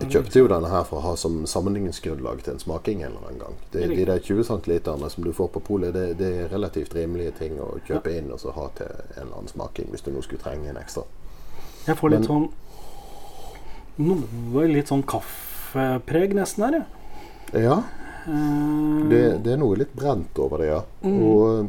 Jeg 0.00 0.10
kjøpte 0.10 0.38
jo 0.42 0.48
denne 0.50 0.68
her 0.68 0.84
for 0.84 0.98
å 0.98 1.04
ha 1.06 1.14
som 1.16 1.46
sammenligningsgrunnlag 1.46 2.42
til 2.42 2.52
en 2.52 2.58
smaking 2.58 3.00
en 3.02 3.12
eller 3.14 3.28
annen 3.28 3.40
gang. 3.40 3.56
Det, 3.72 3.88
de 3.96 4.04
der 4.04 4.18
20 4.18 4.44
cm 4.44 5.08
som 5.08 5.24
du 5.24 5.32
får 5.32 5.48
på 5.54 5.60
polet, 5.62 5.94
det, 5.94 6.18
det 6.18 6.30
er 6.44 6.48
relativt 6.52 6.94
rimelige 6.98 7.30
ting 7.38 7.56
å 7.62 7.78
kjøpe 7.86 8.10
inn 8.18 8.30
og 8.34 8.40
så 8.42 8.52
ha 8.52 8.68
til 8.76 8.86
en 8.90 9.22
eller 9.22 9.36
annen 9.38 9.48
smaking 9.48 9.88
hvis 9.94 10.02
du 10.04 10.10
nå 10.10 10.20
skulle 10.26 10.42
trenge 10.42 10.68
en 10.68 10.76
ekstra. 10.82 11.04
Jeg 11.86 11.96
får 11.96 12.10
litt 12.10 12.20
Men- 12.20 12.28
sånn 12.28 12.48
Noe 13.96 14.66
litt 14.66 14.88
sånn 14.90 15.04
kaffepreg, 15.06 16.34
nesten, 16.34 16.64
her. 16.64 16.72
jeg. 16.72 16.84
Ja, 17.54 17.82
Eh, 18.26 19.08
det, 19.10 19.18
det 19.44 19.52
er 19.52 19.58
noe 19.60 19.76
litt 19.76 19.90
brent 19.92 20.38
over 20.40 20.62
det, 20.62 20.68
ja. 20.70 20.78
Mm. 21.04 21.18
Og 21.28 21.68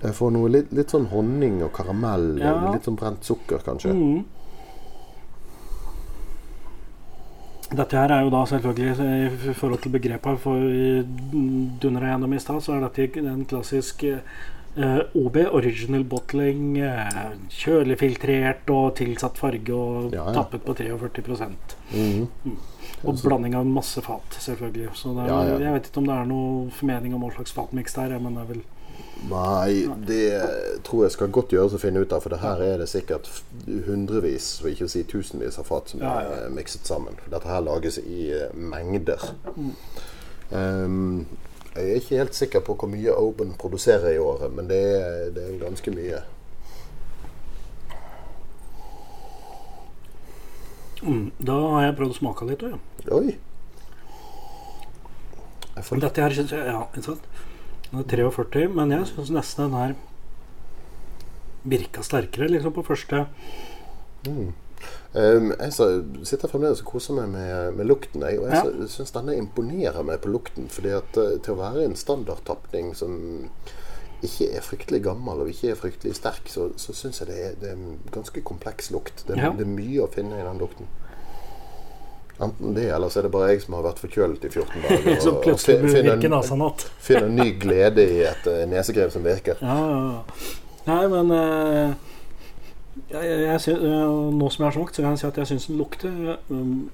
jeg 0.00 0.14
får 0.16 0.30
noe 0.32 0.48
litt, 0.48 0.70
litt 0.72 0.88
sånn 0.94 1.04
honning 1.10 1.58
og 1.66 1.72
karamell. 1.76 2.30
Ja. 2.40 2.54
Litt 2.72 2.88
sånn 2.88 2.96
brent 2.96 3.24
sukker, 3.28 3.60
kanskje. 3.66 3.92
Mm. 3.92 4.24
Dette 7.76 7.98
her 7.98 8.12
er 8.14 8.22
jo 8.22 8.30
da 8.30 8.44
selvfølgelig 8.46 9.06
i 9.50 9.54
forhold 9.58 9.82
til 9.82 9.92
begrepet 9.96 10.38
for 10.38 10.66
dundra 11.82 12.12
gjennom 12.12 12.36
i 12.36 12.40
stad, 12.40 12.62
så 12.62 12.76
er 12.76 12.84
dette 12.86 13.24
en 13.26 13.42
klassisk 13.50 14.04
eh, 14.06 15.00
OB, 15.18 15.40
original 15.50 16.04
bottling, 16.06 16.76
eh, 16.78 17.18
kjølefiltrert 17.58 18.70
og 18.70 18.94
tilsatt 19.00 19.40
farge 19.42 19.74
og 19.74 20.14
Ja, 20.14 20.28
ja. 20.28 20.36
tappet 20.38 20.64
på 20.64 20.76
43 20.78 21.50
Mhm. 21.92 22.56
Og 23.06 23.20
blanding 23.22 23.54
av 23.58 23.66
masse 23.66 24.02
fat, 24.02 24.38
selvfølgelig. 24.42 24.88
Så 24.94 25.12
det 25.16 25.24
er, 25.24 25.28
Ja, 25.32 25.42
ja. 25.44 25.58
jeg 25.66 25.72
vet 25.76 25.90
ikke 25.90 26.02
om 26.02 26.08
det 26.10 26.16
er 26.16 26.30
noe 26.30 26.70
formening 26.70 27.14
om 27.14 27.22
hva 27.26 27.32
slags 27.34 27.52
fatmiks 27.56 27.94
det 27.94 28.08
er, 28.10 28.18
men 28.18 28.34
det 28.38 28.42
er 28.42 28.50
vel 28.54 28.64
Nei, 29.30 29.86
det 30.06 30.82
tror 30.84 31.06
jeg 31.06 31.12
skal 31.14 31.30
godt 31.32 31.52
gjøres 31.54 31.72
å 31.72 31.80
finne 31.80 32.02
ut 32.04 32.12
av, 32.12 32.20
for 32.20 32.32
det 32.34 32.38
her 32.42 32.60
er 32.60 32.78
det 32.82 32.88
sikkert 32.90 33.28
hundrevis, 33.86 34.58
for 34.60 34.68
ikke 34.68 34.84
å 34.84 34.92
si 34.92 35.02
tusenvis 35.08 35.56
av 35.58 35.64
fat 35.70 35.88
som 35.92 36.04
er 36.04 36.50
mikset 36.52 36.84
sammen. 36.88 37.16
For 37.22 37.32
dette 37.32 37.48
her 37.48 37.64
lages 37.64 37.96
i 38.02 38.26
eh, 38.36 38.52
mengder. 38.52 39.24
Um, 40.50 41.24
jeg 41.76 41.90
er 41.90 42.00
ikke 42.00 42.20
helt 42.20 42.36
sikker 42.36 42.60
på 42.64 42.76
hvor 42.76 42.88
mye 42.92 43.16
Open 43.16 43.54
produserer 43.60 44.14
i 44.14 44.20
året, 44.20 44.52
men 44.56 44.68
det 44.68 44.82
er, 45.00 45.30
det 45.36 45.48
er 45.48 45.58
ganske 45.64 45.96
mye. 45.96 46.20
mm, 51.02 51.30
Da 51.38 51.56
har 51.72 51.88
jeg 51.88 51.96
prøvd 51.98 52.14
å 52.14 52.20
smake 52.20 52.48
litt 52.52 52.64
òg, 52.68 52.76
ja. 52.76 52.80
Oi! 53.12 53.36
Får 55.86 56.00
Dette 56.00 56.22
her 56.24 56.34
syns 56.34 56.52
jeg 56.54 56.66
Ja, 56.66 56.82
ikke 56.88 57.04
sant? 57.04 57.26
Den 57.90 58.00
er 58.02 58.06
43, 58.10 58.66
men 58.74 58.90
jeg 58.94 59.06
syns 59.12 59.30
nesten 59.34 59.66
den 59.68 59.76
her 59.78 59.96
virka 61.66 62.02
sterkere, 62.06 62.48
liksom, 62.50 62.72
på 62.76 62.84
første 62.86 63.26
Mm. 64.26 64.52
Um, 65.14 65.52
jeg 65.60 65.72
så, 65.72 65.84
sitter 66.26 66.48
fremdeles 66.50 66.80
og 66.82 66.88
koser 66.90 67.14
meg 67.14 67.28
med, 67.30 67.74
med 67.78 67.86
lukten. 67.86 68.22
Jeg, 68.26 68.40
og 68.40 68.48
jeg 68.50 68.56
Ja. 68.56 68.86
syns 68.90 69.12
denne 69.14 69.36
imponerer 69.38 70.02
meg 70.02 70.18
på 70.20 70.28
lukten. 70.32 70.66
fordi 70.68 70.88
at 70.90 71.16
eh, 71.16 71.38
til 71.38 71.54
å 71.54 71.60
være 71.60 71.84
en 71.84 71.94
standardtapning 71.96 72.90
som 72.96 73.48
ikke 74.22 74.50
er 74.56 74.60
fryktelig 74.66 75.02
gammel 75.04 75.40
og 75.44 75.48
ikke 75.48 75.70
er 75.70 75.78
fryktelig 75.78 76.16
sterk, 76.16 76.48
så, 76.48 76.72
så 76.76 76.92
syns 76.92 77.20
jeg 77.20 77.28
det 77.28 77.38
er, 77.38 77.54
det 77.60 77.68
er 77.70 77.72
en 77.78 78.00
ganske 78.10 78.42
kompleks 78.42 78.90
lukt. 78.90 79.24
Det, 79.28 79.36
Ja. 79.36 79.50
det 79.52 79.60
er 79.62 79.70
mye 79.78 80.02
å 80.02 80.10
finne 80.12 80.40
i 80.40 80.44
den 80.44 80.58
lukten. 80.58 80.88
Enten 82.40 82.74
det, 82.76 82.84
eller 82.92 83.08
så 83.08 83.18
er 83.22 83.22
det 83.28 83.30
bare 83.32 83.48
jeg 83.54 83.62
som 83.62 83.74
har 83.78 83.82
vært 83.86 84.00
forkjølet 84.02 84.42
i 84.44 84.48
14 84.52 84.82
dager. 84.84 85.20
som 85.24 85.36
og- 85.38 85.42
plutselig 85.46 85.78
fin- 85.80 85.88
finner 85.96 86.16
virker 86.20 86.34
en- 86.52 86.58
natt. 86.60 86.82
Finner 87.00 87.28
ny 87.32 87.46
glede 87.62 88.04
i 88.04 88.18
et 88.28 88.46
uh, 88.50 88.58
nesegrev 88.68 89.10
som 89.14 89.24
virker. 89.24 89.56
Ja, 89.64 89.76
ja, 89.80 90.00
ja. 90.10 90.50
Nei, 90.86 91.06
men 91.14 91.30
uh, 91.32 91.94
jeg, 93.10 93.22
jeg, 93.24 93.40
jeg 93.46 93.60
sy- 93.64 93.72
eh, 93.78 94.10
Nå 94.36 94.50
som 94.52 94.62
jeg 94.64 94.68
har 94.68 94.76
smakt, 94.76 94.94
så 94.98 95.02
kan 95.06 95.14
jeg 95.16 95.22
si 95.22 95.26
at 95.30 95.40
jeg 95.40 95.50
syns 95.52 95.66
den 95.70 95.80
lukter 95.80 96.36
um, 96.50 96.90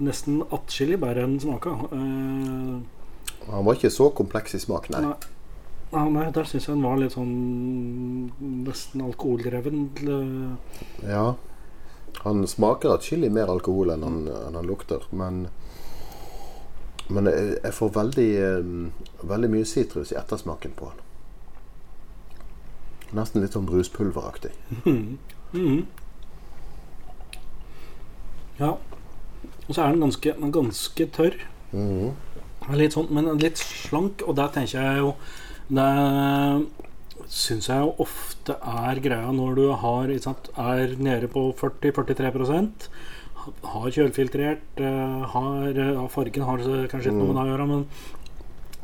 nesten 0.00 0.40
atskillig 0.54 0.96
bedre 1.02 1.26
enn 1.26 1.36
den 1.36 1.44
smaka. 1.44 1.74
Uh, 1.92 2.80
Han 3.50 3.64
var 3.68 3.76
ikke 3.76 3.90
så 3.92 4.08
kompleks 4.16 4.56
i 4.56 4.62
smak, 4.64 4.88
nei. 4.94 5.04
Nei. 5.10 5.14
Nei, 5.90 6.24
der 6.30 6.46
syns 6.46 6.68
jeg 6.68 6.76
den 6.76 6.84
var 6.86 6.96
litt 7.00 7.16
sånn 7.16 8.30
nesten 8.64 9.00
alkoholdreven. 9.02 9.88
Ja. 11.04 11.24
Han 12.24 12.46
smaker 12.46 12.94
atskillig 12.94 13.30
mer 13.32 13.50
alkohol 13.52 13.90
enn 13.94 14.02
han, 14.04 14.18
enn 14.28 14.58
han 14.58 14.66
lukter, 14.66 15.06
men 15.10 15.48
Men 17.10 17.26
jeg, 17.26 17.72
får 17.74 17.88
veldig, 17.90 18.28
eh, 18.38 19.26
veldig 19.26 19.48
mye 19.50 19.66
sitrus 19.66 20.12
i 20.12 20.16
ettersmaken 20.20 20.76
på 20.78 20.92
den. 20.92 21.00
Nesten 23.18 23.42
litt 23.42 23.56
sånn 23.56 23.66
bruspulveraktig. 23.66 24.52
Mhm. 24.84 25.86
Ja. 28.60 28.76
Og 29.66 29.74
så 29.74 29.82
er 29.82 29.90
den 29.90 30.04
ganske, 30.04 30.36
den 30.38 30.52
ganske 30.52 31.06
tørr. 31.16 31.34
Mhm. 31.72 32.14
Litt 32.78 32.94
sånn, 32.94 33.10
men 33.10 33.38
litt 33.38 33.58
slank, 33.58 34.22
og 34.22 34.36
der 34.36 34.48
tenker 34.54 34.78
jeg 34.78 34.98
jo 34.98 35.14
Det 35.70 35.86
syns 37.28 37.68
jeg 37.70 37.84
jo 37.84 37.94
ofte 38.04 38.56
er 38.56 39.00
greia 39.04 39.32
når 39.34 39.56
du 39.58 39.64
har, 39.82 40.12
sant, 40.24 40.50
er 40.58 40.96
nede 41.00 41.28
på 41.32 41.50
40-43% 41.58 42.90
har 43.40 43.88
kjølfiltrert, 43.94 44.80
eh, 44.80 45.24
har, 45.34 45.80
fargen 46.12 46.46
har 46.46 46.62
kanskje 46.90 47.10
ikke 47.10 47.16
noe 47.16 47.32
med 47.32 47.36
det 47.38 47.44
å 47.44 47.50
gjøre, 47.50 47.68
men 47.70 47.86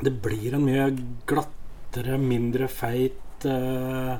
det 0.03 0.13
blir 0.23 0.57
en 0.57 0.65
mye 0.65 0.89
glattere, 1.29 2.17
mindre 2.21 2.69
feit 2.69 3.47
eh, 3.49 4.13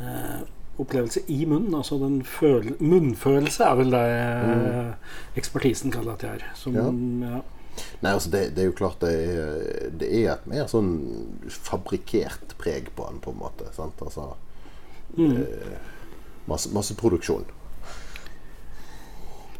eh, 0.00 0.38
opplevelse 0.80 1.24
i 1.32 1.44
munnen. 1.48 1.74
Altså 1.76 1.98
den 2.02 2.22
føl 2.26 2.74
munnfølelse 2.80 3.68
er 3.68 3.80
vel 3.80 3.94
det 3.94 4.04
mm. 4.50 4.94
ekspertisen 5.40 5.94
kaller 5.94 6.16
at 6.16 6.26
jeg 6.26 6.40
er. 6.40 6.48
Som, 6.58 6.78
ja. 7.24 7.40
Nei, 8.02 8.12
altså 8.12 8.30
det, 8.32 8.44
det 8.56 8.64
er 8.64 8.70
jo 8.70 8.76
klart 8.78 9.02
det 9.02 9.12
er, 9.14 9.90
det 10.00 10.10
er 10.20 10.30
et 10.34 10.46
mer 10.50 10.68
sånn 10.70 10.92
fabrikkert 11.48 12.56
preg 12.60 12.90
på 12.94 13.08
den, 13.08 13.20
på 13.24 13.34
en 13.34 13.40
måte. 13.40 13.68
Sant? 13.76 14.00
Altså 14.04 14.32
eh, 15.18 15.76
masse, 16.50 16.70
masse 16.74 16.96
produksjon. 17.00 17.46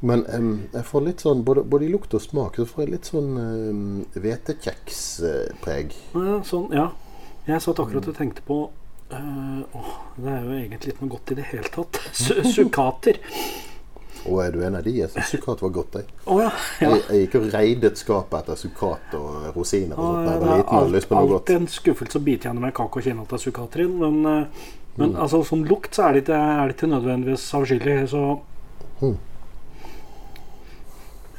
Men 0.05 0.27
um, 0.29 0.55
jeg 0.75 0.85
får 0.85 1.05
litt 1.07 1.23
sånn, 1.25 1.45
både, 1.49 1.63
både 1.65 1.87
i 1.87 1.93
lukt 1.93 2.13
og 2.17 2.21
smak, 2.21 2.59
så 2.61 2.69
får 2.69 2.85
jeg 2.85 2.93
litt 2.93 3.09
sånn 3.09 3.31
um, 3.41 3.85
hvetekjekspreg. 4.13 5.95
Ja, 6.13 6.41
sånn, 6.45 6.69
ja. 6.77 6.91
Jeg 7.49 7.65
satt 7.65 7.81
akkurat 7.81 8.09
og 8.09 8.17
tenkte 8.17 8.45
på 8.45 8.59
uh, 9.13 9.61
åh, 9.77 9.89
Det 10.17 10.31
er 10.33 10.45
jo 10.47 10.55
egentlig 10.57 10.95
ikke 10.95 11.05
noe 11.05 11.13
godt 11.13 11.33
i 11.33 11.39
det 11.41 11.47
hele 11.51 11.73
tatt. 11.73 12.01
Sukater 12.21 12.53
Sukkater. 12.53 13.21
Og 14.27 14.39
er 14.45 14.51
du 14.55 14.63
en 14.65 14.77
av 14.79 14.83
de? 14.87 14.93
Jeg 15.03 15.11
syns 15.13 15.33
sukkat 15.35 15.61
var 15.63 15.73
godt. 15.75 15.95
Jeg. 16.01 16.05
Oh, 16.27 16.39
ja. 16.41 16.51
ja. 16.81 16.89
Jeg, 16.95 17.03
jeg 17.11 17.27
gikk 17.27 17.35
og 17.41 17.49
reidet 17.53 17.99
skapet 18.01 18.39
etter 18.41 18.57
sukkat 18.57 19.17
og 19.19 19.51
rosiner. 19.57 19.99
og 19.99 20.15
sånt 20.15 20.25
da 20.27 20.33
jeg 20.33 20.41
var 20.45 20.57
liten 20.63 20.79
Alt, 20.79 20.95
lyst 20.95 21.09
på 21.11 21.19
noe 21.19 21.29
godt. 21.29 21.43
alltid 21.43 21.57
en 21.61 21.69
skuffelse 21.75 22.19
å 22.19 22.25
bite 22.25 22.49
gjennom 22.49 22.65
en 22.65 22.73
kake 22.73 23.01
og 23.03 23.05
kjenne 23.09 23.27
at 23.27 23.29
det 23.35 23.41
er 23.53 23.85
den. 23.85 23.99
Men, 24.01 24.25
eh, 24.27 24.47
men 24.97 25.11
Mm. 25.11 25.17
altså, 25.21 25.43
som 25.45 25.65
lukt 25.65 25.95
så 25.95 26.09
er 26.09 26.13
det 26.13 26.23
ikke, 26.25 26.41
er 26.41 26.67
det 26.69 26.77
ikke 26.77 26.87
nødvendigvis 26.95 27.47
avskyelig. 27.55 28.09
Så 28.09 28.41
Mm. 29.03 29.17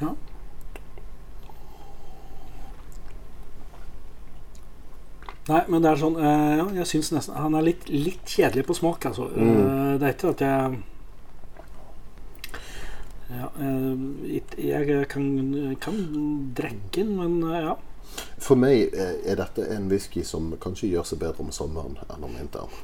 ja. 0.01 0.09
Nei, 5.47 5.61
men 5.69 5.83
det 5.83 5.91
er 5.91 5.99
sånn 6.01 6.15
eh, 6.17 6.55
Ja, 6.57 6.65
jeg 6.81 6.87
syns 6.89 7.11
nesten 7.13 7.37
Han 7.37 7.53
er 7.59 7.67
litt, 7.67 7.87
litt 7.93 8.25
kjedelig 8.25 8.65
på 8.69 8.75
smak, 8.79 9.05
altså. 9.11 9.27
Mm. 9.29 9.51
Eh, 9.61 9.97
det 10.01 10.07
er 10.09 10.15
ikke 10.17 10.31
at 10.33 10.41
jeg 10.45 10.79
ja, 13.29 13.49
eh, 13.59 14.41
jeg 14.61 15.07
kan, 15.09 15.27
kan 15.81 15.99
drikke 16.57 17.01
den, 17.03 17.15
men 17.17 17.37
eh, 17.51 17.61
ja. 17.69 17.75
For 18.37 18.55
meg 18.59 18.93
eh, 18.93 19.15
er 19.25 19.39
dette 19.39 19.65
en 19.75 19.87
whisky 19.91 20.23
som 20.23 20.53
kanskje 20.61 20.91
gjør 20.93 21.07
seg 21.09 21.23
bedre 21.23 21.43
om 21.43 21.51
sommeren 21.55 21.97
enn 22.05 22.27
om 22.27 22.35
vinteren. 22.37 22.83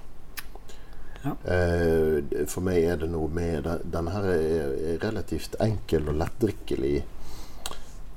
Ja. 1.22 1.36
Eh, 1.46 2.46
For 2.50 2.66
meg 2.66 2.82
er 2.82 2.98
det 2.98 3.12
noe 3.14 3.28
med 3.30 3.68
Denne 3.94 4.10
her 4.10 4.24
er 4.32 4.72
relativt 5.04 5.54
enkel 5.62 6.08
og 6.10 6.18
lettdrikkelig. 6.18 6.96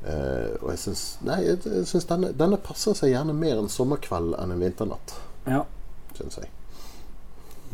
Eh, 0.08 0.54
og 0.62 0.70
jeg 0.72 0.80
syns 0.80 1.02
Nei, 1.24 1.42
jeg, 1.44 1.58
syns 1.66 1.92
synes 1.92 2.08
denne, 2.08 2.32
denne 2.36 2.56
passer 2.64 2.96
seg 2.96 3.12
gjerne 3.12 3.36
mer 3.36 3.60
en 3.60 3.68
sommerkveld 3.72 4.38
enn 4.40 4.56
en 4.56 4.64
vinternatt. 4.64 5.18
ja. 5.48 5.64
Syns 6.14 6.38
jeg. 6.38 6.48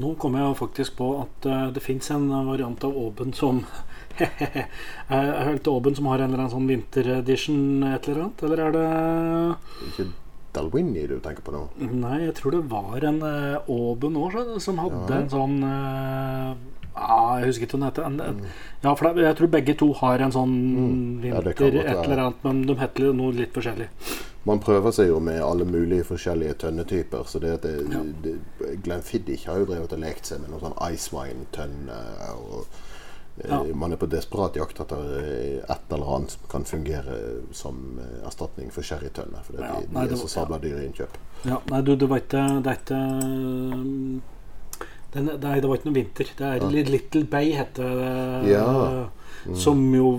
Nå 0.01 0.15
kom 0.17 0.35
jeg 0.39 0.55
faktisk 0.57 0.95
på 0.97 1.11
at 1.21 1.47
eh, 1.47 1.67
det 1.77 1.83
fins 1.85 2.11
en 2.15 2.27
variant 2.49 2.85
av 2.89 2.95
Åben 2.97 3.35
som 3.37 3.63
Jeg 4.21 4.67
har 5.11 5.45
hørt 5.51 5.69
Åben 5.73 5.97
som 5.97 6.07
har 6.11 6.19
en 6.21 6.31
eller 6.31 6.43
annen 6.45 6.53
sånn 6.53 6.69
vinteredition 6.71 7.85
et 7.91 8.09
eller 8.09 8.27
annet, 8.27 8.43
eller 8.49 8.65
er 8.67 8.75
det 8.77 8.89
Ikke 9.91 10.09
Dalwini 10.55 11.05
du 11.07 11.17
tenker 11.23 11.45
på 11.47 11.55
nå? 11.55 11.63
Nei, 11.79 12.17
jeg 12.27 12.35
tror 12.41 12.57
det 12.57 12.65
var 12.73 13.05
en 13.07 13.21
uh, 13.23 13.71
Åben 13.71 14.17
òg 14.19 14.39
som 14.63 14.81
hadde 14.83 15.07
Ja. 15.07 15.21
en 15.21 15.31
sånn 15.31 15.61
eh, 15.63 16.49
ah, 16.99 17.37
Jeg 17.39 17.53
husker 17.53 17.69
ikke 17.69 17.77
hva 17.77 17.81
den 17.81 17.87
heter. 17.87 18.09
En, 18.09 18.41
mm. 18.41 18.49
ja, 18.83 18.95
for 18.99 19.07
det, 19.15 19.29
jeg 19.29 19.39
tror 19.39 19.53
begge 19.55 19.77
to 19.79 19.93
har 20.01 20.27
en 20.27 20.35
sånn 20.35 20.57
Mm. 20.71 21.23
Vinter 21.23 21.79
ja, 21.79 21.85
et 21.85 22.03
eller 22.03 22.25
annet, 22.25 22.43
men 22.45 22.65
de 22.67 22.75
heter 22.81 23.13
noe 23.15 23.37
litt 23.37 23.55
forskjellig. 23.55 23.87
Man 24.49 24.59
prøver 24.65 24.95
seg 24.97 25.11
jo 25.11 25.19
med 25.23 25.39
alle 25.45 25.67
mulige 25.69 26.07
forskjellige 26.09 26.55
tønnetyper. 26.65 27.27
Så 27.29 27.39
det 27.43 27.51
at 27.59 27.63
det, 27.67 27.75
Ja. 27.93 28.01
det, 28.25 28.35
Glenfiddich 28.83 29.47
har 29.47 29.59
jo 29.61 29.67
drevet 29.69 29.93
og 29.93 30.01
lekt 30.03 30.27
seg 30.27 30.41
med 30.41 30.51
noen 30.51 30.65
sånn 30.67 30.79
Icewine-tønne. 30.81 31.99
og 32.35 32.65
eh, 32.65 32.89
Ja. 33.49 33.63
Man 33.75 33.93
er 33.93 33.97
på 33.97 34.07
desperat 34.11 34.57
jakt 34.57 34.81
etter 34.81 35.05
eh, 35.21 35.63
et 35.73 35.93
eller 35.95 36.11
annet 36.17 36.31
som 36.35 36.41
kan 36.51 36.65
fungere 36.69 37.17
som 37.57 37.99
eh, 38.03 38.27
erstatning 38.29 38.71
for 38.75 38.83
sherrytønner. 38.83 39.43
For 39.47 39.61
Ja, 39.63 39.79
de, 39.81 39.87
de 39.87 39.95
nei, 39.97 40.05
er 40.11 40.17
så 40.21 40.29
sabla 40.29 40.59
dyre 40.61 40.85
innkjøp. 40.89 41.17
Ja, 41.49 41.61
nei, 41.71 41.81
du, 41.87 41.95
det 41.97 42.09
var 42.11 42.21
ikke 42.21 42.43
Det 42.61 42.75
er 42.75 42.83
ikke 42.83 43.01
det, 45.11 45.23
nei, 45.43 45.57
det 45.59 45.67
var 45.67 45.79
ikke 45.81 45.89
noe 45.91 45.97
vinter. 45.97 46.29
Det 46.39 46.47
er 46.47 46.61
Ja. 46.61 46.69
Little 46.87 47.25
Bay 47.27 47.51
heter 47.57 47.97
det. 47.99 48.51
Ja. 48.53 49.09
Mm. 49.47 49.55
Som 49.57 49.81
jo 49.95 50.11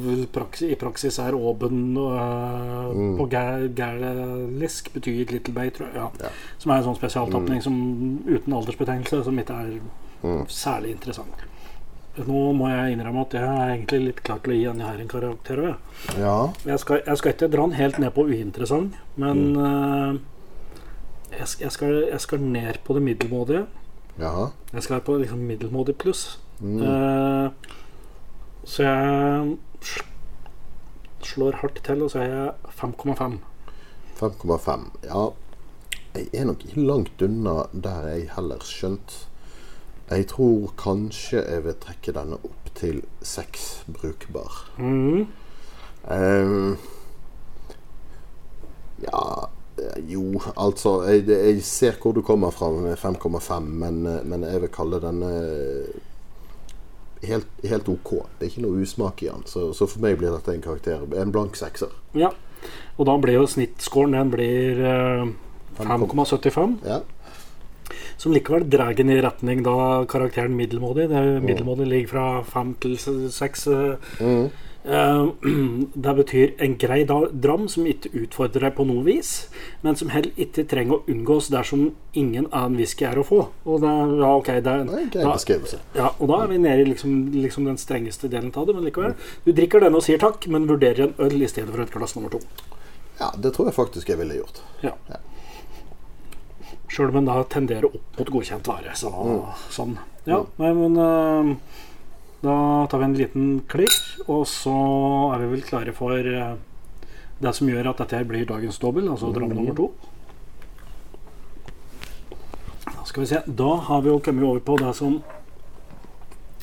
i 0.66 0.76
praksis 0.76 1.20
er 1.22 1.36
åben 1.38 1.96
uh, 1.96 2.90
Mm. 2.92 3.18
på 3.20 3.28
gærlisk, 3.30 4.90
betyr 4.94 5.30
Little 5.32 5.54
Bay, 5.54 5.70
tror 5.70 5.88
jeg. 5.88 5.96
Ja. 5.96 6.10
Ja. 6.26 6.30
Som 6.60 6.72
er 6.74 6.82
en 6.82 6.84
sånn 6.90 6.98
spesialtapning 6.98 7.62
som 7.64 7.78
uten 8.28 8.54
aldersbetegnelse, 8.58 9.24
som 9.24 9.40
ikke 9.40 9.54
er 9.62 9.80
Mm. 10.24 10.44
særlig 10.48 10.92
interessant. 10.92 11.34
Nå 12.18 12.40
må 12.58 12.68
jeg 12.68 12.98
innrømme 12.98 13.22
at 13.24 13.34
jeg 13.38 13.48
er 13.48 13.70
egentlig 13.72 14.00
litt 14.04 14.18
klar 14.28 14.40
til 14.44 14.52
å 14.52 14.56
gi 14.58 14.66
denne 14.68 14.84
her 14.90 15.00
en 15.00 15.08
karakter. 15.12 15.62
Ja. 16.20 16.34
Jeg 16.68 16.80
skal, 16.84 17.00
jeg 17.08 17.18
skal 17.22 17.32
ikke 17.36 17.48
dra 17.54 17.64
den 17.70 17.78
helt 17.78 18.00
ned 18.04 18.12
på 18.18 18.26
uinteressant, 18.28 18.98
men 19.16 19.38
Mm. 19.54 19.58
uh, 19.58 20.20
jeg, 21.32 21.48
jeg, 21.62 21.72
skal, 21.72 21.94
jeg 22.12 22.20
skal 22.20 22.40
ned 22.44 22.82
på 22.84 22.94
det 22.98 23.02
middelmådige. 23.06 23.66
Ja. 24.20 24.50
Jeg 24.74 24.84
skal 24.84 25.00
på 25.08 25.16
liksom 25.22 25.40
middelmådig 25.48 25.96
pluss. 26.04 26.40
Mm. 26.60 26.82
Uh, 26.84 27.50
så 28.68 28.84
jeg 28.84 29.58
slår 31.24 31.62
hardt 31.62 31.80
til, 31.86 32.04
og 32.04 32.12
så 32.12 32.20
er 32.20 32.28
jeg 32.28 32.76
5,5. 32.82 33.40
5,5. 34.20 34.86
Ja, 35.08 35.24
jeg 36.16 36.28
er 36.34 36.46
nok 36.52 36.64
langt 36.76 37.22
unna 37.24 37.56
der 37.72 38.08
jeg 38.12 38.30
heller 38.36 38.60
skjønt. 38.68 39.22
Jeg 40.12 40.28
tror 40.28 40.74
kanskje 40.80 41.40
jeg 41.40 41.64
vil 41.64 41.78
trekke 41.80 42.14
denne 42.16 42.40
opp 42.44 42.72
til 42.76 43.02
6 43.24 43.68
brukbar. 43.96 44.58
Mm. 44.78 45.28
Um, 46.12 46.78
ja 49.06 49.22
eh, 49.78 50.00
Jo, 50.10 50.42
altså 50.58 51.04
jeg, 51.06 51.28
jeg 51.30 51.64
ser 51.64 52.00
hvor 52.02 52.16
du 52.18 52.22
kommer 52.26 52.50
fra 52.52 52.72
med 52.74 52.98
5,5, 52.98 53.60
men, 53.60 54.06
eh, 54.10 54.24
men 54.26 54.44
jeg 54.44 54.62
vil 54.66 54.74
kalle 54.74 55.00
denne 55.02 55.32
helt, 57.24 57.48
helt 57.64 57.90
OK. 57.90 58.12
Det 58.40 58.48
er 58.48 58.52
ikke 58.52 58.66
noe 58.66 58.82
usmak 58.82 59.24
i 59.24 59.30
den. 59.30 59.46
Så, 59.46 59.72
så 59.78 59.88
for 59.90 60.04
meg 60.04 60.18
blir 60.20 60.34
dette 60.34 60.54
en 60.54 60.64
karakter. 60.64 61.06
En 61.22 61.34
blank 61.34 61.58
sekser. 61.60 61.94
Ja. 62.18 62.34
Og 62.98 63.08
da 63.10 63.16
blir 63.22 63.40
jo 63.40 63.48
snittscoren 63.50 64.18
den 64.18 64.34
blir 64.34 64.84
eh, 64.86 65.32
5,75. 65.80 66.80
Ja. 66.86 67.02
Som 68.22 68.36
likevel 68.36 68.68
drar 68.70 68.94
den 68.94 69.10
i 69.10 69.22
retning 69.24 69.64
da 69.66 70.04
karakteren 70.06 70.54
middelmådig. 70.58 71.08
Det 71.10 71.22
middelmådig 71.42 71.88
ligger 71.90 72.12
fra 72.12 72.26
fem 72.46 72.76
til 72.84 72.98
seks. 73.34 73.66
Mm. 74.22 74.52
det 76.04 76.14
betyr 76.18 76.54
en 76.66 76.76
grei 76.82 77.04
dram 77.06 77.68
som 77.70 77.86
ikke 77.90 78.10
utfordrer 78.24 78.64
deg 78.66 78.76
på 78.78 78.86
noe 78.90 79.04
vis, 79.06 79.32
men 79.86 79.98
som 80.00 80.10
heller 80.14 80.34
ikke 80.42 80.64
trenger 80.72 80.98
å 80.98 81.04
unngås 81.14 81.50
dersom 81.54 81.84
ingen 82.18 82.48
annen 82.50 82.80
whisky 82.80 83.06
er 83.06 83.22
å 83.22 83.26
få. 83.28 83.44
Og 83.66 83.82
det, 83.84 83.92
er- 83.92 84.14
ja, 84.24 84.32
ok, 84.40 84.50
det, 84.56 84.64
Det 84.64 84.74
er 84.74 85.04
en 85.06 85.12
grei 85.16 85.26
beskrivelse. 85.30 85.80
ja, 85.98 86.10
og 86.18 86.32
da 86.34 86.42
er 86.44 86.48
vi 86.54 86.58
nede 86.64 86.82
i 86.86 86.90
liksom, 86.90 87.16
liksom 87.36 87.66
den 87.70 87.78
strengeste 87.78 88.30
delen 88.30 88.52
av 88.56 88.66
det, 88.68 88.76
men 88.78 88.86
likevel. 88.90 89.14
Du 89.46 89.52
drikker 89.54 89.86
denne 89.86 90.02
og 90.02 90.06
sier 90.08 90.22
takk, 90.22 90.48
men 90.48 90.66
vurderer 90.70 91.08
en 91.10 91.14
øl 91.20 91.42
i 91.42 91.48
stedet 91.52 91.70
for 91.70 91.82
et 91.86 91.94
glass 91.94 92.16
nummer 92.18 92.34
to. 92.34 92.42
Ja, 93.20 93.30
det 93.38 93.54
tror 93.54 93.70
jeg 93.70 93.78
faktisk 93.78 94.10
jeg 94.10 94.18
ville 94.18 94.40
gjort. 94.42 94.64
Ja. 94.82 94.96
Ja. 95.10 95.22
Sjøl 96.92 97.14
om 97.14 97.22
en 97.22 97.30
da 97.30 97.38
tenderer 97.48 97.88
opp 97.88 98.20
mot 98.20 98.32
godkjent 98.36 98.68
vare. 98.68 98.96
Så, 99.00 99.12
Mm. 99.12 99.46
Sånn. 99.72 99.98
Ja, 100.28 100.42
nei, 100.60 100.72
men 100.76 100.98
uh, 101.00 101.56
da 102.44 102.56
tar 102.92 103.00
vi 103.00 103.06
en 103.08 103.16
liten 103.18 103.46
klikk, 103.72 104.28
og 104.28 104.44
så 104.50 104.76
er 105.34 105.42
vi 105.42 105.52
vel 105.56 105.64
klare 105.66 105.94
for 105.96 106.20
uh, 106.20 106.58
det 107.42 107.54
som 107.58 107.70
gjør 107.72 107.90
at 107.94 108.04
dette 108.04 108.28
blir 108.28 108.46
dagens 108.46 108.78
dobbel, 108.78 109.08
altså 109.10 109.32
dram 109.34 109.56
nummer 109.56 109.74
to. 109.78 109.88
Da 112.86 113.06
skal 113.08 113.24
vi 113.24 113.32
se. 113.32 113.42
Da 113.48 113.72
har 113.88 114.04
vi 114.04 114.12
jo 114.12 114.20
kommet 114.20 114.46
over 114.46 114.60
på 114.60 114.78
det 114.84 114.94
som 115.00 115.22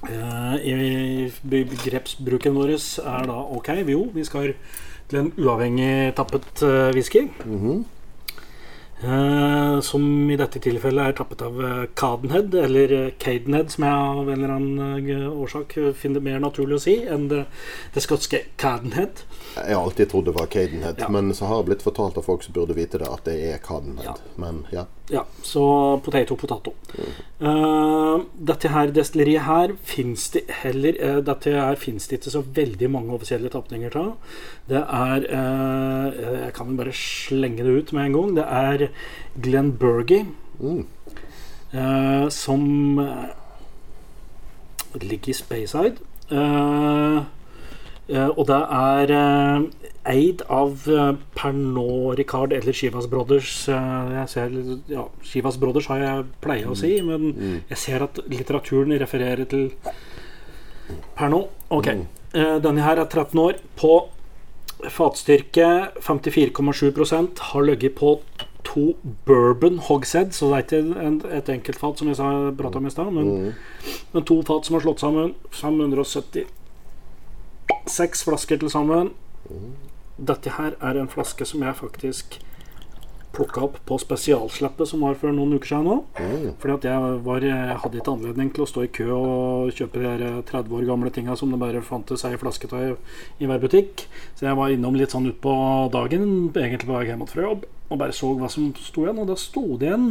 uh, 0.04 0.56
I 0.60 1.32
begrepsbruken 1.42 2.54
vår 2.54 2.76
er 2.76 3.30
da 3.32 3.42
ok, 3.58 3.74
jo, 3.88 4.10
vi 4.14 4.28
skal 4.28 4.52
til 5.08 5.24
en 5.24 5.32
uavhengig 5.40 6.12
tappet 6.14 6.66
uh, 6.68 6.92
whisky. 6.92 7.30
Mm 7.48 7.78
Eh, 7.80 7.97
som 9.82 10.30
i 10.30 10.36
dette 10.36 10.58
tilfellet 10.58 11.10
er 11.10 11.16
tappet 11.18 11.42
av 11.46 11.60
eh, 11.64 11.84
Cadenhead, 11.94 12.54
eller 12.64 12.92
eh, 12.96 13.10
Cadenhead, 13.18 13.70
som 13.70 13.84
jeg 13.86 13.94
av 13.94 14.30
en 14.30 14.38
eller 14.44 14.54
annen 14.56 15.10
eh, 15.12 15.28
årsak 15.30 15.76
finner 15.94 16.18
det 16.18 16.26
mer 16.26 16.42
naturlig 16.42 16.78
å 16.78 16.82
si 16.82 16.96
enn 17.06 17.28
det, 17.30 17.44
det 17.94 18.02
skotske 18.02 18.42
Cadenhead. 18.58 19.22
Jeg 19.54 19.74
har 19.74 19.84
alltid 19.84 20.10
trodd 20.10 20.26
det 20.30 20.36
var 20.38 20.50
Cadenhead, 20.50 20.98
Ja. 20.98 21.08
men 21.14 21.30
så 21.34 21.46
har 21.46 21.62
jeg 21.62 21.70
blitt 21.70 21.86
fortalt 21.86 22.18
av 22.18 22.26
folk 22.26 22.42
som 22.42 22.56
burde 22.58 22.74
vite 22.74 22.98
det, 22.98 23.08
at 23.08 23.24
det 23.28 23.38
er 23.52 23.62
Cadenhead. 23.62 24.18
Men 24.36 24.64
ja. 24.74 24.88
Ja, 25.08 25.22
så 25.42 25.62
potato, 26.04 26.36
potato. 26.36 26.74
Eh, 27.40 28.24
dette 28.50 28.68
her 28.74 28.90
destilleriet 28.92 29.46
her 29.46 29.72
fins 29.88 30.26
det 30.34 30.42
heller 30.60 30.98
uh, 31.00 31.20
Dette 31.24 31.54
her 31.54 31.78
fins 31.80 32.08
det 32.10 32.18
ikke 32.18 32.34
så 32.34 32.42
veldig 32.42 32.90
mange 32.92 33.14
offisielle 33.16 33.48
tapninger 33.52 33.96
av. 33.96 34.10
Det 34.68 34.82
er 34.82 35.24
uh, 35.32 36.20
Jeg 36.44 36.52
kan 36.58 36.68
jo 36.72 36.76
bare 36.82 36.96
slenge 36.96 37.64
det 37.64 37.76
ut 37.78 37.94
med 37.96 38.04
en 38.04 38.18
gang. 38.18 38.36
Det 38.36 38.46
er 38.60 38.88
Glenn 39.40 39.72
Bergie 39.80 40.26
Mm. 40.58 40.82
som 42.34 42.62
ligger 44.94 45.28
i 45.28 45.32
Speyside. 45.32 46.00
Eh, 46.30 47.22
og 48.08 48.46
det 48.48 48.56
er 48.72 49.10
eh, 49.12 49.64
eid 50.08 50.42
av 50.48 50.86
eh, 50.88 51.12
Pernod 51.36 52.16
Ricard 52.18 52.52
eller 52.56 52.72
Shivas 52.72 53.06
Brothers. 53.06 53.68
eh, 53.68 54.12
jeg 54.14 54.28
ser, 54.32 54.54
ja, 54.88 55.04
Shivas 55.22 55.58
Brothers 55.60 55.86
har 55.92 55.98
jeg 56.00 56.24
pleia 56.40 56.66
å 56.72 56.76
si, 56.76 56.94
men 57.02 57.32
Mm. 57.34 57.62
jeg 57.68 57.78
ser 57.78 58.02
at 58.02 58.18
litteraturen 58.28 58.96
refererer 58.98 59.44
til 59.48 59.70
Pernod. 61.16 61.48
Ok. 61.70 61.86
Mm. 61.86 62.06
Eh, 62.34 62.58
denne 62.64 62.80
her 62.82 62.96
er 62.98 63.04
13 63.06 63.38
år. 63.38 63.54
På 63.76 64.08
fatstyrke 64.88 65.90
54,7% 66.00 67.38
har 67.50 67.62
ligget 67.62 67.94
på 67.98 68.20
to 68.64 68.94
bourbon 69.26 69.78
hogshead, 69.78 70.32
så 70.32 70.48
det 70.48 70.56
er 70.58 70.64
ikke 70.64 71.00
en, 71.06 71.20
et 71.32 71.48
enkeltfat, 71.48 71.98
som 71.98 72.08
jeg 72.08 72.16
sa 72.16 72.50
prata 72.56 72.78
om 72.78 72.86
i 72.86 72.90
stad, 72.90 73.12
men, 73.12 73.24
Mm. 73.48 73.54
men 74.14 74.24
to 74.24 74.42
fat 74.42 74.64
som 74.64 74.74
har 74.74 74.80
slått 74.82 75.00
sammen. 75.00 75.34
576 77.88 78.24
flasker 78.28 78.60
til 78.60 78.70
sammen. 78.72 79.14
Dette 80.18 80.54
her 80.58 80.76
er 80.80 80.98
en 80.98 81.10
flaske 81.10 81.46
som 81.46 81.62
jeg 81.64 81.78
faktisk 81.78 82.38
plukka 83.38 83.60
opp 83.66 83.76
på 83.86 83.98
spesialslippet 84.00 84.88
som 84.88 85.02
var 85.04 85.18
for 85.20 85.34
noen 85.34 85.54
uker 85.58 85.70
siden 85.70 85.86
nå. 85.86 85.96
Mm. 86.18 86.46
Fordi 86.58 86.74
at 86.74 86.86
jeg, 86.88 87.18
var, 87.26 87.44
hadde 87.84 88.00
ikke 88.00 88.14
anledning 88.16 88.50
til 88.54 88.64
å 88.64 88.68
stå 88.68 88.86
i 88.86 88.90
kø 88.98 89.08
og 89.14 89.74
kjøpe 89.76 90.00
de 90.00 90.08
her 90.08 90.40
30 90.48 90.74
år 90.78 90.86
gamle 90.88 91.12
tinga 91.14 91.36
som 91.38 91.52
det 91.52 91.60
bare 91.60 91.84
fantes 91.86 92.24
ei 92.26 92.38
flaske 92.40 92.70
av 92.72 92.86
i, 92.86 92.94
i 93.44 93.50
hver 93.50 93.62
butikk. 93.62 94.08
Så 94.38 94.48
jeg 94.48 94.58
var 94.58 94.72
innom 94.74 94.96
litt 94.98 95.14
sånn 95.14 95.28
utpå 95.30 95.52
dagen, 95.94 96.24
egentlig 96.54 96.88
på 96.88 96.96
vei 96.96 97.06
hjem 97.10 97.26
fra 97.30 97.46
jobb, 97.46 97.68
og 97.88 98.00
bare 98.00 98.16
så 98.16 98.32
hva 98.40 98.50
som 98.52 98.72
sto 98.80 99.06
igjen. 99.06 99.22
Og 99.22 99.30
da 99.30 99.38
sto 99.38 99.64
det 99.78 99.92
igjen 99.92 100.10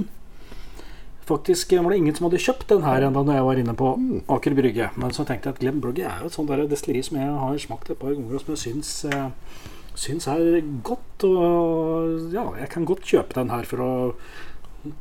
Faktisk 1.27 1.73
var 1.75 1.91
det 1.91 1.97
ingen 1.99 2.15
som 2.15 2.29
hadde 2.29 2.39
kjøpt 2.39 2.69
den 2.71 2.85
her 2.87 3.03
ennå 3.03 3.23
når 3.27 3.35
jeg 3.35 3.45
var 3.47 3.59
inne 3.59 3.73
på 3.75 3.93
Aker 4.31 4.53
Brygge. 4.55 4.91
Men 4.95 5.15
så 5.15 5.25
tenkte 5.27 5.49
jeg 5.49 5.57
at 5.57 5.63
Glenn 5.63 5.81
Brugge 5.83 6.05
er 6.07 6.21
jo 6.23 6.29
et 6.29 6.35
sånt 6.37 6.51
der 6.51 6.63
destilleri 6.71 7.03
som 7.03 7.17
jeg 7.19 7.33
har 7.41 7.57
smakt 7.59 7.91
et 7.91 7.99
par 7.99 8.13
ganger, 8.13 8.37
og 8.37 8.43
som 8.45 8.53
jeg 8.55 8.61
syns, 8.63 8.91
eh, 9.11 9.65
syns 9.99 10.27
er 10.31 10.61
godt. 10.87 11.25
Og 11.27 12.31
ja, 12.31 12.45
jeg 12.61 12.69
kan 12.71 12.87
godt 12.87 13.03
kjøpe 13.03 13.35
den 13.35 13.51
her 13.51 13.67
for 13.67 13.83
å 13.83 13.91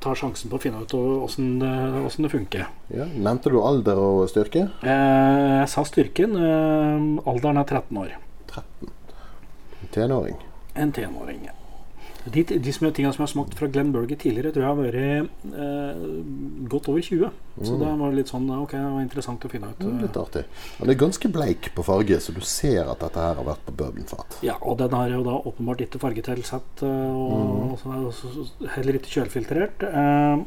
ta 0.02 0.16
sjansen 0.18 0.50
på 0.50 0.58
å 0.58 0.62
finne 0.62 0.82
ut 0.82 0.94
åssen 0.98 1.60
det, 1.62 2.30
funker. 2.32 2.66
Ja. 2.90 3.06
Nevnte 3.06 3.52
du 3.52 3.60
alder 3.62 4.00
og 4.00 4.24
styrke? 4.32 4.66
Eh, 4.82 5.52
jeg 5.60 5.68
sa 5.70 5.84
styrken. 5.86 6.34
Eh, 6.34 7.28
alderen 7.30 7.62
er 7.62 7.70
13 7.70 8.02
år. 8.02 8.16
13. 8.50 8.90
En 9.82 9.94
tenåring. 9.94 10.42
En 10.74 10.92
tenåring. 10.92 11.46
De, 12.26 12.42
de 12.42 12.72
som, 12.74 12.88
tingene 12.90 13.12
som 13.14 13.22
jeg 13.22 13.28
har 13.28 13.30
smakt 13.30 13.54
fra 13.54 13.68
Glenn 13.70 13.92
Burger 13.94 14.18
tidligere, 14.18 14.50
tror 14.50 14.64
jeg 14.64 14.70
har 14.72 14.78
vært 14.80 14.96
eh, 15.62 16.00
godt 16.72 16.88
over 16.90 17.04
20. 17.06 17.28
Så 17.62 17.76
det 17.78 17.90
var 18.00 18.16
litt 18.16 18.32
sånn 18.32 18.48
Ok, 18.56 18.72
det 18.74 18.80
var 18.82 19.04
interessant 19.04 19.46
å 19.46 19.50
finne 19.52 19.70
ut. 19.70 19.84
Mm, 19.84 19.92
eh, 19.94 20.02
litt 20.08 20.18
artig. 20.18 20.42
Den 20.80 20.90
er 20.90 20.98
ganske 20.98 21.30
bleik 21.32 21.68
på 21.76 21.84
farge, 21.86 22.18
så 22.24 22.34
du 22.34 22.40
ser 22.42 22.90
at 22.90 23.04
dette 23.04 23.22
her 23.28 23.38
har 23.38 23.46
vært 23.46 23.62
på 23.68 23.76
bourbonfat. 23.78 24.40
Ja, 24.46 24.56
og 24.60 24.80
den 24.82 24.96
har 24.98 25.12
jo 25.14 25.22
da 25.26 25.36
åpenbart 25.52 25.84
ikke 25.86 26.02
fargetilsett, 26.02 26.82
og, 26.82 27.22
og, 27.30 27.62
og 27.70 27.78
så 27.84 27.92
er 27.94 28.02
det 28.02 28.10
også 28.10 28.70
heller 28.74 28.98
ikke 28.98 29.14
kjølfiltrert. 29.14 29.86
Eh, 29.86 30.44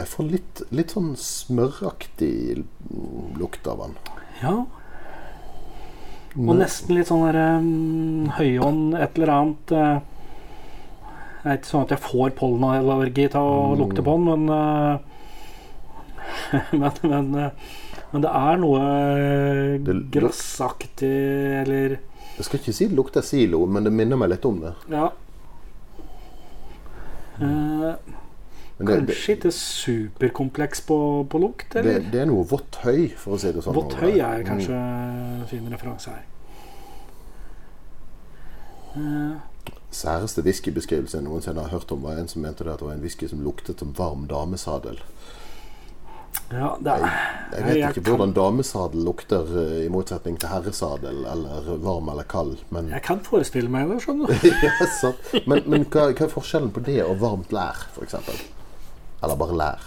Jeg 0.00 0.08
får 0.16 0.28
litt, 0.34 0.62
litt 0.74 0.92
sånn 0.96 1.14
smøraktig 1.20 2.34
mm, 2.58 3.38
lukt 3.38 3.66
av 3.70 3.86
den. 3.86 3.98
ja. 4.42 4.58
Og 6.38 6.52
nesten 6.54 6.94
litt 6.94 7.08
sånn 7.08 7.24
der 7.26 7.36
um, 7.58 8.28
høyånd, 8.36 8.92
et 8.94 9.16
eller 9.18 9.32
annet 9.34 9.72
eh, 9.74 9.96
Det 11.40 11.48
er 11.48 11.56
ikke 11.56 11.70
sånn 11.70 11.86
at 11.86 11.94
jeg 11.94 12.04
får 12.04 12.34
pollenallergi 12.36 13.26
til 13.32 13.40
å 13.40 13.72
lukte 13.80 14.04
på 14.04 14.16
den, 14.18 14.26
men 14.28 14.42
eh, 14.52 14.98
men, 16.80 17.00
men, 17.08 17.30
eh, 17.40 17.70
men 18.12 18.24
det 18.26 18.32
er 18.40 18.60
noe 18.60 18.82
eh, 18.84 19.72
Det 19.86 19.96
grassaktig, 20.14 21.10
eller 21.62 21.96
Jeg 21.96 22.46
skal 22.46 22.60
ikke 22.60 22.76
si 22.76 22.88
det 22.90 22.98
lukter 22.98 23.24
silo, 23.24 23.64
men 23.66 23.88
det 23.88 23.94
minner 23.94 24.20
meg 24.20 24.34
litt 24.34 24.46
om 24.48 24.60
det. 24.62 24.74
Ja. 24.92 25.08
Eh, 27.40 27.90
det, 28.80 28.86
det, 28.86 28.86
kanskje 28.88 29.36
ikke 29.36 29.52
superkompleks 29.56 30.84
på, 30.88 30.96
på 31.28 31.40
lukt, 31.40 31.76
eller? 31.76 32.00
det 32.12 32.22
er 32.22 32.28
noe 32.28 32.46
vått 32.48 32.80
høy, 32.84 33.10
for 33.20 33.36
å 33.36 33.40
si 33.40 33.52
det 33.52 33.64
sånn. 33.64 33.76
Vått 33.76 33.96
høy 34.00 34.14
er 34.24 34.44
kanskje 34.46 34.76
en 34.76 35.44
fin 35.50 35.68
referanse 35.72 36.16
her. 36.16 36.26
Eh, 38.96 39.00
Mm. 39.00 39.49
Særeste 39.90 40.42
whiskybeskrivelse 40.46 41.16
jeg 41.18 41.24
noensinne 41.26 41.60
har 41.64 41.72
hørt 41.74 41.90
om, 41.92 42.02
var 42.06 42.18
en 42.20 42.28
som 42.30 42.42
mente 42.44 42.62
det 42.64 42.72
at 42.72 42.78
det 42.78 42.86
var 42.86 42.94
en 42.94 43.02
whisky 43.02 43.26
som 43.28 43.40
luktet 43.42 43.78
som 43.82 43.90
varm 43.98 44.26
damesadel. 44.30 45.00
ja, 46.52 46.68
det 46.78 46.92
er 46.92 46.98
Jeg 46.98 47.10
jeg, 47.52 47.64
vet 47.64 47.76
jeg 47.76 47.88
ikke 47.90 47.94
kan- 48.02 48.02
hvordan 48.14 48.32
damesadel 48.34 49.04
lukter, 49.04 49.42
eh, 49.62 49.84
i 49.86 49.88
motsetning 49.88 50.38
til 50.38 50.48
herresadel, 50.48 51.24
eller 51.26 51.76
varm 51.82 52.08
eller 52.08 52.22
kald, 52.22 52.56
men 52.70 52.88
Jeg 52.88 53.02
kan 53.02 53.20
forestille 53.20 53.68
meg 53.70 53.88
det, 53.90 54.00
skjønner 54.02 54.26
du. 54.26 54.32
ja. 55.02 55.12
Men, 55.46 55.62
men 55.66 55.84
hva, 55.84 56.12
hva 56.12 56.24
er 56.24 56.28
forskjellen 56.28 56.70
på 56.70 56.80
det 56.86 57.02
og 57.04 57.18
varmt 57.20 57.50
lær, 57.52 57.76
f.eks.? 57.94 58.14
Eller 59.22 59.36
bare 59.36 59.56
lær? 59.56 59.80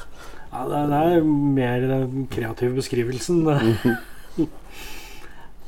Ja, 0.54 0.66
det, 0.70 0.89
det 0.91 0.97
er 1.18 1.24
mer 1.24 1.80
den 1.88 2.28
kreative 2.30 2.76
beskrivelsen. 2.76 3.47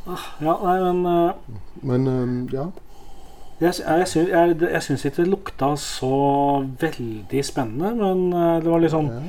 ah, 0.07 0.25
ja, 0.41 0.53
nei, 0.63 0.75
men 0.83 1.05
uh... 1.05 1.31
Men 1.81 2.07
um, 2.07 2.49
ja. 2.53 2.67
Jeg, 3.55 3.71
jeg, 3.79 4.07
syns, 4.11 4.29
jeg, 4.33 4.55
jeg 4.67 4.83
syns 4.83 5.05
ikke 5.07 5.21
det 5.23 5.31
lukta 5.31 5.69
så 5.79 6.09
veldig 6.81 7.43
spennende, 7.47 7.93
men 7.95 8.25
eh, 8.35 8.57
det 8.65 8.71
var 8.71 8.81
litt 8.83 8.91
sånn, 8.91 9.07
ja. 9.13 9.21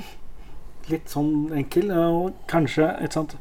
litt 0.90 1.12
sånn 1.12 1.30
enkel. 1.54 1.92
eh, 1.94 2.08
Og 2.10 2.40
kanskje 2.50 2.88
ikke 3.06 3.18
sant, 3.20 3.36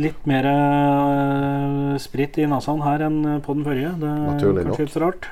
litt 0.00 0.24
mer 0.30 0.48
eh, 0.48 1.98
sprit 2.00 2.40
i 2.40 2.48
nesa 2.48 2.78
her 2.86 3.04
enn 3.10 3.20
på 3.44 3.58
den 3.58 3.68
forrige. 3.68 3.92
Det 4.00 4.08
er 4.08 4.24
Naturlig 4.30 4.64
kanskje 4.64 4.72
nok. 4.72 4.82
litt 4.88 5.00
rart. 5.04 5.30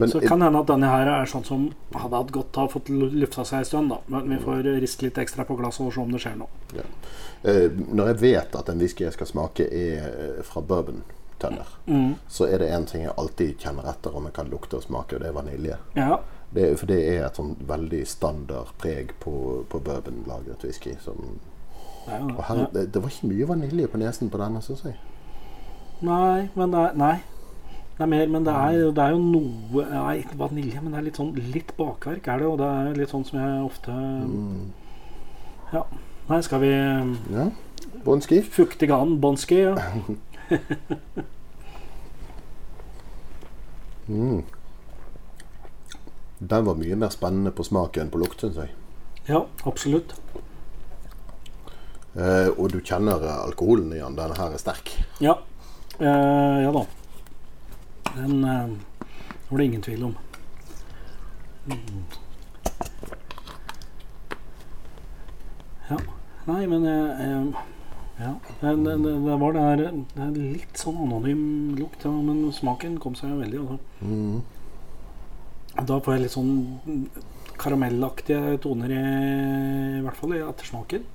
Men 0.00 0.08
Så 0.08 0.22
kan 0.24 0.40
hende 0.40 0.62
at 0.64 0.70
denne 0.72 0.88
her 0.88 1.12
er 1.12 1.28
sånn 1.28 1.44
som 1.44 1.68
hadde 1.92 2.16
hatt 2.16 2.30
godt 2.32 2.56
av 2.56 2.70
å 2.70 2.72
fått 2.72 2.88
lufta 2.88 3.44
seg 3.44 3.58
en 3.60 3.68
stund. 3.68 3.92
da 3.92 3.98
Men 4.08 4.30
vi 4.32 4.40
får 4.40 4.64
riste 4.80 5.04
litt 5.04 5.20
ekstra 5.20 5.44
på 5.44 5.58
glasset 5.60 5.84
og 5.84 5.92
se 5.92 6.00
om 6.00 6.12
det 6.16 6.22
skjer 6.24 6.38
noe. 6.40 6.48
eh, 7.44 7.68
når 7.68 8.14
jeg 8.14 8.20
vet 8.24 8.56
at 8.56 8.72
en 8.72 8.80
whisky 8.80 9.04
jeg 9.04 9.12
skal 9.12 9.28
smake, 9.28 9.68
er 9.68 10.40
fra 10.42 10.62
fra 10.64 11.02
bourbon-tønner, 11.40 11.66
Mm. 11.86 12.14
så 12.28 12.44
er 12.52 12.58
det 12.58 12.70
én 12.70 12.84
ting 12.86 13.02
jeg 13.02 13.12
alltid 13.18 13.58
kjenner 13.58 13.88
etter 13.88 14.14
om 14.16 14.24
jeg 14.24 14.32
kan 14.32 14.48
lukte 14.50 14.76
og 14.76 14.82
smake, 14.82 15.14
og 15.14 15.20
det 15.20 15.28
er 15.28 15.32
vanilje. 15.32 15.76
Ja, 15.96 16.16
Det, 16.52 16.78
for 16.78 16.86
det 16.86 16.98
er 17.08 17.26
et 17.26 17.36
sånn 17.36 17.56
veldig 17.66 18.06
standard 18.06 18.66
preg 18.78 19.12
på, 19.20 19.64
på 19.70 19.78
bourbon-lagret 19.80 20.64
whisky. 20.64 20.96
Som, 21.00 21.38
og 22.08 22.42
her, 22.44 22.66
det, 22.72 22.92
det 22.92 23.02
var 23.02 23.08
ikke 23.08 23.28
mye 23.28 23.46
vanilje 23.46 23.86
på 23.88 23.98
nesen 23.98 24.30
på 24.30 24.38
denne, 24.38 24.60
syns 24.60 24.82
jeg. 24.84 24.96
Nei, 26.02 26.48
men 26.56 26.70
det 26.72 26.78
er, 26.80 26.94
nei. 26.98 27.20
Det 27.96 28.02
er 28.02 28.06
mer, 28.10 28.26
men 28.26 28.44
det 28.44 28.52
er, 28.52 28.90
det 28.90 28.98
er 29.04 29.10
jo 29.10 29.18
noe 29.20 29.84
Nei, 29.92 30.16
ikke 30.24 30.38
vanilje, 30.40 30.80
men 30.82 30.92
det 30.92 30.98
er 30.98 31.02
litt 31.06 31.16
sånn 31.20 31.34
litt 31.52 31.70
bakverk 31.76 32.26
er 32.32 32.38
det, 32.38 32.46
og 32.48 32.58
det 32.58 32.66
er 32.66 32.94
litt 32.98 33.10
sånn 33.14 33.24
som 33.28 33.38
jeg 33.38 33.64
ofte 33.70 33.90
Mm. 33.92 34.70
Ja. 35.72 35.84
Nei, 36.28 36.40
skal 36.40 36.60
vi 36.60 36.70
Ja. 37.36 37.50
Bonski? 38.04 38.40
Fuktigan 38.42 39.20
Bonski, 39.20 39.60
ja. 39.68 39.74
Mm. 44.10 44.42
Den 46.38 46.64
var 46.64 46.74
mye 46.74 46.96
mer 46.98 47.12
spennende 47.14 47.52
på 47.54 47.62
smak 47.62 47.98
enn 48.00 48.08
på 48.10 48.18
lukt, 48.18 48.40
syns 48.42 48.56
jeg. 48.58 48.72
Ja, 49.28 49.44
absolutt. 49.70 50.16
Eh, 52.18 52.48
og 52.50 52.72
du 52.72 52.80
kjenner 52.80 53.22
eh, 53.22 53.36
alkoholen 53.44 53.92
i 53.94 54.00
den. 54.00 54.34
Her 54.34 54.56
er 54.56 54.58
sterk. 54.58 54.90
Ja. 55.22 55.36
Eh, 56.00 56.56
ja 56.64 56.72
da. 56.74 56.82
Den 58.16 58.42
eh, 58.42 58.72
var 59.50 59.62
det 59.62 59.68
ingen 59.68 59.86
tvil 59.86 60.08
om. 60.08 60.16
Mm. 61.70 62.02
Ja. 65.90 66.00
Nei, 66.48 66.64
men 66.66 66.88
eh, 66.88 67.22
jeg 67.28 67.69
Ja, 68.20 68.34
det, 68.60 68.72
det, 68.84 69.12
det 69.24 69.36
var 69.40 69.54
det 69.56 69.60
her 69.64 69.80
det 69.80 70.24
er 70.26 70.34
litt 70.36 70.80
sånn 70.80 70.98
anonym 71.06 71.44
lukt, 71.78 72.02
ja, 72.04 72.10
men 72.12 72.42
smaken 72.52 72.98
kom 73.00 73.14
seg 73.16 73.32
veldig. 73.38 73.62
Altså. 73.62 73.78
Mm. 74.04 74.40
Da 75.88 75.96
får 76.04 76.16
jeg 76.16 76.24
litt 76.26 76.34
sånn 76.34 76.52
karamellaktige 77.60 78.58
toner, 78.60 78.92
i, 78.92 79.00
i 80.00 80.02
hvert 80.04 80.18
fall 80.20 80.36
i 80.36 80.42
ettersmaken. 80.44 81.06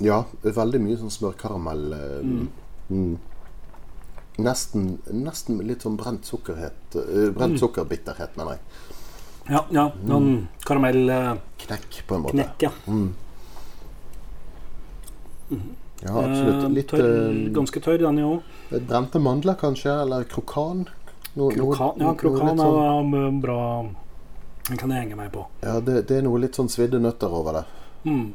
Ja, 0.00 0.22
veldig 0.40 0.80
mye 0.80 0.96
sånn 0.96 1.12
smørkaramell. 1.12 1.92
Mm. 2.24 2.46
Mm. 2.88 3.18
Nesten, 4.40 4.94
nesten 5.12 5.60
litt 5.68 5.84
sånn 5.84 5.98
brent 6.00 6.24
sukkerhet 6.24 6.94
eh, 6.96 7.28
Brent 7.36 7.60
sukkerbitterhet, 7.60 8.38
mener 8.40 8.56
jeg. 8.56 8.96
Ja, 9.48 9.64
ja 9.70 9.90
noen 10.06 10.48
karamellknekk, 10.66 11.40
Knekk, 11.66 12.02
på 12.06 12.14
en 12.14 12.22
måte. 12.22 12.44
ja. 12.60 12.70
Ja, 16.02 16.12
absolutt. 16.24 16.64
Eh, 16.64 16.70
Litt 16.70 16.88
tørr, 16.88 17.08
eh, 17.30 17.50
ganske 17.52 17.80
tørr, 17.82 17.98
den 17.98 18.18
jo. 18.18 18.42
brente 18.70 19.18
mandler, 19.20 19.54
kanskje? 19.60 19.90
Eller 20.02 20.24
krokan? 20.24 20.86
Noe- 21.36 21.52
Krokan, 21.54 21.98
ja, 22.00 22.14
krokan 22.14 22.56
sånn- 22.58 23.14
er 23.14 23.26
um, 23.28 23.40
bra. 23.40 23.86
Den 24.68 24.76
kan 24.76 24.90
jeg 24.90 25.02
henge 25.02 25.16
meg 25.16 25.32
på. 25.32 25.46
Ja, 25.62 25.80
det, 25.80 26.06
det 26.08 26.16
er 26.18 26.22
noe 26.22 26.38
litt 26.38 26.54
sånn 26.54 26.68
svidde 26.70 27.00
nøtter 27.00 27.30
over 27.32 27.52
det. 27.52 27.64
Mm. 28.04 28.34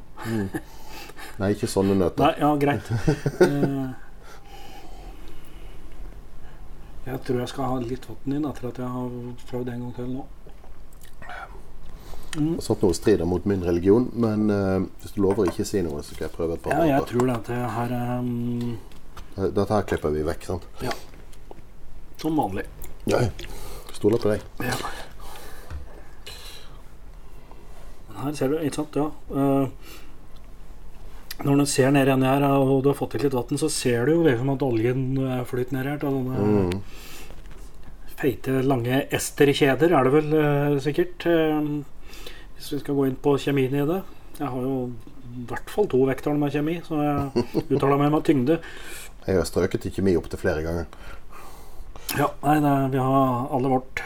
Nei, 1.40 1.50
ikke 1.54 1.68
sånne 1.68 1.96
nøtter. 1.96 2.24
Nei, 2.24 2.34
ja, 2.40 2.56
greit. 2.56 2.92
Eh, 7.06 7.12
jeg 7.12 7.20
tror 7.22 7.40
jeg 7.40 7.50
skal 7.52 7.66
ha 7.70 7.76
litt 7.80 8.06
vann 8.10 8.34
inn 8.34 8.46
etter 8.50 8.68
at 8.72 8.78
jeg 8.82 8.88
har 8.90 9.10
prøvd 9.52 9.68
en 9.70 9.82
gang 9.84 9.94
til 9.96 10.08
nå. 10.10 10.24
Sånt 12.60 12.82
noe 12.84 12.94
strider 12.98 13.26
mot 13.30 13.46
min 13.48 13.62
religion, 13.64 14.10
men 14.14 14.50
uh, 14.52 14.84
hvis 15.02 15.14
du 15.16 15.22
lover 15.24 15.48
ikke 15.48 15.64
å 15.64 15.70
si 15.70 15.82
noe, 15.86 16.02
så 16.04 16.16
skal 16.16 16.28
jeg 16.28 16.34
prøve 16.36 16.58
et 16.58 16.64
par 16.66 16.74
Ja, 16.76 16.86
jeg 16.98 17.06
tror 17.12 17.30
det 17.30 17.36
at 17.38 17.50
det 17.52 17.60
her 17.78 17.94
er 17.96 18.14
um, 18.20 18.78
Dette 19.36 19.68
her 19.72 19.86
klipper 19.88 20.12
vi 20.16 20.24
vekk, 20.28 20.44
sant? 20.48 20.66
Ja. 20.84 20.92
Som 22.22 22.36
vanlig. 22.40 22.66
Ja, 23.08 23.22
stoler 23.96 24.20
på 24.20 24.32
deg. 24.34 24.44
Ja. 24.64 24.76
Her 28.16 28.36
ser 28.38 28.52
du, 28.54 28.60
ikke 28.64 28.80
sant, 28.82 28.96
ja. 29.00 29.10
Uh, 29.32 29.68
når 31.46 31.60
du 31.60 31.66
ser 31.68 31.92
ned 31.92 32.08
igjen 32.08 32.24
her, 32.24 32.46
og 32.48 32.78
du 32.86 32.88
har 32.94 32.96
fått 32.98 33.18
i 33.18 33.24
litt 33.26 33.36
vann, 33.36 33.60
så 33.60 33.68
ser 33.72 34.08
du 34.08 34.14
jo 34.16 34.22
liksom 34.24 34.54
at 34.54 34.64
oljen 34.64 35.02
er 35.20 35.44
flyter 35.48 35.76
ned 35.76 35.90
her. 35.92 35.98
til 36.00 36.16
Sånne 36.16 36.46
Mm. 36.46 36.80
feite, 38.16 38.62
lange 38.64 39.02
esterkjeder 39.12 39.92
er 39.92 40.08
det 40.08 40.14
vel 40.14 40.30
uh, 40.40 40.80
sikkert. 40.80 41.26
eh, 41.28 41.60
hvis 42.56 42.72
vi 42.74 42.82
skal 42.82 42.98
gå 42.98 43.10
inn 43.10 43.20
på 43.20 43.36
kjemien 43.42 43.76
i 43.76 43.86
det. 43.88 44.02
Jeg 44.40 44.52
har 44.52 44.64
jo 44.64 44.76
i 45.36 45.46
hvert 45.50 45.72
fall 45.72 45.88
to 45.92 46.02
vekttall 46.08 46.40
med 46.40 46.54
kjemi, 46.54 46.80
så 46.84 47.00
jeg 47.04 47.46
uttaler 47.70 48.00
meg 48.00 48.12
med 48.14 48.26
tyngde. 48.28 48.60
Jeg 49.26 49.40
har 49.40 49.48
strøket 49.48 49.88
i 49.88 49.94
kjemi 49.96 50.16
opptil 50.20 50.40
flere 50.42 50.64
ganger. 50.66 50.90
Ja, 52.16 52.30
nei, 52.44 52.60
det, 52.64 52.74
vi 52.94 53.02
har 53.02 53.48
alle 53.56 53.72
vårt. 53.72 54.04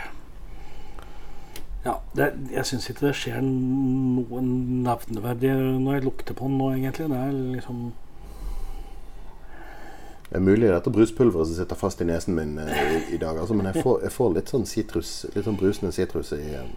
Ja, 1.86 1.95
det, 2.16 2.30
jeg 2.52 2.68
syns 2.68 2.89
ikke 2.91 3.08
det 3.08 3.16
skjer 3.20 3.39
noe 3.43 4.41
nevneverdig 4.43 5.54
når 5.80 5.97
jeg 5.97 6.06
lukter 6.08 6.38
på 6.38 6.47
den 6.50 6.60
nå, 6.60 6.70
egentlig. 6.76 7.10
Det 7.12 7.20
er 7.20 7.36
liksom 7.56 7.82
Det 10.30 10.38
er 10.38 10.45
mulig 10.45 10.70
dette 10.70 10.91
bruspulveret 10.93 11.50
som 11.50 11.58
sitter 11.58 11.78
fast 11.80 12.02
i 12.04 12.06
nesen 12.06 12.36
min 12.38 12.58
eh, 12.62 12.70
i, 12.70 12.97
i 13.16 13.18
dag, 13.18 13.39
altså, 13.39 13.56
men 13.58 13.66
jeg 13.72 13.82
får, 13.82 14.04
jeg 14.06 14.14
får 14.14 14.36
litt 14.36 14.52
sånn 14.52 14.68
sitrus, 14.70 15.14
litt 15.34 15.47
sånn 15.47 15.58
brusende 15.58 15.89
sitrus 15.95 16.30
i 16.38 16.43
eh, 16.54 16.68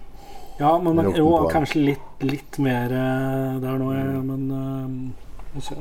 Ja, 0.58 0.78
men 0.78 0.96
Men 0.96 1.16
jo, 1.16 1.48
kanskje 1.50 1.80
litt, 1.80 2.22
litt 2.22 2.58
mer 2.58 2.92
eh, 2.92 3.60
der 3.62 3.78
nå, 3.80 3.92
jeg, 3.96 4.22
men 4.28 4.50
eh, 4.58 4.86
må 5.54 5.64
se, 5.64 5.76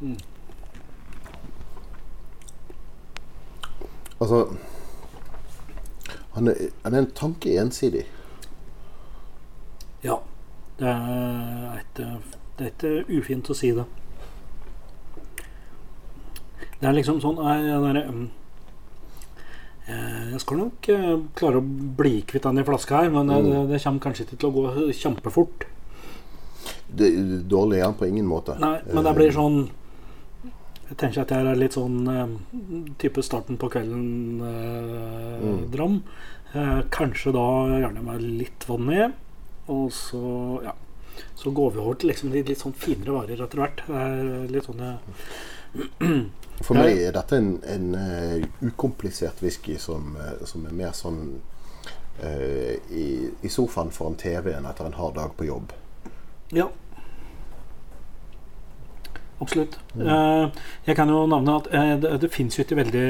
mm. 0.00 0.16
Altså 4.20 4.46
han 6.34 6.48
er, 6.48 6.54
han 6.82 6.94
er 6.94 6.98
en 6.98 7.10
tanke 7.14 7.60
ensidig. 7.60 8.04
Ja. 10.02 10.16
Det 10.78 10.88
er 10.90 11.78
ikke, 11.78 12.06
det 12.58 12.66
er 12.66 12.72
ikke 12.72 13.18
ufint 13.18 13.50
å 13.50 13.54
si 13.54 13.70
det. 13.76 13.84
Det 16.80 16.88
er 16.88 16.96
liksom 16.96 17.20
sånn 17.22 17.38
jeg, 17.38 18.08
jeg, 19.86 19.94
mm, 19.94 19.94
eh, 19.94 20.30
jeg 20.32 20.40
skal 20.40 20.56
nok 20.60 20.88
eh, 20.88 21.18
klare 21.36 21.56
å 21.60 21.68
bli 22.00 22.14
kvitt 22.28 22.46
den 22.48 22.60
i 22.60 22.66
flaska 22.66 22.92
her, 23.02 23.10
men 23.14 23.24
det, 23.30 23.38
det, 23.46 23.60
det 23.72 23.82
kommer 23.84 24.04
kanskje 24.06 24.24
ikke 24.26 24.38
til 24.40 24.50
å 24.50 24.56
gå 24.56 24.62
kjempefort. 24.96 25.58
Det 26.94 27.08
dårlig 27.50 27.78
er 27.80 27.86
han 27.88 27.98
på 27.98 28.08
ingen 28.08 28.28
måte. 28.28 28.52
Nei, 28.60 28.78
men 28.92 29.04
det 29.04 29.14
blir 29.16 29.32
sånn 29.34 29.58
Jeg 30.84 30.96
tenker 31.00 31.20
at 31.24 31.30
jeg 31.32 31.40
er 31.48 31.56
litt 31.58 31.76
sånn 31.76 31.98
eh, 32.12 32.28
type 33.00 33.20
starten 33.24 33.56
på 33.60 33.66
kvelden-dram. 33.72 35.94
Eh, 36.54 36.80
kanskje 36.94 37.30
da 37.34 37.46
gjerne 37.80 38.02
med 38.04 38.16
litt 38.22 38.60
vann 38.68 38.88
i. 38.92 38.94
Og 39.72 39.86
så 39.96 40.24
ja. 40.64 40.74
Så 41.38 41.50
går 41.54 41.70
vi 41.74 41.78
over 41.78 41.94
til 41.98 42.08
liksom 42.10 42.32
de 42.32 42.42
litt 42.46 42.62
sånn 42.62 42.74
finere 42.78 43.12
varer 43.14 43.42
etter 43.44 43.58
hvert. 43.60 43.78
Det 43.86 43.94
er 44.02 44.50
litt 44.50 44.66
sånn 44.68 44.82
eh, 44.84 44.98
For 46.62 46.78
meg 46.78 47.00
er 47.02 47.16
dette 47.16 47.36
en, 47.40 47.56
en 47.66 47.90
uh, 47.98 48.44
ukomplisert 48.62 49.42
whisky 49.42 49.74
som, 49.80 50.14
uh, 50.16 50.44
som 50.46 50.64
er 50.68 50.76
mer 50.76 50.94
sånn 50.96 51.20
uh, 52.22 52.72
i, 52.94 53.08
i 53.42 53.50
sofaen 53.50 53.90
foran 53.94 54.16
TV-en 54.20 54.68
etter 54.70 54.88
en 54.88 54.96
hard 55.00 55.18
dag 55.18 55.34
på 55.36 55.48
jobb. 55.50 55.74
Ja. 56.54 56.70
Absolutt. 59.42 59.74
Eh, 59.98 60.44
jeg 60.86 60.94
kan 60.96 61.10
jo 61.10 61.24
navne 61.28 61.56
at 61.58 61.66
det, 62.00 62.12
det 62.22 62.30
fins 62.32 62.54
jo 62.56 62.62
ikke 62.62 62.78
veldig 62.78 63.02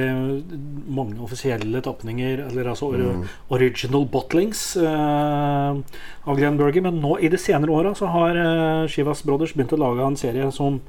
mange 0.96 1.20
offisielle 1.22 1.82
tapninger, 1.84 2.40
eller 2.48 2.70
altså 2.72 2.88
or- 2.88 3.26
original 3.54 4.06
bottlings 4.10 4.62
av 4.80 6.40
Glenn 6.40 6.56
Burger, 6.58 6.82
men 6.88 6.98
nå 7.04 7.18
i 7.20 7.30
de 7.30 7.38
senere 7.38 7.76
åra 7.76 7.92
så 7.94 8.08
har 8.10 8.40
Shivas 8.90 9.22
Brothers 9.28 9.52
begynt 9.54 9.76
å 9.76 9.82
lage 9.84 10.08
en 10.08 10.18
serie 10.18 10.48
som 10.56 10.80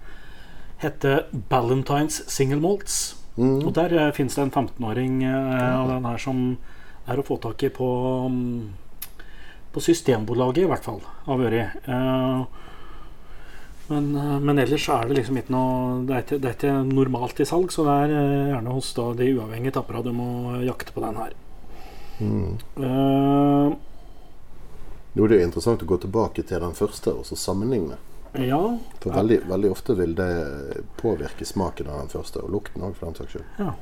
heter 0.82 1.26
Ballantines 1.50 2.24
Single 2.32 2.62
Malts. 2.64 3.16
Og 3.38 3.74
der 3.76 3.92
uh, 4.00 4.14
fins 4.16 4.38
det 4.38 4.46
en 4.46 4.52
15-åring 4.52 5.24
eh, 5.28 5.72
av 5.76 5.90
den 5.92 6.06
her 6.08 6.22
som 6.24 6.38
er 7.06 7.20
å 7.20 7.26
få 7.28 7.36
tak 7.44 7.66
i 7.68 7.70
på 7.74 7.88
mm, 8.32 8.86
på 9.76 9.82
Systembolaget, 9.84 10.64
i 10.64 10.70
hvert 10.72 10.86
fall, 10.88 11.02
av 11.28 11.42
Øri. 11.44 11.60
Eh, 11.60 12.44
men, 13.88 14.06
eh, 14.16 14.38
men 14.40 14.62
ellers 14.64 14.88
er 14.90 15.10
det 15.10 15.18
liksom 15.20 15.38
ikke 15.38 15.54
noe 15.54 16.06
Det 16.08 16.14
er 16.16 16.24
ikke, 16.24 16.38
det 16.42 16.50
er 16.50 16.56
ikke 16.56 16.78
normalt 16.88 17.42
i 17.44 17.48
salg, 17.50 17.74
så 17.76 17.84
det 17.86 17.98
er 18.06 18.14
eh, 18.16 18.54
gjerne 18.54 18.78
hos 18.78 18.94
da, 18.96 19.10
de 19.20 19.28
uavhengige 19.36 19.76
tappere 19.76 20.06
du 20.06 20.14
må 20.16 20.30
jakte 20.64 20.96
på 20.96 21.04
den 21.04 21.20
her. 21.20 21.36
Eh, 22.24 23.76
Nå 25.16 25.24
er 25.24 25.32
det 25.32 25.38
jo 25.42 25.48
interessant 25.50 25.84
å 25.84 25.90
gå 25.92 26.00
tilbake 26.06 26.44
til 26.48 26.64
den 26.64 26.76
første 26.76 27.12
og 27.12 27.28
så 27.28 27.38
sammenligne. 27.40 28.00
Ja, 28.40 28.60
For 29.02 29.12
veldig, 29.16 29.40
veldig 29.48 29.70
ofte 29.72 29.96
vil 29.96 30.16
det 30.18 30.30
påvirke 31.00 31.46
smaken 31.46 31.88
av 31.90 32.00
den 32.06 32.10
første, 32.14 32.42
og 32.44 32.50
lukten 32.52 32.82
òg, 32.84 32.96
for 32.96 33.06
den 33.12 33.16
saks 33.16 33.32
skyld. 33.38 33.46
ja. 33.60 33.74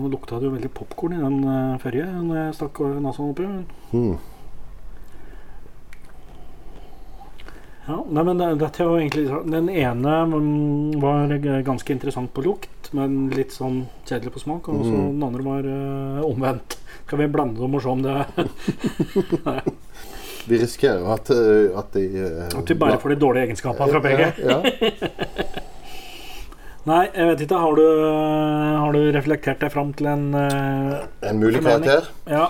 Nå 0.00 0.06
lukta 0.08 0.38
det 0.38 0.46
jo 0.46 0.52
veldig 0.54 0.68
popkorn 0.72 1.12
i 1.16 1.20
den 1.20 1.40
uh, 1.44 1.78
forrige 1.82 2.06
når 2.22 2.36
jeg 2.38 2.54
stakk 2.56 2.78
nesa 3.02 3.24
oppi. 3.26 3.48
Mm. 3.92 4.14
Ja, 7.88 7.96
nei, 8.08 8.22
men 8.22 8.38
det- 8.38 8.58
dette 8.60 8.84
var 8.86 9.00
egentlig 9.00 9.26
Den 9.50 9.68
ene 9.68 10.12
mm, 10.30 11.00
var 11.00 11.26
ganske 11.66 11.90
interessant 11.92 12.32
på 12.32 12.42
lukt, 12.44 12.92
men 12.94 13.30
litt 13.34 13.50
sånn 13.52 13.88
kjedelig 14.06 14.32
på 14.32 14.38
smak. 14.44 14.68
Og 14.68 14.84
så 14.86 14.94
den 14.94 15.22
andre 15.26 15.42
var 15.42 15.66
uh, 15.66 16.22
omvendt. 16.30 16.78
Skal 17.06 17.18
vi 17.18 17.26
blande 17.34 17.58
dem 17.60 17.74
og 17.74 17.82
se 17.82 17.88
om 17.90 18.02
det 18.06 18.14
Vi 20.46 20.58
risikerer 20.60 21.04
at, 21.14 21.30
eh, 21.34 21.78
at 21.78 21.92
de 21.96 22.06
eh, 22.24 22.46
At 22.48 22.64
de 22.68 22.78
bare 22.78 23.00
får 23.00 23.14
de 23.14 23.20
dårlige 23.20 23.50
egenskapene 23.50 23.92
fra 23.92 24.02
begge? 24.04 24.32
Ja, 24.40 24.60
ja. 24.64 25.48
Nei, 26.88 27.04
jeg 27.12 27.26
vet 27.28 27.42
ikke. 27.44 27.58
Har 27.60 27.76
du, 27.76 27.84
har 28.80 28.94
du 28.96 29.00
reflektert 29.12 29.60
deg 29.60 29.72
fram 29.72 29.90
til 29.92 30.08
en 30.08 30.30
uh, 30.32 31.02
En 31.28 31.36
mulig 31.38 31.60
karakter. 31.60 32.08
Ja. 32.24 32.46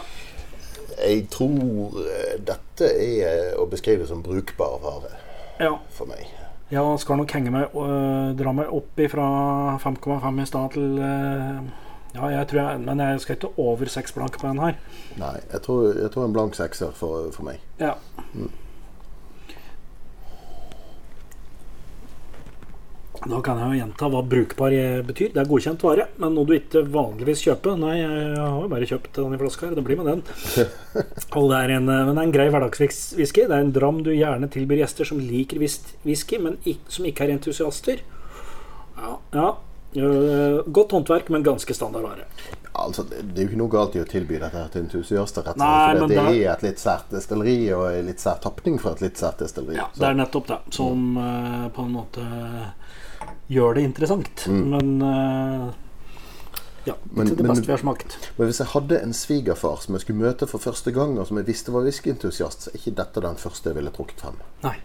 Jeg 1.01 1.27
tror 1.33 1.97
eh, 2.05 2.37
dette 2.45 2.91
er 2.91 3.25
eh, 3.25 3.55
å 3.59 3.67
beskrive 3.71 4.07
som 4.09 4.21
brukbar 4.25 4.79
vare 4.83 5.15
ja. 5.61 5.73
for 5.97 6.11
meg. 6.11 6.27
Ja, 6.71 6.85
skal 7.01 7.19
nok 7.19 7.33
henge 7.35 7.53
meg 7.55 7.73
uh, 7.75 8.31
dra 8.39 8.53
meg 8.55 8.71
opp 8.75 9.01
fra 9.11 9.29
5,5 9.83 10.43
i 10.43 10.47
stad 10.47 10.77
til 10.77 11.01
øh, 11.03 11.71
Ja, 12.15 12.27
jeg 12.33 12.47
tror 12.51 12.59
jeg 12.61 12.81
Men 12.83 12.99
jeg 12.99 13.21
skal 13.23 13.37
ikke 13.37 13.53
over 13.63 13.87
seks 13.87 14.13
blank 14.17 14.39
på 14.41 14.49
den 14.49 14.59
her. 14.59 14.79
Nei, 15.21 15.37
jeg 15.53 15.63
tror, 15.63 15.93
jeg 15.95 16.11
tror 16.11 16.25
en 16.27 16.33
blank 16.35 16.57
sekser 16.59 16.91
for, 16.97 17.31
for 17.35 17.47
meg. 17.47 17.61
Ja. 17.79 17.95
Da 23.21 23.37
kan 23.45 23.59
jeg 23.61 23.69
jo 23.69 23.79
gjenta 23.83 24.07
hva 24.09 24.21
brukbar 24.25 24.73
betyr. 25.05 25.33
Det 25.35 25.43
er 25.43 25.49
godkjent 25.51 25.83
vare, 25.85 26.07
men 26.23 26.33
noe 26.33 26.49
du 26.49 26.55
ikke 26.57 26.81
vanligvis 26.95 27.43
kjøper. 27.45 27.75
Nei, 27.77 27.99
jeg 28.01 28.37
har 28.41 28.63
jo 28.63 28.71
bare 28.73 28.87
kjøpt 28.89 29.19
den 29.19 29.35
i 29.37 29.41
flaska 29.43 29.67
her. 29.69 29.75
Det 29.77 29.85
blir 29.85 29.99
med 30.01 30.09
den. 30.09 30.23
Og 31.37 31.51
det 31.53 31.59
er 31.59 31.75
en, 31.77 31.85
men 31.91 32.15
det 32.15 32.23
er 32.23 32.23
en 32.31 32.33
grei 32.39 32.47
hverdagswhisky. 32.55 33.45
Det 33.45 33.53
er 33.59 33.67
en 33.67 33.75
dram 33.77 33.99
du 34.07 34.09
gjerne 34.15 34.49
tilbyr 34.55 34.81
gjester 34.81 35.11
som 35.11 35.21
liker 35.21 35.61
whis- 35.61 35.93
whisky, 36.07 36.41
men 36.41 36.57
ikke, 36.65 36.95
som 36.97 37.11
ikke 37.11 37.27
er 37.29 37.35
entusiaster. 37.37 38.01
Ja, 38.97 39.19
ja. 39.37 39.51
Øh, 39.97 40.73
Godt 40.73 40.93
håndverk, 40.93 41.31
men 41.31 41.43
ganske 41.43 41.75
standard 41.75 42.03
vare. 42.03 42.25
Altså, 42.75 43.03
det 43.11 43.25
det 43.35 43.39
er 43.39 43.43
jo 43.43 43.49
ikke 43.49 43.59
noe 43.59 43.69
galt 43.73 43.97
i 43.97 44.01
å 44.01 44.07
tilby 44.09 44.39
dette 44.41 44.69
til 44.73 44.83
entusiaster. 44.85 45.43
rett 45.43 45.57
og 45.57 45.61
slett, 45.61 45.99
fordi 46.01 46.01
men 46.01 46.09
det 46.31 46.47
er 46.47 46.53
et 46.53 46.63
litt 46.63 46.79
sært 46.81 47.11
destilleri 47.11 47.73
og 47.75 47.93
en 47.93 48.07
litt 48.07 48.21
sær 48.23 48.39
tapning 48.41 48.79
for 48.81 48.93
et 48.93 49.01
litt 49.01 49.19
sært 49.19 49.39
destilleri. 49.43 49.77
Ja, 49.77 49.89
Så- 49.93 50.01
det 50.01 50.09
er 50.09 50.15
nettopp 50.15 50.47
det 50.47 50.59
som 50.71 51.17
øh, 51.17 51.69
på 51.75 51.83
en 51.85 51.93
måte 51.93 52.25
gjør 53.51 53.75
det 53.75 53.83
interessant. 53.83 54.47
Men 54.49 55.03
øh, 55.03 55.73
ja, 56.87 56.95
Men- 57.13 57.27
ikke 57.27 57.37
det 57.37 57.43
men- 57.47 57.51
beste 57.53 57.67
vi 57.67 57.73
har 57.73 57.79
smakt. 57.83 58.17
Men 58.39 58.47
hvis 58.47 58.59
jeg 58.61 58.67
hadde 58.69 59.03
en 59.03 59.13
svigerfar 59.13 59.81
som 59.83 59.95
jeg 59.95 60.01
skulle 60.01 60.21
møte 60.23 60.47
for 60.47 60.59
første 60.59 60.93
gang, 60.93 61.19
og 61.19 61.27
som 61.27 61.37
jeg 61.37 61.47
visste 61.47 61.73
var 61.73 61.83
whiskyentusiast, 61.83 62.63
så 62.63 62.71
er 62.71 62.79
ikke 62.79 62.95
dette 62.97 63.21
den 63.21 63.37
første 63.37 63.69
jeg 63.69 63.77
ville 63.77 63.91
trukket 63.91 64.21
frem. 64.21 64.35
Nei. 64.63 64.77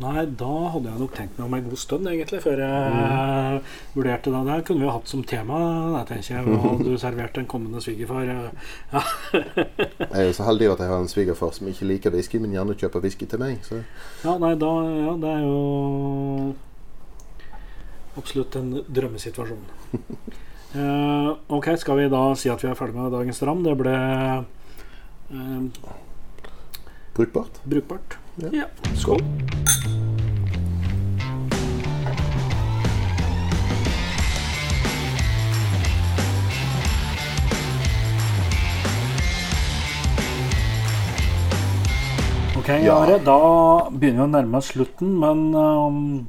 Nei, 0.00 0.22
da 0.40 0.52
hadde 0.72 0.88
jeg 0.88 0.96
nok 1.02 1.12
tenkt 1.12 1.36
meg 1.36 1.44
om 1.44 1.54
en 1.58 1.66
god 1.66 1.80
stund, 1.80 2.08
egentlig, 2.08 2.38
før 2.40 2.62
jeg 2.62 3.58
vurderte 3.92 4.32
det. 4.32 4.40
Det 4.48 4.56
kunne 4.64 4.80
vi 4.80 4.86
jo 4.86 4.94
hatt 4.94 5.10
som 5.12 5.24
tema, 5.28 5.58
da, 5.92 6.00
tenker 6.08 6.38
jeg. 6.38 6.44
Hva 6.46 6.60
hadde 6.62 6.86
du 6.86 6.96
servert 7.02 7.36
en 7.36 7.48
kommende 7.50 7.82
svigerfar? 7.84 8.24
Ja. 8.30 9.02
Jeg 10.00 10.22
er 10.22 10.26
jo 10.30 10.32
så 10.38 10.46
heldig 10.48 10.70
at 10.72 10.80
jeg 10.82 10.90
har 10.90 11.02
en 11.04 11.10
svigerfar 11.10 11.52
som 11.54 11.68
ikke 11.70 11.86
liker 11.86 12.14
whisky, 12.14 12.40
men 12.42 12.54
gjerne 12.56 12.74
kjøper 12.80 13.04
whisky 13.04 13.28
til 13.30 13.40
meg. 13.42 13.60
Så 13.66 13.78
ja, 14.24 14.34
nei, 14.40 14.54
da 14.58 14.70
Ja, 14.90 15.12
det 15.20 15.30
er 15.30 15.44
jo 15.44 16.54
absolutt 18.18 18.56
en 18.58 18.72
drømmesituasjon. 18.88 19.62
uh, 20.74 21.30
ok, 21.56 21.70
skal 21.80 22.00
vi 22.00 22.10
da 22.12 22.24
si 22.40 22.50
at 22.52 22.64
vi 22.64 22.72
er 22.72 22.78
ferdig 22.78 22.98
med 22.98 23.14
dagens 23.14 23.42
ram? 23.46 23.62
Det 23.66 23.76
ble 23.78 23.96
uh, 25.30 25.94
brukbart. 27.14 27.62
brukbart. 27.64 28.18
Ja. 28.40 28.64
Ja. 28.64 28.68
Skål. 28.96 29.24
Ok, 42.60 42.68
Ja. 42.84 42.94
Are, 42.94 43.16
da 43.18 43.38
begynner 43.90 44.20
vi 44.20 44.26
å 44.26 44.30
nærme 44.30 44.58
oss 44.60 44.68
slutten, 44.70 45.14
men 45.18 45.40
um, 45.56 46.28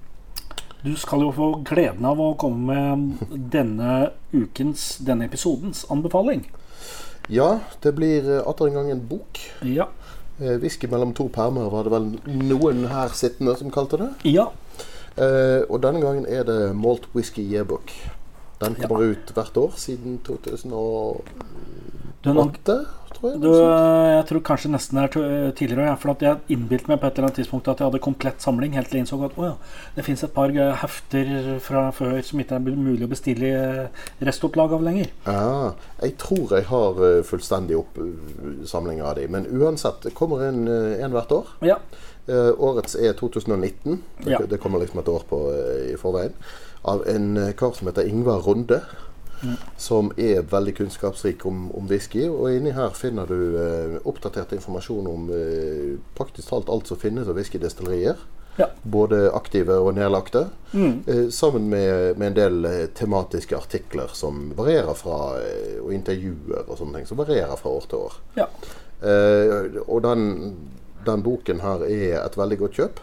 du 0.81 0.95
skal 0.97 1.21
jo 1.25 1.33
få 1.35 1.49
gleden 1.67 2.07
av 2.07 2.17
å 2.23 2.31
komme 2.39 2.77
med 2.95 3.35
denne 3.53 4.11
ukens, 4.31 4.95
denne 5.05 5.27
episodens 5.27 5.83
anbefaling. 5.93 6.47
Ja, 7.29 7.59
det 7.83 7.93
blir 7.99 8.31
atter 8.41 8.71
en 8.71 8.79
gang 8.79 8.89
en 8.93 9.03
bok. 9.11 9.43
Ja. 9.61 9.91
Eh, 10.41 10.57
Whisky 10.61 10.87
mellom 10.89 11.13
to 11.13 11.27
permer 11.29 11.69
var 11.69 11.83
det 11.85 11.91
vel 11.93 12.07
noen 12.49 12.87
her 12.89 13.13
sittende 13.13 13.53
som 13.59 13.69
kalte 13.71 13.99
det. 14.01 14.09
Ja. 14.25 14.47
Eh, 15.17 15.61
og 15.69 15.81
denne 15.83 16.01
gangen 16.01 16.25
er 16.25 16.43
det 16.47 16.75
Malt 16.75 17.05
Whisky 17.13 17.43
Yearbook. 17.45 17.91
Den 18.61 18.75
Ja. 18.79 18.87
kommer 18.87 19.11
ut 19.11 19.31
hvert 19.33 19.57
år 19.57 19.73
siden 19.77 20.19
2008, 20.23 21.21
Den, 22.23 22.85
tror 23.21 23.31
jeg. 23.31 23.41
Du, 23.43 23.49
jeg 24.15 24.25
tror 24.29 24.43
kanskje 24.49 24.71
nesten 24.73 24.99
det 24.99 25.05
er 25.07 25.53
tidligere. 25.57 25.87
Ja, 25.91 25.95
for 26.01 26.13
at 26.13 26.25
jeg 26.25 26.57
innbilte 26.57 26.91
meg 26.91 27.01
på 27.01 27.07
et 27.07 27.17
eller 27.17 27.29
annet 27.29 27.39
tidspunkt 27.41 27.69
at 27.71 27.81
jeg 27.81 27.89
hadde 27.91 28.03
komplett 28.03 28.43
samling. 28.43 28.75
Helt 28.77 28.91
til 28.91 28.99
jeg 28.99 29.05
innså 29.05 29.21
at 29.27 29.39
å 29.39 29.47
ja, 29.49 29.55
det 29.95 30.05
fins 30.07 30.23
et 30.25 30.35
par 30.35 30.53
eh, 30.53 30.73
hefter 30.83 31.33
fra 31.63 31.87
før 31.95 32.19
som 32.25 32.43
ikke 32.43 32.59
er 32.59 32.77
mulig 32.81 33.07
å 33.07 33.11
bestille 33.11 33.51
eh, 33.55 34.05
restopplag 34.27 34.75
av 34.77 34.85
lenger. 34.85 35.11
Ja, 35.27 35.73
jeg 36.01 36.17
tror 36.21 36.55
jeg 36.57 36.69
har 36.71 37.03
fullstendig 37.27 37.77
opp 37.79 37.99
samlinga 38.67 39.11
av 39.11 39.19
de. 39.19 39.27
Men 39.31 39.47
uansett, 39.49 40.01
det 40.05 40.15
kommer 40.17 40.47
en, 40.47 40.65
eh, 40.67 41.03
en 41.05 41.13
hvert 41.15 41.37
år. 41.41 41.53
Ja. 41.65 41.79
Uh, 42.29 42.53
årets 42.61 42.95
er 42.95 43.15
2019. 43.17 44.03
Det, 44.23 44.31
Ja. 44.31 44.37
det 44.37 44.59
kommer 44.61 44.79
liksom 44.79 44.99
et 44.99 45.07
år 45.09 45.23
på 45.29 45.39
eh, 45.51 45.93
i 45.93 45.97
forveien. 45.97 46.33
Av 46.85 47.01
en 47.07 47.37
eh, 47.37 47.53
kar 47.53 47.73
som 47.73 47.87
heter 47.87 48.07
Ingvar 48.07 48.41
Runde. 48.45 48.81
Som 49.77 50.11
er 50.17 50.43
veldig 50.51 50.75
kunnskapsrik 50.77 51.45
om, 51.45 51.69
om 51.77 51.87
whisky. 51.89 52.27
Og 52.29 52.55
inni 52.55 52.73
her 52.75 52.93
finner 52.97 53.29
du 53.29 53.57
eh, 53.57 53.95
oppdatert 54.07 54.53
informasjon 54.57 55.07
om 55.09 55.31
eh, 55.33 55.97
praktisk 56.17 56.49
talt 56.51 56.69
alt 56.69 56.91
som 56.91 56.99
finnes 57.01 57.27
av 57.27 57.39
whiskydestillerier. 57.39 58.21
Ja. 58.59 58.67
Både 58.83 59.29
aktive 59.33 59.77
og 59.79 59.95
nedlagte. 59.95 60.45
Mm. 60.73 61.03
Eh, 61.07 61.29
sammen 61.31 61.69
med, 61.71 62.17
med 62.19 62.33
en 62.33 62.37
del 62.37 62.65
eh, 62.69 62.85
tematiske 62.97 63.57
artikler 63.57 64.11
som 64.13 64.51
varierer 64.57 64.93
fra 64.99 65.37
eh, 65.39 65.79
Og 65.81 65.93
intervjuer 65.95 66.67
og 66.67 66.77
sånne 66.77 66.99
ting 66.99 67.07
som 67.09 67.19
varierer 67.21 67.55
fra 67.57 67.73
år 67.79 67.89
til 67.89 68.07
år. 68.07 68.21
ja. 68.37 68.49
Eh, 69.01 69.79
og 69.87 70.03
den, 70.05 70.53
den 71.07 71.23
boken 71.25 71.63
her 71.63 71.81
er 71.87 72.19
et 72.21 72.35
veldig 72.37 72.57
godt 72.59 72.75
kjøp. 72.77 72.99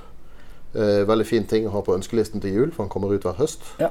Eh, 0.78 1.02
veldig 1.08 1.26
fin 1.26 1.46
ting 1.48 1.66
å 1.66 1.72
ha 1.74 1.80
på 1.82 1.96
ønskelisten 1.96 2.42
til 2.44 2.54
jul, 2.54 2.70
for 2.70 2.84
den 2.84 2.92
kommer 2.92 3.10
ut 3.10 3.24
hver 3.26 3.34
høst. 3.40 3.64
Ja. 3.82 3.88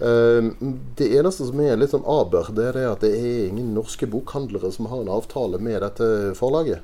Eh, 0.00 0.52
det 0.98 1.10
eneste 1.18 1.48
som 1.48 1.60
er 1.60 1.76
litt 1.78 1.94
sånn 1.94 2.06
aber, 2.06 2.50
det 2.54 2.70
er 2.72 2.80
at 2.90 3.04
det 3.04 3.12
er 3.14 3.50
ingen 3.50 3.74
norske 3.76 4.08
bokhandlere 4.10 4.72
som 4.74 4.90
har 4.90 5.04
en 5.04 5.12
avtale 5.14 5.60
med 5.62 5.82
dette 5.84 6.08
forlaget. 6.38 6.82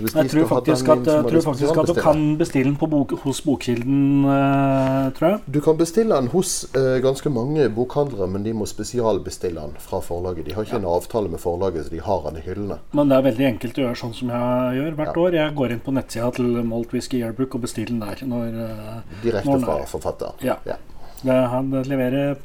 Jeg 0.00 0.30
tror 0.30 0.46
faktisk, 0.46 0.88
at, 0.88 1.06
jeg 1.06 1.24
tror 1.28 1.42
faktisk 1.44 1.78
at 1.78 1.88
du 1.90 1.98
kan 1.98 2.20
bestille 2.38 2.70
den 2.70 2.76
på 2.78 2.86
bok, 2.88 3.12
hos 3.24 3.40
Bokkilden, 3.44 4.24
uh, 4.24 5.10
tror 5.16 5.26
jeg. 5.26 5.40
Du 5.50 5.58
kan 5.60 5.76
bestille 5.76 6.14
den 6.14 6.30
hos 6.32 6.62
uh, 6.76 6.96
ganske 7.04 7.28
mange 7.32 7.66
bokhandlere, 7.74 8.28
men 8.30 8.46
de 8.46 8.54
må 8.56 8.68
spesialbestille 8.70 9.60
den 9.60 9.74
fra 9.82 10.00
forlaget. 10.04 10.46
De 10.46 10.54
har 10.56 10.64
ikke 10.64 10.78
en 10.80 10.88
avtale 10.88 11.28
med 11.28 11.42
forlaget, 11.42 11.88
så 11.88 11.92
de 11.92 12.00
har 12.06 12.22
den 12.28 12.40
i 12.40 12.44
hyllene. 12.46 12.78
Men 12.96 13.10
det 13.10 13.18
er 13.18 13.26
veldig 13.28 13.48
enkelt 13.50 13.80
å 13.80 13.84
gjøre 13.88 14.00
sånn 14.04 14.14
som 14.16 14.32
jeg 14.32 14.78
gjør 14.80 14.96
hvert 15.02 15.12
Ja. 15.16 15.22
år. 15.26 15.38
Jeg 15.40 15.56
går 15.58 15.72
inn 15.76 15.84
på 15.84 15.96
nettsida 15.98 16.30
til 16.38 16.62
Malt 16.70 16.94
Whisky 16.94 17.20
Yearbook 17.20 17.54
og 17.54 17.66
bestiller 17.66 17.92
den 17.92 18.00
der. 18.00 18.24
Når, 18.24 18.48
uh, 18.56 19.20
Direkte 19.22 19.50
når 19.50 19.58
den 19.58 19.68
fra 19.68 19.78
er. 19.82 19.90
forfatteren. 19.90 20.46
Ja. 20.46 20.56
Ja. 20.64 20.78
Han 21.26 21.70
leverer 21.84 22.36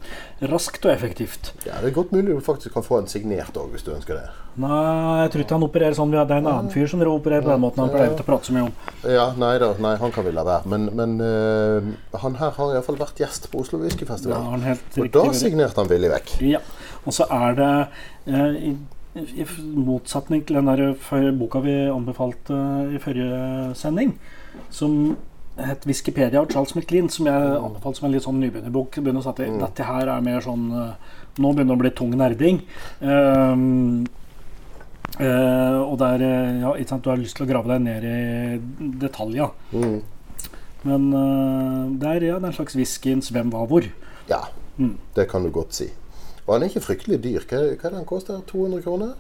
raskt 0.51 0.85
og 0.85 0.91
effektivt. 0.91 1.53
Ja, 1.65 1.77
Det 1.81 1.89
er 1.89 1.95
godt 1.95 2.11
mulig 2.11 2.35
du 2.35 2.41
faktisk 2.43 2.73
kan 2.73 2.83
få 2.83 2.99
en 2.99 3.07
signert 3.07 3.55
òg, 3.55 3.69
hvis 3.71 3.85
du 3.85 3.93
ønsker 3.95 4.17
det. 4.19 4.25
Nei, 4.59 5.21
jeg 5.23 5.31
tror 5.31 5.43
ikke 5.43 5.55
han 5.57 5.67
opererer 5.67 5.95
sånn. 5.97 6.11
Det 6.11 6.21
er 6.23 6.41
en 6.41 6.47
annen 6.51 6.71
fyr 6.71 6.87
som 6.87 7.01
opererer 7.01 7.43
på 7.43 7.51
den 7.51 7.63
måten. 7.63 7.83
Han 7.83 7.91
pleier 7.91 8.13
ikke 8.13 8.25
å 8.25 8.29
prate 8.29 8.49
så 8.49 8.55
mye 8.55 8.67
om. 8.67 8.73
Ja, 9.03 9.27
Nei 9.39 9.53
da, 9.59 9.69
nei, 9.83 9.93
han 9.99 10.15
kan 10.15 10.25
vi 10.27 10.33
la 10.35 10.45
være. 10.47 10.71
Men, 10.71 10.89
men 10.95 11.15
eh, 11.23 11.89
han 12.23 12.39
her 12.39 12.55
har 12.57 12.73
iallfall 12.75 12.99
vært 12.99 13.19
gjest 13.23 13.49
på 13.51 13.63
Oslo 13.63 13.79
Whiskyfestival. 13.83 14.63
Ja, 14.63 14.75
Og 15.03 15.11
da 15.15 15.25
signerte 15.35 15.81
han 15.81 15.91
villig 15.91 16.11
vekk. 16.13 16.35
Ja. 16.47 16.63
Og 17.05 17.15
så 17.15 17.27
er 17.31 17.59
det 17.59 17.71
eh, 18.31 18.59
i, 18.71 18.73
i 19.43 19.47
motsetning 19.75 20.43
til 20.47 20.59
den 20.59 20.71
der 20.71 21.31
boka 21.39 21.61
vi 21.63 21.75
anbefalte 21.91 22.59
i 22.95 22.99
forrige 23.03 23.71
sending, 23.79 24.15
som 24.71 25.15
het 25.57 25.85
Wikipedia 25.87 26.41
av 26.41 26.49
Charles 26.51 26.73
McLean, 26.75 27.09
som 27.09 27.29
jeg 27.29 27.55
anbefalte 27.55 27.99
som 27.99 28.07
en 28.09 28.15
litt 28.15 28.25
sånn 28.25 28.41
nybegynnerbok. 28.41 28.97
Begynner 28.99 29.23
å 29.23 29.27
sette, 29.27 29.47
Dette 29.61 29.87
her 29.87 30.11
er 30.11 30.25
mer 30.25 30.43
sånn 30.43 30.67
eh, 30.71 31.13
Nå 31.35 31.51
begynner 31.51 31.75
det 31.75 31.79
å 31.79 31.83
bli 31.83 31.91
tung 31.91 32.13
nerding. 32.15 32.61
Um, 33.03 34.05
uh, 35.19 35.81
og 35.83 35.97
der 35.99 36.21
eh, 36.23 36.61
ja, 36.61 36.71
sant, 36.87 37.03
Du 37.03 37.09
har 37.11 37.19
lyst 37.19 37.35
til 37.35 37.43
å 37.43 37.49
grave 37.49 37.73
deg 37.73 37.83
ned 37.83 38.07
i 38.07 38.89
detaljer. 39.03 39.51
Mm. 39.75 39.97
Men 40.85 41.09
eh, 41.19 41.81
det 41.99 42.13
er 42.13 42.23
det 42.23 42.31
en 42.37 42.55
slags 42.55 42.77
whiskyens 42.77 43.31
hvem 43.35 43.51
var 43.51 43.67
hvor. 43.71 43.87
Ja, 44.31 44.45
Mm. 44.77 44.97
det 45.15 45.29
kan 45.29 45.43
du 45.43 45.49
godt 45.55 45.73
si. 45.73 45.85
Og 46.45 46.53
han 46.53 46.63
er 46.63 46.67
ikke 46.67 46.83
fryktelig 46.83 47.21
dyr. 47.23 47.45
Hva, 47.47 47.61
hva 47.63 47.87
er 47.87 47.93
det 47.93 47.99
han 48.01 48.07
koster? 48.09 48.41
200 48.47 48.81
kroner? 48.83 49.13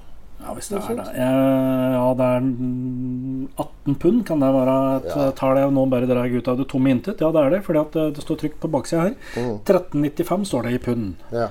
Ja, 0.45 0.53
hvis 0.53 0.67
det 0.69 0.77
er 0.77 0.97
det. 0.99 1.05
Ja, 1.17 2.05
det 2.19 2.25
er 2.35 2.43
mm, 2.45 3.47
18 3.57 3.95
pund, 4.03 4.19
kan 4.27 4.39
det 4.43 4.49
være 4.53 4.75
et 4.99 5.07
Ja. 5.15 5.31
tall 5.39 5.57
jeg 5.57 5.71
nå 5.73 5.85
bare 5.89 6.05
drar 6.09 6.29
ut 6.29 6.47
av 6.51 6.57
det 6.59 6.67
tomme 6.69 6.91
intet? 6.93 7.19
Ja, 7.21 7.31
det 7.33 7.41
er 7.41 7.49
det, 7.55 7.63
fordi 7.65 7.79
eh, 7.81 8.11
det 8.13 8.21
står 8.23 8.37
trygt 8.43 8.59
på 8.61 8.69
baksida 8.69 9.07
her. 9.07 9.15
Mm. 9.35 9.55
1395 9.65 10.45
står 10.51 10.63
det 10.69 10.73
i 10.77 10.77
pund. 10.85 11.15
Ja. 11.33 11.47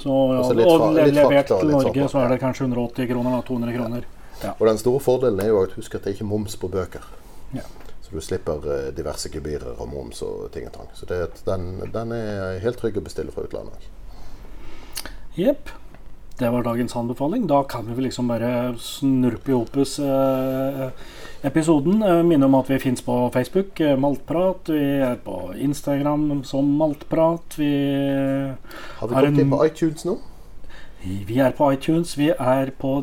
Så, 0.00 0.08
ja, 0.32 0.48
litt 0.56 0.66
og 0.66 0.94
le- 0.96 1.04
levert 1.12 1.46
fakta 1.52 1.60
til 1.60 1.68
Norge 1.74 1.92
sånn, 1.92 2.08
så 2.14 2.22
er 2.24 2.28
det 2.32 2.40
kanskje 2.40 2.64
180 2.70 3.10
kroner, 3.12 3.30
da, 3.36 3.42
200 3.52 3.76
kroner. 3.76 4.08
Og 4.58 4.66
den 4.66 4.78
store 4.80 5.00
fordelen 5.04 5.40
er 5.44 5.52
jo 5.52 5.60
at 5.62 5.76
husk 5.76 5.94
at 5.94 6.02
det 6.02 6.10
er 6.14 6.16
ikke 6.16 6.26
moms 6.32 6.56
på 6.56 6.70
bøker. 6.72 7.04
Ja. 7.54 7.62
Så 8.02 8.10
du 8.16 8.20
slipper 8.24 8.64
eh, 8.64 8.88
diverse 8.96 9.28
gebyrer 9.30 9.76
og 9.78 9.92
moms 9.92 10.22
og 10.24 10.48
ting 10.56 10.64
og 10.66 10.72
tang. 10.72 10.88
Så 10.96 11.06
det, 11.06 11.20
den, 11.44 11.68
den 11.92 12.12
er 12.16 12.58
helt 12.64 12.80
trygg 12.80 12.96
å 12.96 13.04
bestille 13.04 13.30
fra 13.30 13.44
utlandet. 13.44 13.76
Jepp. 15.36 15.68
Det 16.42 16.50
var 16.50 16.64
dagens 16.66 16.96
anbefaling. 16.96 17.46
Da 17.46 17.62
kan 17.62 17.86
vi 17.86 17.94
vel 17.94 18.08
liksom 18.08 18.26
bare 18.26 18.74
snurpe 18.82 19.52
i 19.52 19.54
hopus 19.54 19.92
eh, 20.02 20.88
episoden. 21.46 22.02
Eh, 22.02 22.22
minne 22.26 22.48
om 22.48 22.56
at 22.58 22.70
vi 22.72 22.80
fins 22.82 23.04
på 23.06 23.14
Facebook, 23.30 23.78
eh, 23.80 23.94
Maltprat. 23.94 24.72
Vi 24.74 24.88
er 25.06 25.20
på 25.22 25.52
Instagram 25.54 26.42
som 26.48 26.72
Maltprat. 26.80 27.54
Vi 27.60 27.70
Har 28.98 29.08
vi 29.08 29.14
kommet 29.14 29.38
inn 29.38 29.54
på 29.54 29.60
iTunes 29.68 30.02
nå? 30.08 30.16
Vi 31.30 31.38
er 31.38 31.54
på 31.54 31.70
iTunes. 31.76 32.16
Vi 32.18 32.32
er 32.34 32.74
på, 32.74 32.96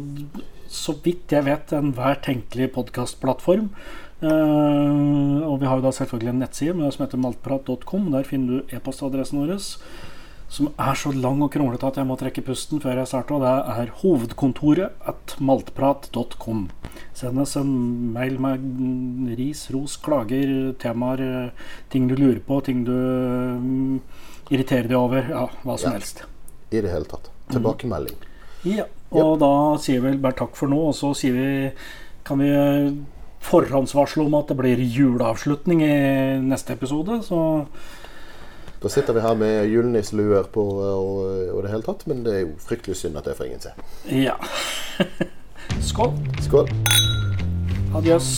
så 0.67 0.97
vidt 1.03 1.31
jeg 1.31 1.47
vet, 1.47 1.71
enhver 1.79 2.19
tenkelig 2.25 2.73
podkastplattform. 2.75 3.71
Eh, 4.19 5.47
og 5.47 5.61
vi 5.61 5.69
har 5.69 5.79
jo 5.79 5.87
da 5.87 5.95
selvfølgelig 5.95 6.33
en 6.33 6.41
nettside 6.43 6.75
med, 6.75 6.91
som 6.91 7.05
heter 7.05 7.23
maltprat.com. 7.23 8.11
Der 8.17 8.27
finner 8.27 8.59
du 8.59 8.75
e-postadressen 8.75 9.39
vår, 9.45 9.55
som 10.49 10.71
er 10.81 10.97
så 10.97 11.11
lang 11.13 11.43
og 11.45 11.51
kronglete 11.53 11.85
at 11.85 11.99
jeg 12.01 12.07
må 12.09 12.15
trekke 12.17 12.41
pusten 12.47 12.81
før 12.81 12.97
jeg 13.03 13.09
starter. 13.11 13.35
Og 13.37 13.43
det 13.45 13.51
er 13.85 13.91
hovedkontoret 14.01 14.95
at 15.07 15.35
maltprat.com. 15.45 16.63
Send 17.13 17.41
oss 17.43 17.55
en 17.59 17.69
mail 18.15 18.39
med 18.41 19.35
ris, 19.37 19.67
ros, 19.73 19.97
klager, 20.01 20.73
temaer, 20.81 21.51
ting 21.93 22.07
du 22.09 22.15
lurer 22.17 22.41
på, 22.45 22.59
ting 22.65 22.81
du 22.87 22.95
mm, 22.95 23.99
irriterer 24.49 24.89
deg 24.89 24.97
over. 24.97 25.29
Ja, 25.29 25.45
hva 25.63 25.77
som 25.77 25.91
Ja. 25.93 25.99
helst. 25.99 26.25
I 26.71 26.81
det 26.81 26.91
hele 26.93 27.05
tatt. 27.09 27.29
Tilbakemelding. 27.49 28.17
Ja, 28.67 28.85
og 29.15 29.39
da 29.41 29.53
sier 29.81 30.01
vi 30.03 30.17
bare 30.21 30.37
takk 30.37 30.57
for 30.57 30.69
nå, 30.69 30.81
og 30.89 30.93
så 30.97 31.13
sier 31.17 31.33
vi 31.33 31.71
kan 32.27 32.37
vi 32.41 32.49
eh, 32.51 32.91
forhåndsvarsle 33.41 34.25
om 34.25 34.35
at 34.37 34.49
det 34.51 34.57
blir 34.59 34.81
juleavslutning 34.83 35.81
i 35.81 35.93
neste 36.43 36.75
episode. 36.75 37.21
Så 37.25 37.39
Da 38.79 38.87
sitter 38.89 39.13
vi 39.13 39.19
her 39.19 39.35
med 39.35 39.65
julenisseluer 39.67 40.47
på 40.53 40.63
og, 40.63 41.25
og 41.51 41.63
det 41.63 41.71
hele 41.73 41.83
tatt, 41.83 42.05
men 42.07 42.23
det 42.23 42.35
er 42.35 42.45
jo 42.45 42.53
fryktelig 42.63 42.95
synd 42.95 43.19
at 43.19 43.27
det 43.27 43.35
får 43.35 43.49
ingen 43.49 43.65
se. 43.67 43.75
ja. 44.07 44.37
Skål. 45.89 46.15
Skål. 46.41 46.71
Adjøs. 47.95 48.35